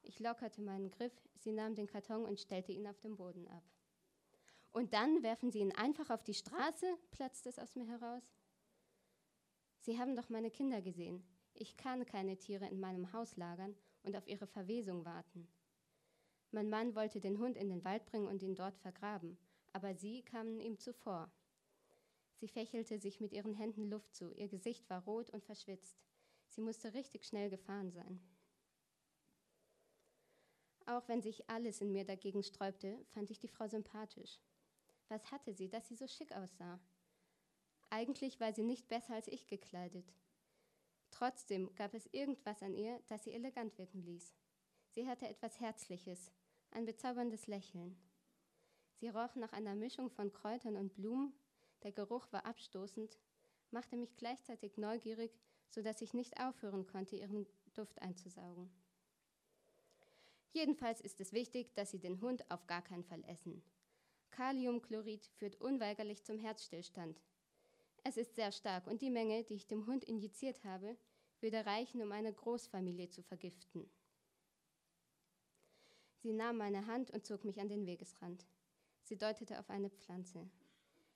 Ich 0.03 0.19
lockerte 0.19 0.61
meinen 0.61 0.91
Griff, 0.91 1.27
sie 1.39 1.53
nahm 1.53 1.73
den 1.73 1.87
Karton 1.87 2.23
und 2.23 2.39
stellte 2.39 2.71
ihn 2.71 2.85
auf 2.85 2.99
den 2.99 3.15
Boden 3.15 3.47
ab. 3.47 3.63
Und 4.71 4.93
dann 4.93 5.23
werfen 5.23 5.51
Sie 5.51 5.59
ihn 5.59 5.71
einfach 5.71 6.11
auf 6.11 6.23
die 6.23 6.33
Straße, 6.35 6.99
platzte 7.09 7.49
es 7.49 7.57
aus 7.57 7.75
mir 7.75 7.87
heraus. 7.87 8.34
Sie 9.85 9.99
haben 9.99 10.15
doch 10.15 10.29
meine 10.29 10.49
Kinder 10.49 10.81
gesehen. 10.81 11.23
Ich 11.53 11.77
kann 11.77 12.07
keine 12.07 12.37
Tiere 12.37 12.65
in 12.65 12.79
meinem 12.79 13.13
Haus 13.13 13.37
lagern 13.37 13.75
und 14.01 14.15
auf 14.15 14.27
ihre 14.27 14.47
Verwesung 14.47 15.05
warten. 15.05 15.47
Mein 16.49 16.71
Mann 16.71 16.95
wollte 16.95 17.19
den 17.19 17.37
Hund 17.37 17.55
in 17.55 17.69
den 17.69 17.85
Wald 17.85 18.03
bringen 18.07 18.27
und 18.27 18.41
ihn 18.41 18.55
dort 18.55 18.75
vergraben, 18.79 19.37
aber 19.73 19.93
sie 19.93 20.23
kamen 20.23 20.59
ihm 20.59 20.79
zuvor. 20.79 21.31
Sie 22.33 22.47
fächelte 22.47 22.97
sich 22.97 23.21
mit 23.21 23.31
ihren 23.31 23.53
Händen 23.53 23.87
Luft 23.87 24.15
zu, 24.15 24.33
ihr 24.33 24.47
Gesicht 24.47 24.89
war 24.89 25.03
rot 25.03 25.29
und 25.29 25.43
verschwitzt. 25.43 26.03
Sie 26.49 26.61
musste 26.61 26.95
richtig 26.95 27.23
schnell 27.23 27.51
gefahren 27.51 27.91
sein. 27.91 28.19
Auch 30.87 31.07
wenn 31.07 31.21
sich 31.21 31.47
alles 31.47 31.79
in 31.81 31.91
mir 31.91 32.05
dagegen 32.05 32.41
sträubte, 32.41 33.05
fand 33.13 33.29
ich 33.29 33.37
die 33.37 33.49
Frau 33.49 33.67
sympathisch. 33.67 34.39
Was 35.09 35.29
hatte 35.29 35.53
sie, 35.53 35.69
dass 35.69 35.87
sie 35.87 35.95
so 35.95 36.07
schick 36.07 36.31
aussah? 36.31 36.79
Eigentlich 37.95 38.41
war 38.41 38.51
sie 38.51 38.65
nicht 38.65 38.89
besser 38.89 39.13
als 39.13 39.29
ich 39.29 39.47
gekleidet. 39.47 40.13
Trotzdem 41.11 41.73
gab 41.75 41.93
es 41.93 42.09
irgendwas 42.11 42.61
an 42.61 42.73
ihr, 42.73 43.01
das 43.07 43.23
sie 43.23 43.31
elegant 43.31 43.77
wirken 43.77 44.03
ließ. 44.03 44.35
Sie 44.89 45.07
hatte 45.07 45.29
etwas 45.29 45.61
Herzliches, 45.61 46.33
ein 46.71 46.83
bezauberndes 46.83 47.47
Lächeln. 47.47 47.95
Sie 48.95 49.07
roch 49.07 49.33
nach 49.35 49.53
einer 49.53 49.75
Mischung 49.75 50.09
von 50.09 50.33
Kräutern 50.33 50.75
und 50.75 50.93
Blumen, 50.93 51.31
der 51.83 51.93
Geruch 51.93 52.29
war 52.33 52.45
abstoßend, 52.45 53.17
machte 53.71 53.95
mich 53.95 54.17
gleichzeitig 54.17 54.77
neugierig, 54.77 55.39
so 55.69 55.81
dass 55.81 56.01
ich 56.01 56.13
nicht 56.13 56.37
aufhören 56.37 56.85
konnte, 56.87 57.15
ihren 57.15 57.47
Duft 57.75 58.01
einzusaugen. 58.01 58.69
Jedenfalls 60.51 60.99
ist 60.99 61.21
es 61.21 61.31
wichtig, 61.31 61.73
dass 61.75 61.91
Sie 61.91 61.99
den 61.99 62.19
Hund 62.19 62.51
auf 62.51 62.67
gar 62.67 62.81
keinen 62.81 63.05
Fall 63.05 63.23
essen. 63.23 63.63
Kaliumchlorid 64.31 65.27
führt 65.37 65.61
unweigerlich 65.61 66.25
zum 66.25 66.37
Herzstillstand. 66.37 67.21
Es 68.07 68.17
ist 68.17 68.35
sehr 68.35 68.51
stark 68.51 68.85
und 68.85 69.01
die 69.01 69.09
Menge, 69.09 69.43
die 69.45 69.55
ich 69.55 69.65
dem 69.65 69.87
Hund 69.87 70.03
injiziert 70.03 70.63
habe, 70.63 70.95
würde 71.41 71.65
reichen, 71.65 72.03
um 72.03 72.11
eine 72.11 72.31
Großfamilie 72.31 73.09
zu 73.09 73.23
vergiften. 73.23 73.89
Sie 76.19 76.31
nahm 76.31 76.57
meine 76.57 76.85
Hand 76.85 77.09
und 77.09 77.25
zog 77.25 77.43
mich 77.43 77.59
an 77.59 77.67
den 77.67 77.87
Wegesrand. 77.87 78.45
Sie 79.01 79.17
deutete 79.17 79.59
auf 79.59 79.71
eine 79.71 79.89
Pflanze. 79.89 80.47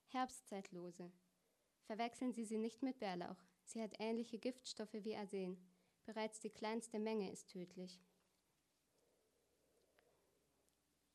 Herbstzeitlose. 0.07 1.11
Verwechseln 1.83 2.33
Sie 2.33 2.43
sie 2.43 2.57
nicht 2.57 2.81
mit 2.81 2.97
Bärlauch. 2.97 3.37
Sie 3.65 3.83
hat 3.83 3.99
ähnliche 3.99 4.39
Giftstoffe 4.39 4.93
wie 4.93 5.15
Arsen. 5.15 5.57
Bereits 6.05 6.39
die 6.39 6.49
kleinste 6.49 6.97
Menge 6.97 7.31
ist 7.31 7.51
tödlich. 7.51 8.01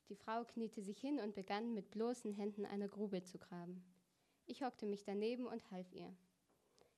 Die 0.07 0.15
Frau 0.15 0.45
kniete 0.45 0.81
sich 0.81 1.01
hin 1.01 1.19
und 1.19 1.35
begann 1.35 1.73
mit 1.73 1.91
bloßen 1.91 2.31
Händen 2.31 2.65
eine 2.65 2.87
Grube 2.87 3.25
zu 3.25 3.37
graben. 3.39 3.83
Ich 4.47 4.61
hockte 4.61 4.85
mich 4.85 5.03
daneben 5.03 5.47
und 5.47 5.71
half 5.71 5.91
ihr. 5.91 6.15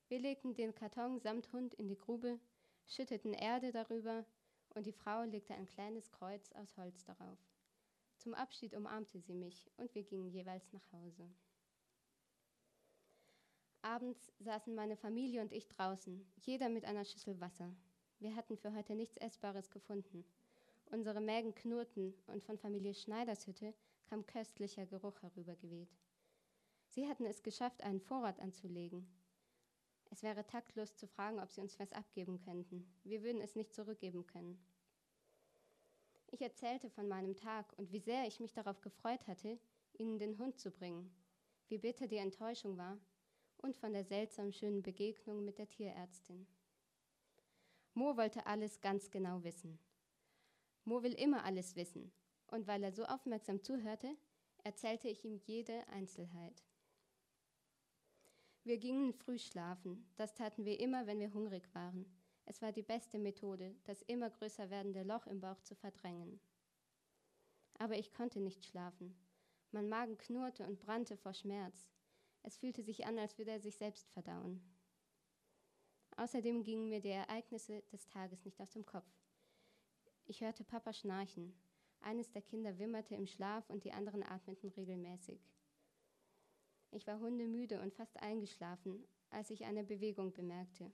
Wir 0.10 0.20
legten 0.20 0.54
den 0.54 0.76
Karton 0.76 1.20
samt 1.20 1.52
Hund 1.54 1.74
in 1.76 1.88
die 1.88 1.98
Grube, 1.98 2.40
schütteten 2.88 3.34
Erde 3.34 3.72
darüber 3.72 4.26
und 4.76 4.86
die 4.86 4.92
Frau 4.92 5.24
legte 5.24 5.54
ein 5.54 5.66
kleines 5.66 6.12
Kreuz 6.12 6.52
aus 6.54 6.76
Holz 6.78 7.04
darauf. 7.06 7.40
Zum 8.18 8.34
Abschied 8.34 8.74
umarmte 8.74 9.20
sie 9.20 9.34
mich 9.34 9.72
und 9.78 9.94
wir 9.96 10.04
gingen 10.04 10.30
jeweils 10.30 10.74
nach 10.74 10.92
Hause. 10.92 11.30
Abends 13.82 14.34
saßen 14.40 14.76
meine 14.76 14.98
Familie 14.98 15.42
und 15.42 15.54
ich 15.54 15.68
draußen, 15.70 16.26
jeder 16.38 16.68
mit 16.68 16.84
einer 16.84 17.06
Schüssel 17.06 17.40
Wasser. 17.40 17.74
Wir 18.20 18.36
hatten 18.36 18.58
für 18.58 18.74
heute 18.74 18.96
nichts 18.96 19.18
Essbares 19.18 19.70
gefunden. 19.70 20.26
Unsere 20.88 21.22
Mägen 21.22 21.54
knurrten 21.56 22.14
und 22.28 22.44
von 22.44 22.58
Familie 22.58 22.94
Schneiders 22.94 23.48
Hütte 23.48 23.74
kam 24.10 24.26
köstlicher 24.26 24.86
Geruch 24.86 25.22
herübergeweht. 25.22 25.96
Sie 26.98 27.08
hatten 27.08 27.28
es 27.28 27.44
geschafft, 27.44 27.84
einen 27.84 28.02
Vorrat 28.02 28.40
anzulegen. 28.40 29.08
Es 30.10 30.24
wäre 30.24 30.48
taktlos 30.48 30.96
zu 30.96 31.06
fragen, 31.06 31.40
ob 31.40 31.52
sie 31.52 31.62
uns 31.62 31.78
was 31.78 31.94
abgeben 31.94 32.40
könnten. 32.40 32.92
Wir 33.04 33.22
würden 33.22 33.40
es 33.40 33.56
nicht 33.56 33.72
zurückgeben 33.72 34.26
können. 34.26 34.60
Ich 36.26 36.42
erzählte 36.42 36.90
von 36.90 37.08
meinem 37.08 37.36
Tag 37.36 37.72
und 37.78 37.92
wie 37.92 38.00
sehr 38.00 38.26
ich 38.26 38.40
mich 38.40 38.52
darauf 38.52 38.82
gefreut 38.82 39.28
hatte, 39.28 39.60
ihnen 39.94 40.18
den 40.18 40.40
Hund 40.40 40.58
zu 40.58 40.72
bringen, 40.72 41.16
wie 41.68 41.78
bitter 41.78 42.08
die 42.08 42.18
Enttäuschung 42.18 42.80
war 42.80 42.98
und 43.58 43.78
von 43.78 43.94
der 43.94 44.04
seltsam 44.04 44.52
schönen 44.52 44.82
Begegnung 44.82 45.46
mit 45.46 45.60
der 45.60 45.70
Tierärztin. 45.70 46.48
Mo 47.94 48.18
wollte 48.18 48.48
alles 48.48 48.82
ganz 48.82 49.12
genau 49.12 49.44
wissen. 49.44 49.78
Mo 50.84 51.04
will 51.04 51.14
immer 51.14 51.44
alles 51.44 51.76
wissen, 51.76 52.12
und 52.48 52.66
weil 52.66 52.82
er 52.82 52.92
so 52.92 53.06
aufmerksam 53.06 53.62
zuhörte, 53.62 54.18
erzählte 54.64 55.10
ich 55.10 55.24
ihm 55.24 55.36
jede 55.46 55.88
Einzelheit. 55.90 56.64
Wir 58.68 58.80
gingen 58.80 59.14
früh 59.14 59.40
schlafen, 59.40 60.06
das 60.18 60.34
taten 60.34 60.66
wir 60.66 60.78
immer, 60.82 61.08
wenn 61.08 61.22
wir 61.22 61.34
hungrig 61.34 61.74
waren. 61.74 62.06
Es 62.44 62.62
war 62.62 62.74
die 62.74 62.82
beste 62.82 63.18
Methode, 63.18 63.74
das 63.86 64.02
immer 64.02 64.30
größer 64.30 64.70
werdende 64.70 65.04
Loch 65.04 65.26
im 65.26 65.40
Bauch 65.40 65.62
zu 65.62 65.74
verdrängen. 65.74 66.42
Aber 67.80 67.98
ich 67.98 68.12
konnte 68.12 68.42
nicht 68.42 68.66
schlafen. 68.66 69.16
Mein 69.72 69.88
Magen 69.88 70.18
knurrte 70.18 70.68
und 70.68 70.82
brannte 70.82 71.16
vor 71.16 71.34
Schmerz. 71.34 71.90
Es 72.44 72.58
fühlte 72.58 72.84
sich 72.84 73.06
an, 73.06 73.18
als 73.18 73.38
würde 73.38 73.52
er 73.52 73.62
sich 73.62 73.78
selbst 73.78 74.10
verdauen. 74.10 74.62
Außerdem 76.18 76.62
gingen 76.62 76.90
mir 76.90 77.00
die 77.00 77.08
Ereignisse 77.08 77.84
des 77.94 78.06
Tages 78.08 78.44
nicht 78.44 78.60
aus 78.60 78.72
dem 78.72 78.86
Kopf. 78.86 79.08
Ich 80.26 80.42
hörte 80.42 80.66
Papa 80.66 80.92
schnarchen. 80.92 81.58
Eines 82.02 82.32
der 82.32 82.42
Kinder 82.42 82.78
wimmerte 82.78 83.16
im 83.16 83.28
Schlaf 83.28 83.70
und 83.70 83.86
die 83.86 83.94
anderen 83.94 84.24
atmeten 84.24 84.68
regelmäßig. 84.68 85.40
Ich 86.92 87.06
war 87.08 87.20
hundemüde 87.20 87.82
und 87.82 87.94
fast 87.94 88.18
eingeschlafen, 88.18 89.06
als 89.30 89.50
ich 89.50 89.66
eine 89.66 89.84
Bewegung 89.84 90.34
bemerkte. 90.34 90.92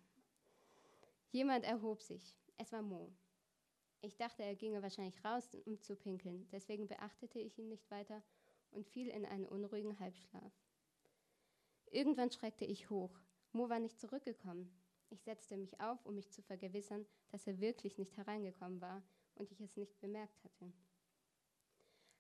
Jemand 1.32 1.66
erhob 1.66 2.02
sich. 2.02 2.36
Es 2.58 2.72
war 2.72 2.82
Mo. 2.82 3.12
Ich 4.02 4.18
dachte, 4.18 4.44
er 4.44 4.56
ginge 4.56 4.82
wahrscheinlich 4.82 5.24
raus, 5.24 5.56
um 5.66 5.80
zu 5.80 5.96
pinkeln. 5.96 6.48
Deswegen 6.52 6.88
beachtete 6.88 7.40
ich 7.40 7.58
ihn 7.58 7.70
nicht 7.70 7.90
weiter 7.90 8.22
und 8.72 8.86
fiel 8.86 9.08
in 9.08 9.26
einen 9.26 9.46
unruhigen 9.46 10.00
Halbschlaf. 10.00 10.52
Irgendwann 11.90 12.32
schreckte 12.32 12.66
ich 12.66 12.90
hoch. 12.90 13.18
Mo 13.52 13.70
war 13.70 13.80
nicht 13.80 14.00
zurückgekommen. 14.00 14.70
Ich 15.10 15.22
setzte 15.22 15.58
mich 15.58 15.80
auf, 15.80 16.04
um 16.06 16.16
mich 16.16 16.32
zu 16.32 16.42
vergewissern, 16.42 17.06
dass 17.30 17.46
er 17.46 17.60
wirklich 17.60 18.00
nicht 18.00 18.18
hereingekommen 18.18 18.82
war 18.82 19.04
und 19.36 19.52
ich 19.52 19.62
es 19.62 19.78
nicht 19.78 20.00
bemerkt 20.00 20.44
hatte. 20.44 20.74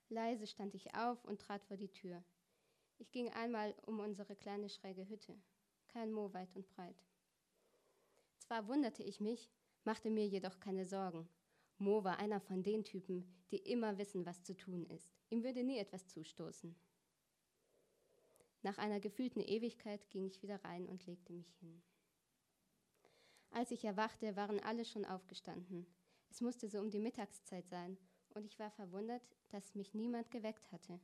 Leise 0.10 0.46
stand 0.46 0.76
ich 0.76 0.94
auf 0.96 1.26
und 1.26 1.42
trat 1.42 1.64
vor 1.66 1.76
die 1.76 1.92
Tür. 1.92 2.24
Ich 3.04 3.12
ging 3.12 3.30
einmal 3.34 3.76
um 3.86 4.00
unsere 4.00 4.34
kleine 4.34 4.70
schräge 4.70 5.10
Hütte. 5.10 5.38
Kein 5.90 6.14
Mo 6.14 6.34
weit 6.34 6.56
und 6.56 6.70
breit. 6.70 7.04
Zwar 8.38 8.66
wunderte 8.70 9.04
ich 9.04 9.20
mich, 9.20 9.52
machte 9.84 10.10
mir 10.10 10.26
jedoch 10.26 10.62
keine 10.62 10.86
Sorgen. 10.86 11.28
Mo 11.78 12.06
war 12.06 12.18
einer 12.20 12.40
von 12.40 12.64
den 12.64 12.86
Typen, 12.86 13.28
die 13.52 13.58
immer 13.58 13.98
wissen, 13.98 14.26
was 14.26 14.42
zu 14.44 14.56
tun 14.56 14.86
ist. 14.86 15.12
Ihm 15.30 15.44
würde 15.44 15.66
nie 15.66 15.80
etwas 15.80 16.08
zustoßen. 16.08 16.78
Nach 18.62 18.78
einer 18.78 19.02
gefühlten 19.02 19.42
Ewigkeit 19.42 20.10
ging 20.10 20.26
ich 20.26 20.42
wieder 20.42 20.64
rein 20.64 20.88
und 20.88 21.06
legte 21.06 21.34
mich 21.34 21.54
hin. 21.60 21.84
Als 23.52 23.72
ich 23.72 23.84
erwachte, 23.84 24.38
waren 24.38 24.62
alle 24.62 24.86
schon 24.86 25.04
aufgestanden. 25.04 25.86
Es 26.30 26.40
musste 26.40 26.70
so 26.70 26.80
um 26.80 26.90
die 26.90 27.02
Mittagszeit 27.02 27.68
sein, 27.68 27.98
und 28.30 28.46
ich 28.46 28.58
war 28.60 28.72
verwundert, 28.72 29.28
dass 29.50 29.76
mich 29.76 29.94
niemand 29.94 30.32
geweckt 30.32 30.72
hatte. 30.72 31.02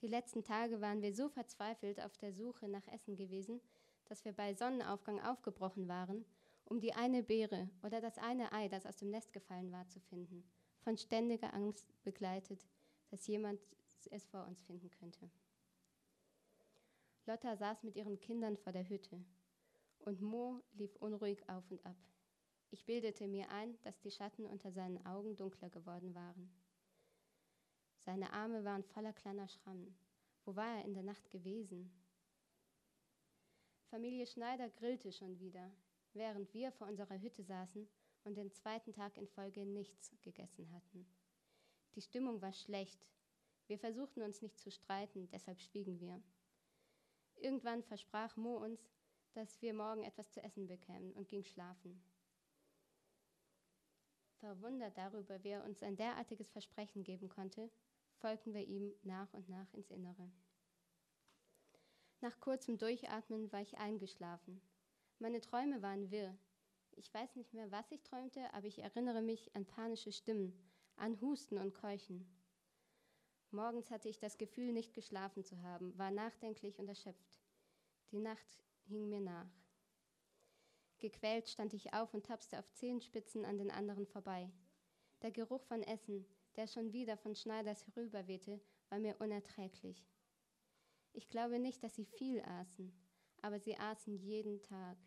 Die 0.00 0.08
letzten 0.08 0.42
Tage 0.42 0.80
waren 0.80 1.02
wir 1.02 1.14
so 1.14 1.28
verzweifelt 1.28 2.00
auf 2.00 2.16
der 2.18 2.32
Suche 2.32 2.68
nach 2.68 2.86
Essen 2.88 3.16
gewesen, 3.16 3.60
dass 4.06 4.24
wir 4.24 4.32
bei 4.32 4.54
Sonnenaufgang 4.54 5.20
aufgebrochen 5.20 5.88
waren, 5.88 6.24
um 6.66 6.80
die 6.80 6.92
eine 6.92 7.22
Beere 7.22 7.68
oder 7.82 8.00
das 8.00 8.18
eine 8.18 8.52
Ei, 8.52 8.68
das 8.68 8.86
aus 8.86 8.96
dem 8.96 9.10
Nest 9.10 9.32
gefallen 9.32 9.72
war, 9.72 9.88
zu 9.88 10.00
finden, 10.00 10.44
von 10.80 10.96
ständiger 10.96 11.54
Angst 11.54 11.94
begleitet, 12.02 12.66
dass 13.10 13.26
jemand 13.26 13.60
es 14.10 14.26
vor 14.26 14.46
uns 14.46 14.62
finden 14.62 14.90
könnte. 14.90 15.30
Lotta 17.26 17.56
saß 17.56 17.82
mit 17.82 17.96
ihren 17.96 18.18
Kindern 18.20 18.56
vor 18.56 18.72
der 18.72 18.88
Hütte 18.88 19.24
und 20.00 20.20
Mo 20.20 20.60
lief 20.74 20.94
unruhig 20.96 21.48
auf 21.48 21.70
und 21.70 21.84
ab. 21.86 21.96
Ich 22.70 22.84
bildete 22.84 23.26
mir 23.28 23.50
ein, 23.50 23.78
dass 23.82 23.98
die 24.00 24.10
Schatten 24.10 24.44
unter 24.44 24.72
seinen 24.72 25.04
Augen 25.06 25.36
dunkler 25.36 25.70
geworden 25.70 26.14
waren. 26.14 26.50
Seine 28.04 28.32
Arme 28.32 28.64
waren 28.64 28.84
voller 28.84 29.14
kleiner 29.14 29.48
Schrammen. 29.48 29.96
Wo 30.44 30.54
war 30.54 30.76
er 30.78 30.84
in 30.84 30.92
der 30.92 31.02
Nacht 31.02 31.30
gewesen? 31.30 31.90
Familie 33.88 34.26
Schneider 34.26 34.68
grillte 34.68 35.10
schon 35.10 35.38
wieder, 35.38 35.70
während 36.12 36.52
wir 36.52 36.70
vor 36.72 36.86
unserer 36.86 37.18
Hütte 37.18 37.42
saßen 37.42 37.88
und 38.24 38.36
den 38.36 38.52
zweiten 38.52 38.92
Tag 38.92 39.16
in 39.16 39.26
Folge 39.28 39.64
nichts 39.64 40.12
gegessen 40.20 40.70
hatten. 40.72 41.06
Die 41.94 42.02
Stimmung 42.02 42.42
war 42.42 42.52
schlecht. 42.52 43.06
Wir 43.68 43.78
versuchten 43.78 44.20
uns 44.22 44.42
nicht 44.42 44.58
zu 44.58 44.70
streiten, 44.70 45.28
deshalb 45.30 45.60
schwiegen 45.60 45.98
wir. 46.00 46.22
Irgendwann 47.36 47.82
versprach 47.82 48.36
Mo 48.36 48.56
uns, 48.56 48.90
dass 49.32 49.62
wir 49.62 49.72
morgen 49.72 50.02
etwas 50.02 50.30
zu 50.30 50.42
essen 50.42 50.66
bekämen 50.66 51.12
und 51.12 51.28
ging 51.28 51.44
schlafen. 51.44 52.02
Verwundert 54.40 54.98
darüber, 54.98 55.42
wie 55.42 55.50
er 55.50 55.64
uns 55.64 55.82
ein 55.82 55.96
derartiges 55.96 56.50
Versprechen 56.50 57.02
geben 57.02 57.28
konnte, 57.28 57.70
folgten 58.24 58.54
wir 58.54 58.66
ihm 58.66 58.94
nach 59.02 59.30
und 59.34 59.50
nach 59.50 59.70
ins 59.74 59.90
Innere. 59.90 60.32
Nach 62.22 62.40
kurzem 62.40 62.78
Durchatmen 62.78 63.52
war 63.52 63.60
ich 63.60 63.76
eingeschlafen. 63.76 64.62
Meine 65.18 65.42
Träume 65.42 65.82
waren 65.82 66.10
wirr. 66.10 66.34
Ich 66.92 67.12
weiß 67.12 67.36
nicht 67.36 67.52
mehr, 67.52 67.70
was 67.70 67.92
ich 67.92 68.02
träumte, 68.02 68.40
aber 68.54 68.66
ich 68.66 68.78
erinnere 68.78 69.20
mich 69.20 69.54
an 69.54 69.66
panische 69.66 70.10
Stimmen, 70.10 70.58
an 70.96 71.20
Husten 71.20 71.58
und 71.58 71.74
Keuchen. 71.74 72.26
Morgens 73.50 73.90
hatte 73.90 74.08
ich 74.08 74.20
das 74.20 74.38
Gefühl, 74.38 74.72
nicht 74.72 74.94
geschlafen 74.94 75.44
zu 75.44 75.60
haben, 75.60 75.92
war 75.98 76.10
nachdenklich 76.10 76.78
und 76.78 76.88
erschöpft. 76.88 77.42
Die 78.10 78.20
Nacht 78.20 78.64
hing 78.86 79.06
mir 79.10 79.20
nach. 79.20 79.52
Gequält 80.96 81.50
stand 81.50 81.74
ich 81.74 81.92
auf 81.92 82.14
und 82.14 82.24
tapste 82.24 82.58
auf 82.58 82.72
Zehenspitzen 82.72 83.44
an 83.44 83.58
den 83.58 83.70
anderen 83.70 84.06
vorbei. 84.06 84.50
Der 85.20 85.30
Geruch 85.30 85.64
von 85.64 85.82
Essen, 85.82 86.24
der 86.56 86.66
schon 86.66 86.92
wieder 86.92 87.16
von 87.16 87.34
Schneiders 87.34 87.86
herüberwehte, 87.86 88.60
war 88.88 88.98
mir 88.98 89.20
unerträglich. 89.20 90.06
Ich 91.12 91.28
glaube 91.28 91.58
nicht, 91.58 91.82
dass 91.82 91.94
sie 91.94 92.04
viel 92.04 92.42
aßen, 92.42 92.92
aber 93.42 93.60
sie 93.60 93.76
aßen 93.76 94.16
jeden 94.16 94.62
Tag. 94.62 94.98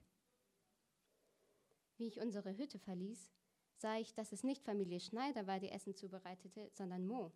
Wie 1.98 2.08
ich 2.08 2.20
unsere 2.20 2.58
Hütte 2.58 2.80
verließ, 2.80 3.32
sah 3.78 3.98
ich, 3.98 4.14
dass 4.14 4.32
es 4.32 4.44
nicht 4.44 4.64
Familie 4.64 5.00
Schneider 5.00 5.48
war, 5.48 5.60
die 5.60 5.70
Essen 5.70 5.96
zubereitete, 5.96 6.70
sondern 6.72 7.06
Mo. 7.06 7.32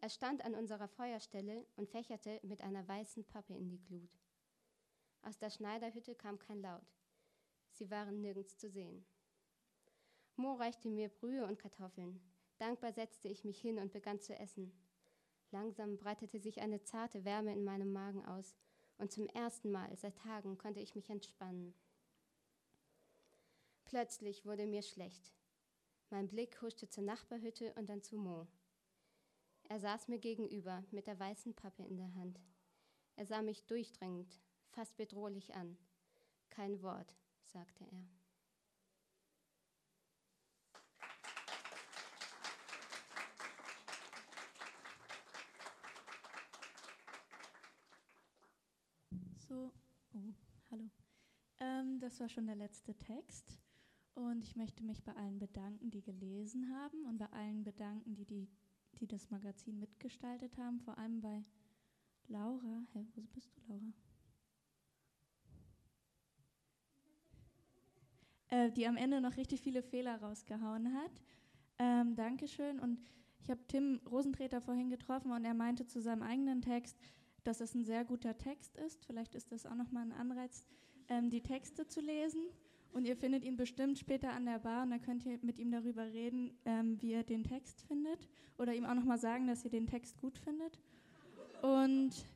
Er 0.00 0.08
stand 0.08 0.44
an 0.44 0.54
unserer 0.54 0.88
Feuerstelle 0.88 1.66
und 1.76 1.88
fächerte 1.88 2.40
mit 2.42 2.60
einer 2.62 2.86
weißen 2.88 3.24
Pappe 3.24 3.54
in 3.54 3.68
die 3.68 3.80
Glut. 3.80 4.18
Aus 5.22 5.38
der 5.38 5.50
Schneiderhütte 5.50 6.14
kam 6.14 6.38
kein 6.38 6.60
Laut. 6.60 6.96
Sie 7.70 7.90
waren 7.90 8.20
nirgends 8.20 8.56
zu 8.58 8.68
sehen. 8.68 9.06
Mo 10.36 10.54
reichte 10.54 10.88
mir 10.88 11.08
Brühe 11.08 11.46
und 11.46 11.58
Kartoffeln. 11.58 12.20
Dankbar 12.62 12.92
setzte 12.92 13.26
ich 13.26 13.42
mich 13.42 13.60
hin 13.60 13.80
und 13.80 13.92
begann 13.92 14.20
zu 14.20 14.38
essen. 14.38 14.72
Langsam 15.50 15.96
breitete 15.96 16.38
sich 16.38 16.60
eine 16.60 16.80
zarte 16.84 17.24
Wärme 17.24 17.52
in 17.52 17.64
meinem 17.64 17.92
Magen 17.92 18.24
aus, 18.24 18.54
und 18.98 19.10
zum 19.10 19.26
ersten 19.26 19.72
Mal 19.72 19.96
seit 19.96 20.16
Tagen 20.18 20.56
konnte 20.58 20.78
ich 20.78 20.94
mich 20.94 21.10
entspannen. 21.10 21.74
Plötzlich 23.84 24.46
wurde 24.46 24.68
mir 24.68 24.82
schlecht. 24.82 25.32
Mein 26.10 26.28
Blick 26.28 26.62
huschte 26.62 26.88
zur 26.88 27.02
Nachbarhütte 27.02 27.74
und 27.74 27.88
dann 27.88 28.00
zu 28.00 28.16
Mo. 28.16 28.46
Er 29.64 29.80
saß 29.80 30.06
mir 30.06 30.20
gegenüber 30.20 30.84
mit 30.92 31.08
der 31.08 31.18
weißen 31.18 31.54
Pappe 31.54 31.82
in 31.82 31.96
der 31.96 32.14
Hand. 32.14 32.40
Er 33.16 33.26
sah 33.26 33.42
mich 33.42 33.66
durchdringend, 33.66 34.40
fast 34.70 34.96
bedrohlich 34.96 35.52
an. 35.56 35.76
Kein 36.48 36.80
Wort, 36.80 37.16
sagte 37.42 37.82
er. 37.90 38.21
So, 49.52 49.70
oh, 50.14 50.32
hallo. 50.70 50.88
Ähm, 51.60 51.98
das 52.00 52.18
war 52.20 52.28
schon 52.30 52.46
der 52.46 52.56
letzte 52.56 52.94
Text. 52.94 53.60
Und 54.14 54.42
ich 54.44 54.56
möchte 54.56 54.82
mich 54.82 55.04
bei 55.04 55.14
allen 55.14 55.38
bedanken, 55.38 55.90
die 55.90 56.00
gelesen 56.00 56.74
haben 56.74 57.04
und 57.04 57.18
bei 57.18 57.26
allen 57.32 57.62
bedanken, 57.62 58.14
die, 58.14 58.24
die, 58.24 58.48
die 58.98 59.06
das 59.06 59.28
Magazin 59.28 59.78
mitgestaltet 59.78 60.56
haben. 60.56 60.80
Vor 60.80 60.96
allem 60.96 61.20
bei 61.20 61.44
Laura. 62.28 62.86
Hä, 62.94 63.04
wo 63.14 63.20
bist 63.34 63.54
du, 63.54 63.60
Laura? 63.68 63.92
Äh, 68.48 68.72
die 68.72 68.86
am 68.86 68.96
Ende 68.96 69.20
noch 69.20 69.36
richtig 69.36 69.60
viele 69.60 69.82
Fehler 69.82 70.16
rausgehauen 70.16 70.94
hat. 70.94 71.22
Ähm, 71.78 72.14
Dankeschön. 72.16 72.80
Und 72.80 73.02
ich 73.42 73.50
habe 73.50 73.60
Tim 73.68 74.00
Rosentreter 74.10 74.62
vorhin 74.62 74.88
getroffen 74.88 75.30
und 75.30 75.44
er 75.44 75.52
meinte 75.52 75.86
zu 75.86 76.00
seinem 76.00 76.22
eigenen 76.22 76.62
Text, 76.62 76.98
dass 77.44 77.60
es 77.60 77.74
ein 77.74 77.84
sehr 77.84 78.04
guter 78.04 78.36
Text 78.36 78.76
ist. 78.76 79.04
Vielleicht 79.04 79.34
ist 79.34 79.52
das 79.52 79.66
auch 79.66 79.74
nochmal 79.74 80.04
ein 80.04 80.12
Anreiz, 80.12 80.64
ähm, 81.08 81.30
die 81.30 81.42
Texte 81.42 81.86
zu 81.86 82.00
lesen. 82.00 82.42
Und 82.92 83.06
ihr 83.06 83.16
findet 83.16 83.44
ihn 83.44 83.56
bestimmt 83.56 83.98
später 83.98 84.32
an 84.32 84.44
der 84.44 84.58
Bar 84.58 84.82
und 84.82 84.90
dann 84.90 85.00
könnt 85.00 85.24
ihr 85.24 85.38
mit 85.42 85.58
ihm 85.58 85.70
darüber 85.70 86.04
reden, 86.04 86.52
ähm, 86.66 87.00
wie 87.00 87.12
ihr 87.12 87.22
den 87.22 87.42
Text 87.42 87.82
findet. 87.82 88.28
Oder 88.58 88.74
ihm 88.74 88.84
auch 88.84 88.94
nochmal 88.94 89.18
sagen, 89.18 89.46
dass 89.46 89.64
ihr 89.64 89.70
den 89.70 89.86
Text 89.86 90.18
gut 90.18 90.36
findet. 90.38 90.78
Und 91.62 92.26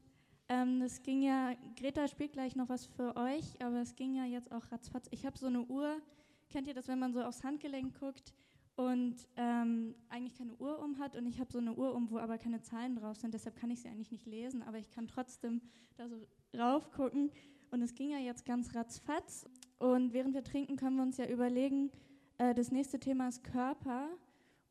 ähm, 0.49 0.81
es 0.83 1.03
ging 1.03 1.23
ja, 1.23 1.55
Greta 1.79 2.09
spielt 2.09 2.33
gleich 2.33 2.57
noch 2.57 2.69
was 2.69 2.87
für 2.87 3.17
euch, 3.17 3.61
aber 3.61 3.83
es 3.83 3.97
ging 3.97 4.15
ja 4.15 4.25
jetzt 4.25 4.51
auch 4.51 4.73
ratzfatz. 4.73 5.09
Ich 5.11 5.27
habe 5.27 5.37
so 5.37 5.47
eine 5.47 5.63
Uhr, 5.63 6.01
kennt 6.49 6.69
ihr 6.69 6.75
das, 6.75 6.89
wenn 6.89 6.99
man 6.99 7.13
so 7.13 7.23
aufs 7.23 7.45
Handgelenk 7.45 7.99
guckt 7.99 8.33
und 8.77 9.17
ähm, 9.37 9.95
eigentlich 10.09 10.37
keine 10.37 10.55
Uhr 10.57 10.79
um 10.79 10.99
hat 10.99 11.17
und 11.17 11.27
ich 11.27 11.41
habe 11.41 11.51
so 11.51 11.59
eine 11.59 11.75
Uhr 11.75 11.95
um, 11.95 12.11
wo 12.11 12.19
aber 12.19 12.39
keine 12.39 12.61
Zahlen 12.61 12.95
drauf 12.95 13.17
sind, 13.17 13.35
deshalb 13.35 13.57
kann 13.57 13.71
ich 13.71 13.81
sie 13.81 13.89
eigentlich 13.89 14.13
nicht 14.13 14.27
lesen, 14.27 14.63
aber 14.63 14.79
ich 14.79 14.91
kann 14.91 15.09
trotzdem 15.09 15.61
da 15.97 16.09
so 16.09 16.17
raufgucken 16.57 17.31
und 17.71 17.83
es 17.83 17.95
ging 17.95 18.11
ja 18.11 18.19
jetzt 18.19 18.45
ganz 18.45 18.75
ratzfatz. 18.75 19.47
Und 19.79 20.13
während 20.13 20.35
wir 20.35 20.45
trinken, 20.45 20.77
können 20.77 20.97
wir 20.97 21.03
uns 21.03 21.17
ja 21.17 21.27
überlegen, 21.27 21.91
äh, 22.39 22.55
das 22.55 22.71
nächste 22.71 22.99
Thema 22.99 23.29
ist 23.29 23.45
Körper. 23.45 24.09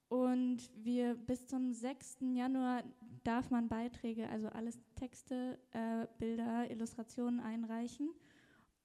Und 0.07 0.69
wir 0.75 1.15
bis 1.15 1.47
zum 1.47 1.73
6. 1.73 2.17
Januar 2.33 2.83
darf 3.23 3.49
man 3.49 3.67
Beiträge, 3.67 4.29
also 4.29 4.47
alles 4.49 4.79
Texte, 4.95 5.57
äh, 5.71 6.05
Bilder, 6.19 6.69
Illustrationen 6.69 7.39
einreichen. 7.39 8.11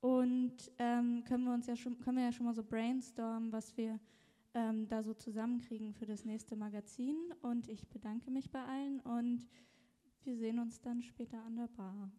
Und 0.01 0.73
ähm, 0.79 1.25
können 1.25 1.45
wir 1.45 1.53
uns 1.53 1.67
ja 1.67 1.77
schon, 1.77 1.99
können 1.99 2.17
wir 2.17 2.25
ja 2.25 2.33
schon 2.33 2.47
mal 2.47 2.55
so 2.55 2.65
brainstormen, 2.65 3.53
was 3.53 3.77
wir 3.77 4.01
ähm, 4.55 4.89
da 4.89 5.03
so 5.03 5.15
zusammenkriegen 5.15 5.95
für 5.95 6.07
das 6.07 6.25
nächste 6.25 6.57
Magazin. 6.57 7.17
Und 7.43 7.69
ich 7.69 7.89
bedanke 7.89 8.31
mich 8.31 8.51
bei 8.51 8.65
allen 8.65 9.01
und 9.01 9.49
wir 10.25 10.37
sehen 10.37 10.59
uns 10.59 10.81
dann 10.81 11.03
später 11.03 11.43
an 11.45 11.57
der 11.57 11.69
Bar. 11.69 12.11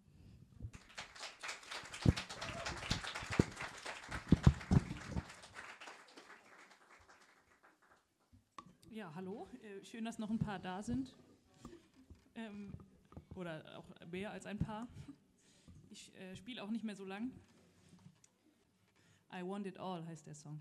Ja, 8.89 9.13
hallo. 9.15 9.47
Äh, 9.63 9.83
schön, 9.85 10.05
dass 10.05 10.19
noch 10.19 10.29
ein 10.29 10.39
paar 10.39 10.59
da 10.59 10.83
sind. 10.83 11.15
Ähm, 12.35 12.71
oder 13.35 13.77
auch 13.77 13.85
mehr 14.11 14.31
als 14.31 14.45
ein 14.45 14.59
paar. 14.59 14.87
Ich 15.89 16.13
äh, 16.15 16.35
spiele 16.35 16.63
auch 16.63 16.69
nicht 16.69 16.83
mehr 16.83 16.95
so 16.95 17.05
lang. 17.05 17.31
I 19.33 19.43
Want 19.43 19.65
It 19.65 19.79
All 19.79 20.05
heißt 20.05 20.27
der 20.27 20.35
Song. 20.35 20.59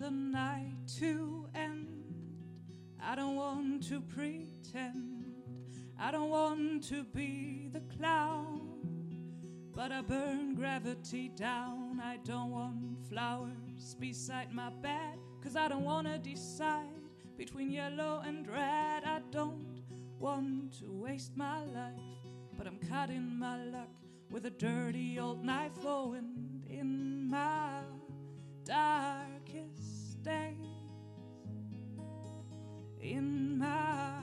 The 0.00 0.10
night 0.10 0.72
to 0.98 1.46
end. 1.54 1.86
I 3.02 3.14
don't 3.14 3.36
want 3.36 3.86
to 3.88 4.00
pretend. 4.00 5.26
I 5.98 6.10
don't 6.10 6.30
want 6.30 6.84
to 6.88 7.04
be 7.04 7.68
the 7.70 7.82
clown. 7.94 8.62
But 9.74 9.92
I 9.92 10.00
burn 10.00 10.54
gravity 10.54 11.28
down. 11.28 12.00
I 12.02 12.16
don't 12.24 12.50
want 12.50 13.06
flowers 13.10 13.94
beside 14.00 14.54
my 14.54 14.70
bed. 14.70 15.18
Cause 15.42 15.54
I 15.54 15.68
don't 15.68 15.84
wanna 15.84 16.18
decide 16.18 16.88
between 17.36 17.70
yellow 17.70 18.22
and 18.24 18.48
red. 18.48 19.04
I 19.04 19.20
don't 19.30 19.82
want 20.18 20.78
to 20.78 20.86
waste 20.86 21.36
my 21.36 21.58
life. 21.66 22.00
But 22.56 22.66
I'm 22.66 22.78
cutting 22.78 23.38
my 23.38 23.64
luck 23.64 23.90
with 24.30 24.46
a 24.46 24.50
dirty 24.50 25.18
old 25.18 25.44
knife. 25.44 25.84
And 25.84 26.64
in 26.70 27.28
my 27.28 27.82
darkest 28.64 30.22
days. 30.22 30.56
In 33.00 33.58
my 33.58 34.22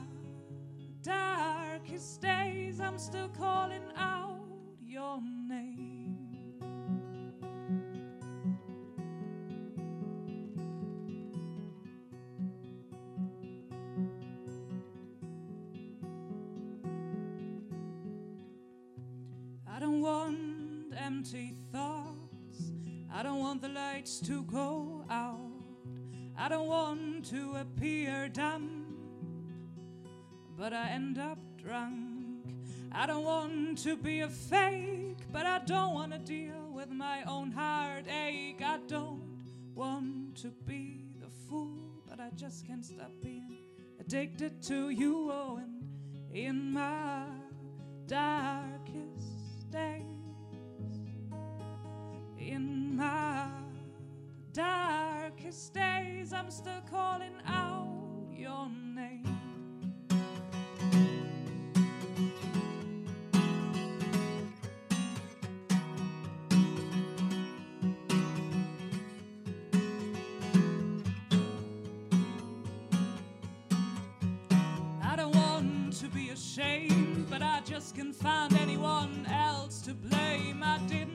darkest 1.02 2.20
days, 2.20 2.80
I'm 2.80 2.98
still 2.98 3.28
calling 3.28 3.82
out 3.96 4.46
your 4.80 5.20
name. 5.48 5.97
I 23.18 23.24
don't 23.24 23.40
want 23.40 23.62
the 23.62 23.68
lights 23.68 24.20
to 24.28 24.44
go 24.44 25.04
out. 25.10 25.40
I 26.36 26.48
don't 26.48 26.68
want 26.68 27.24
to 27.30 27.56
appear 27.56 28.28
dumb, 28.28 28.94
but 30.56 30.72
I 30.72 30.90
end 30.90 31.18
up 31.18 31.36
drunk. 31.56 32.44
I 32.92 33.06
don't 33.06 33.24
want 33.24 33.78
to 33.78 33.96
be 33.96 34.20
a 34.20 34.28
fake, 34.28 35.18
but 35.32 35.46
I 35.46 35.58
don't 35.66 35.94
want 35.94 36.12
to 36.12 36.20
deal 36.20 36.70
with 36.72 36.90
my 36.90 37.24
own 37.26 37.50
heartache. 37.50 38.62
I 38.64 38.78
don't 38.86 39.20
want 39.74 40.36
to 40.42 40.52
be 40.64 41.08
the 41.20 41.28
fool, 41.48 42.04
but 42.08 42.20
I 42.20 42.30
just 42.36 42.68
can't 42.68 42.84
stop 42.84 43.10
being 43.20 43.56
addicted 43.98 44.62
to 44.68 44.90
you. 44.90 45.28
Oh, 45.32 45.60
and 45.60 45.82
in 46.32 46.72
my 46.72 47.24
darkest 48.06 49.72
days 49.72 50.07
in 52.48 52.96
my 52.96 53.46
darkest 54.54 55.74
days, 55.74 56.32
I'm 56.32 56.50
still 56.50 56.80
calling 56.90 57.34
out 57.46 57.86
your 58.32 58.70
name. 58.94 59.26
I 75.02 75.16
don't 75.16 75.34
want 75.34 75.92
to 75.98 76.08
be 76.08 76.30
ashamed, 76.30 77.28
but 77.28 77.42
I 77.42 77.60
just 77.64 77.94
can't 77.94 78.16
find 78.16 78.54
anyone 78.54 79.26
else 79.30 79.82
to 79.82 79.92
blame. 79.92 80.62
I 80.62 80.78
didn't 80.86 81.07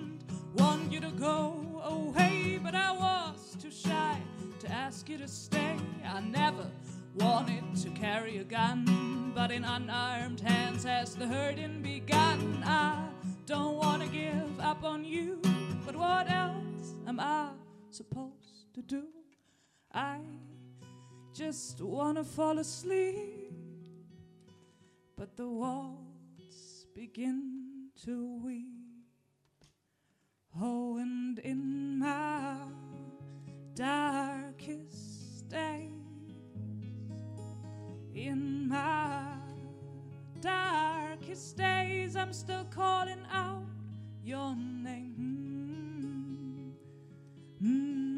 want 0.56 0.92
you 0.92 1.00
to 1.00 1.12
go 1.12 1.82
away, 1.84 2.60
but 2.62 2.76
I 2.76 2.92
was 2.92 3.56
too 3.62 3.72
shy 3.72 4.18
to 4.60 4.72
ask 4.72 5.10
you 5.10 5.18
to 5.18 5.28
stay. 5.28 5.76
I 6.06 6.20
never 6.20 6.70
wanted 7.16 7.76
to 7.84 7.90
carry 7.92 8.38
a 8.38 8.44
gun, 8.44 9.32
but 9.36 9.52
in 9.52 9.64
unarmed 9.64 10.40
hands 10.40 10.84
has 10.84 11.16
the 11.16 11.28
hurting 11.28 11.82
begun. 11.82 12.64
I 12.66 13.08
don't 13.46 13.78
want 13.78 14.04
to 14.04 14.08
give 14.10 14.60
up 14.60 14.84
on 14.84 15.04
you, 15.04 15.42
but 15.86 15.96
what 15.96 16.30
else 16.30 16.94
am 17.08 17.20
I 17.20 17.50
supposed 17.90 18.74
to 18.76 18.82
do? 18.82 19.04
I 19.92 20.20
just 21.34 21.82
want 21.82 22.18
to 22.18 22.24
fall 22.24 22.60
asleep, 22.60 23.52
but 25.18 25.36
the 25.36 25.48
walls 25.48 26.86
begin 26.96 27.90
to 28.06 28.40
weep. 28.44 28.93
Oh, 30.62 30.98
and 30.98 31.40
in 31.40 31.98
my 31.98 32.58
darkest 33.74 35.50
days, 35.50 35.90
in 38.14 38.70
my 38.70 39.34
darkest 40.42 41.58
days, 41.58 42.16
I'm 42.16 42.34
still 42.34 42.66
calling 42.66 43.26
out 43.32 43.66
your 44.24 44.56
name. 44.56 45.16
Mm 47.60 47.68
-hmm. 47.68 48.13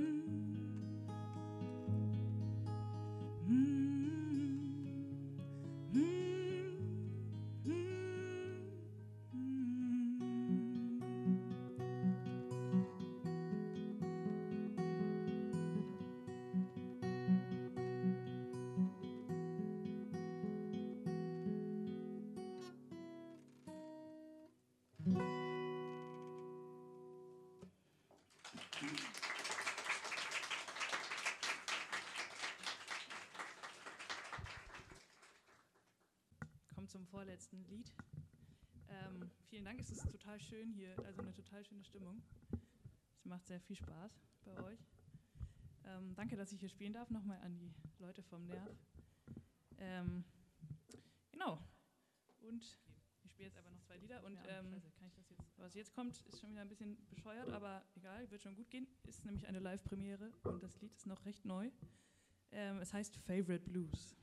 macht 43.46 43.48
sehr 43.48 43.60
viel 43.60 43.76
Spaß 43.76 44.12
bei 44.44 44.60
euch. 44.64 44.80
Ähm, 45.86 46.16
danke, 46.16 46.36
dass 46.36 46.52
ich 46.52 46.60
hier 46.60 46.70
spielen 46.70 46.94
darf. 46.94 47.12
Nochmal 47.12 47.40
an 47.42 47.56
die 47.60 47.72
Leute 48.00 48.24
vom 48.24 48.48
Nerv. 48.48 48.76
Ähm, 49.78 50.24
genau. 51.32 51.60
Und 52.40 52.64
ich 53.24 53.32
spiele 53.32 53.50
jetzt 53.50 53.58
einfach 53.58 53.72
noch 53.72 53.82
zwei 53.82 53.98
Lieder. 53.98 54.24
Und 54.24 54.40
ähm, 54.48 54.82
was 55.58 55.76
jetzt 55.76 55.94
kommt, 55.94 56.22
ist 56.26 56.40
schon 56.40 56.52
wieder 56.52 56.62
ein 56.62 56.70
bisschen 56.70 56.98
bescheuert, 57.10 57.50
aber 57.50 57.84
egal, 57.96 58.30
wird 58.32 58.42
schon 58.42 58.56
gut 58.56 58.72
gehen. 58.72 58.88
Ist 59.04 59.26
nämlich 59.26 59.46
eine 59.48 59.60
Live-Premiere 59.60 60.32
und 60.44 60.64
das 60.64 60.82
Lied 60.82 60.96
ist 60.96 61.06
noch 61.06 61.24
recht 61.26 61.46
neu. 61.46 61.70
Ähm, 62.52 62.80
es 62.80 62.94
heißt 62.94 63.16
Favorite 63.18 63.70
Blues. 63.70 64.16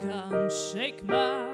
I 0.00 0.06
just 0.06 0.30
can't 0.30 0.52
shake 0.52 1.04
my 1.04 1.47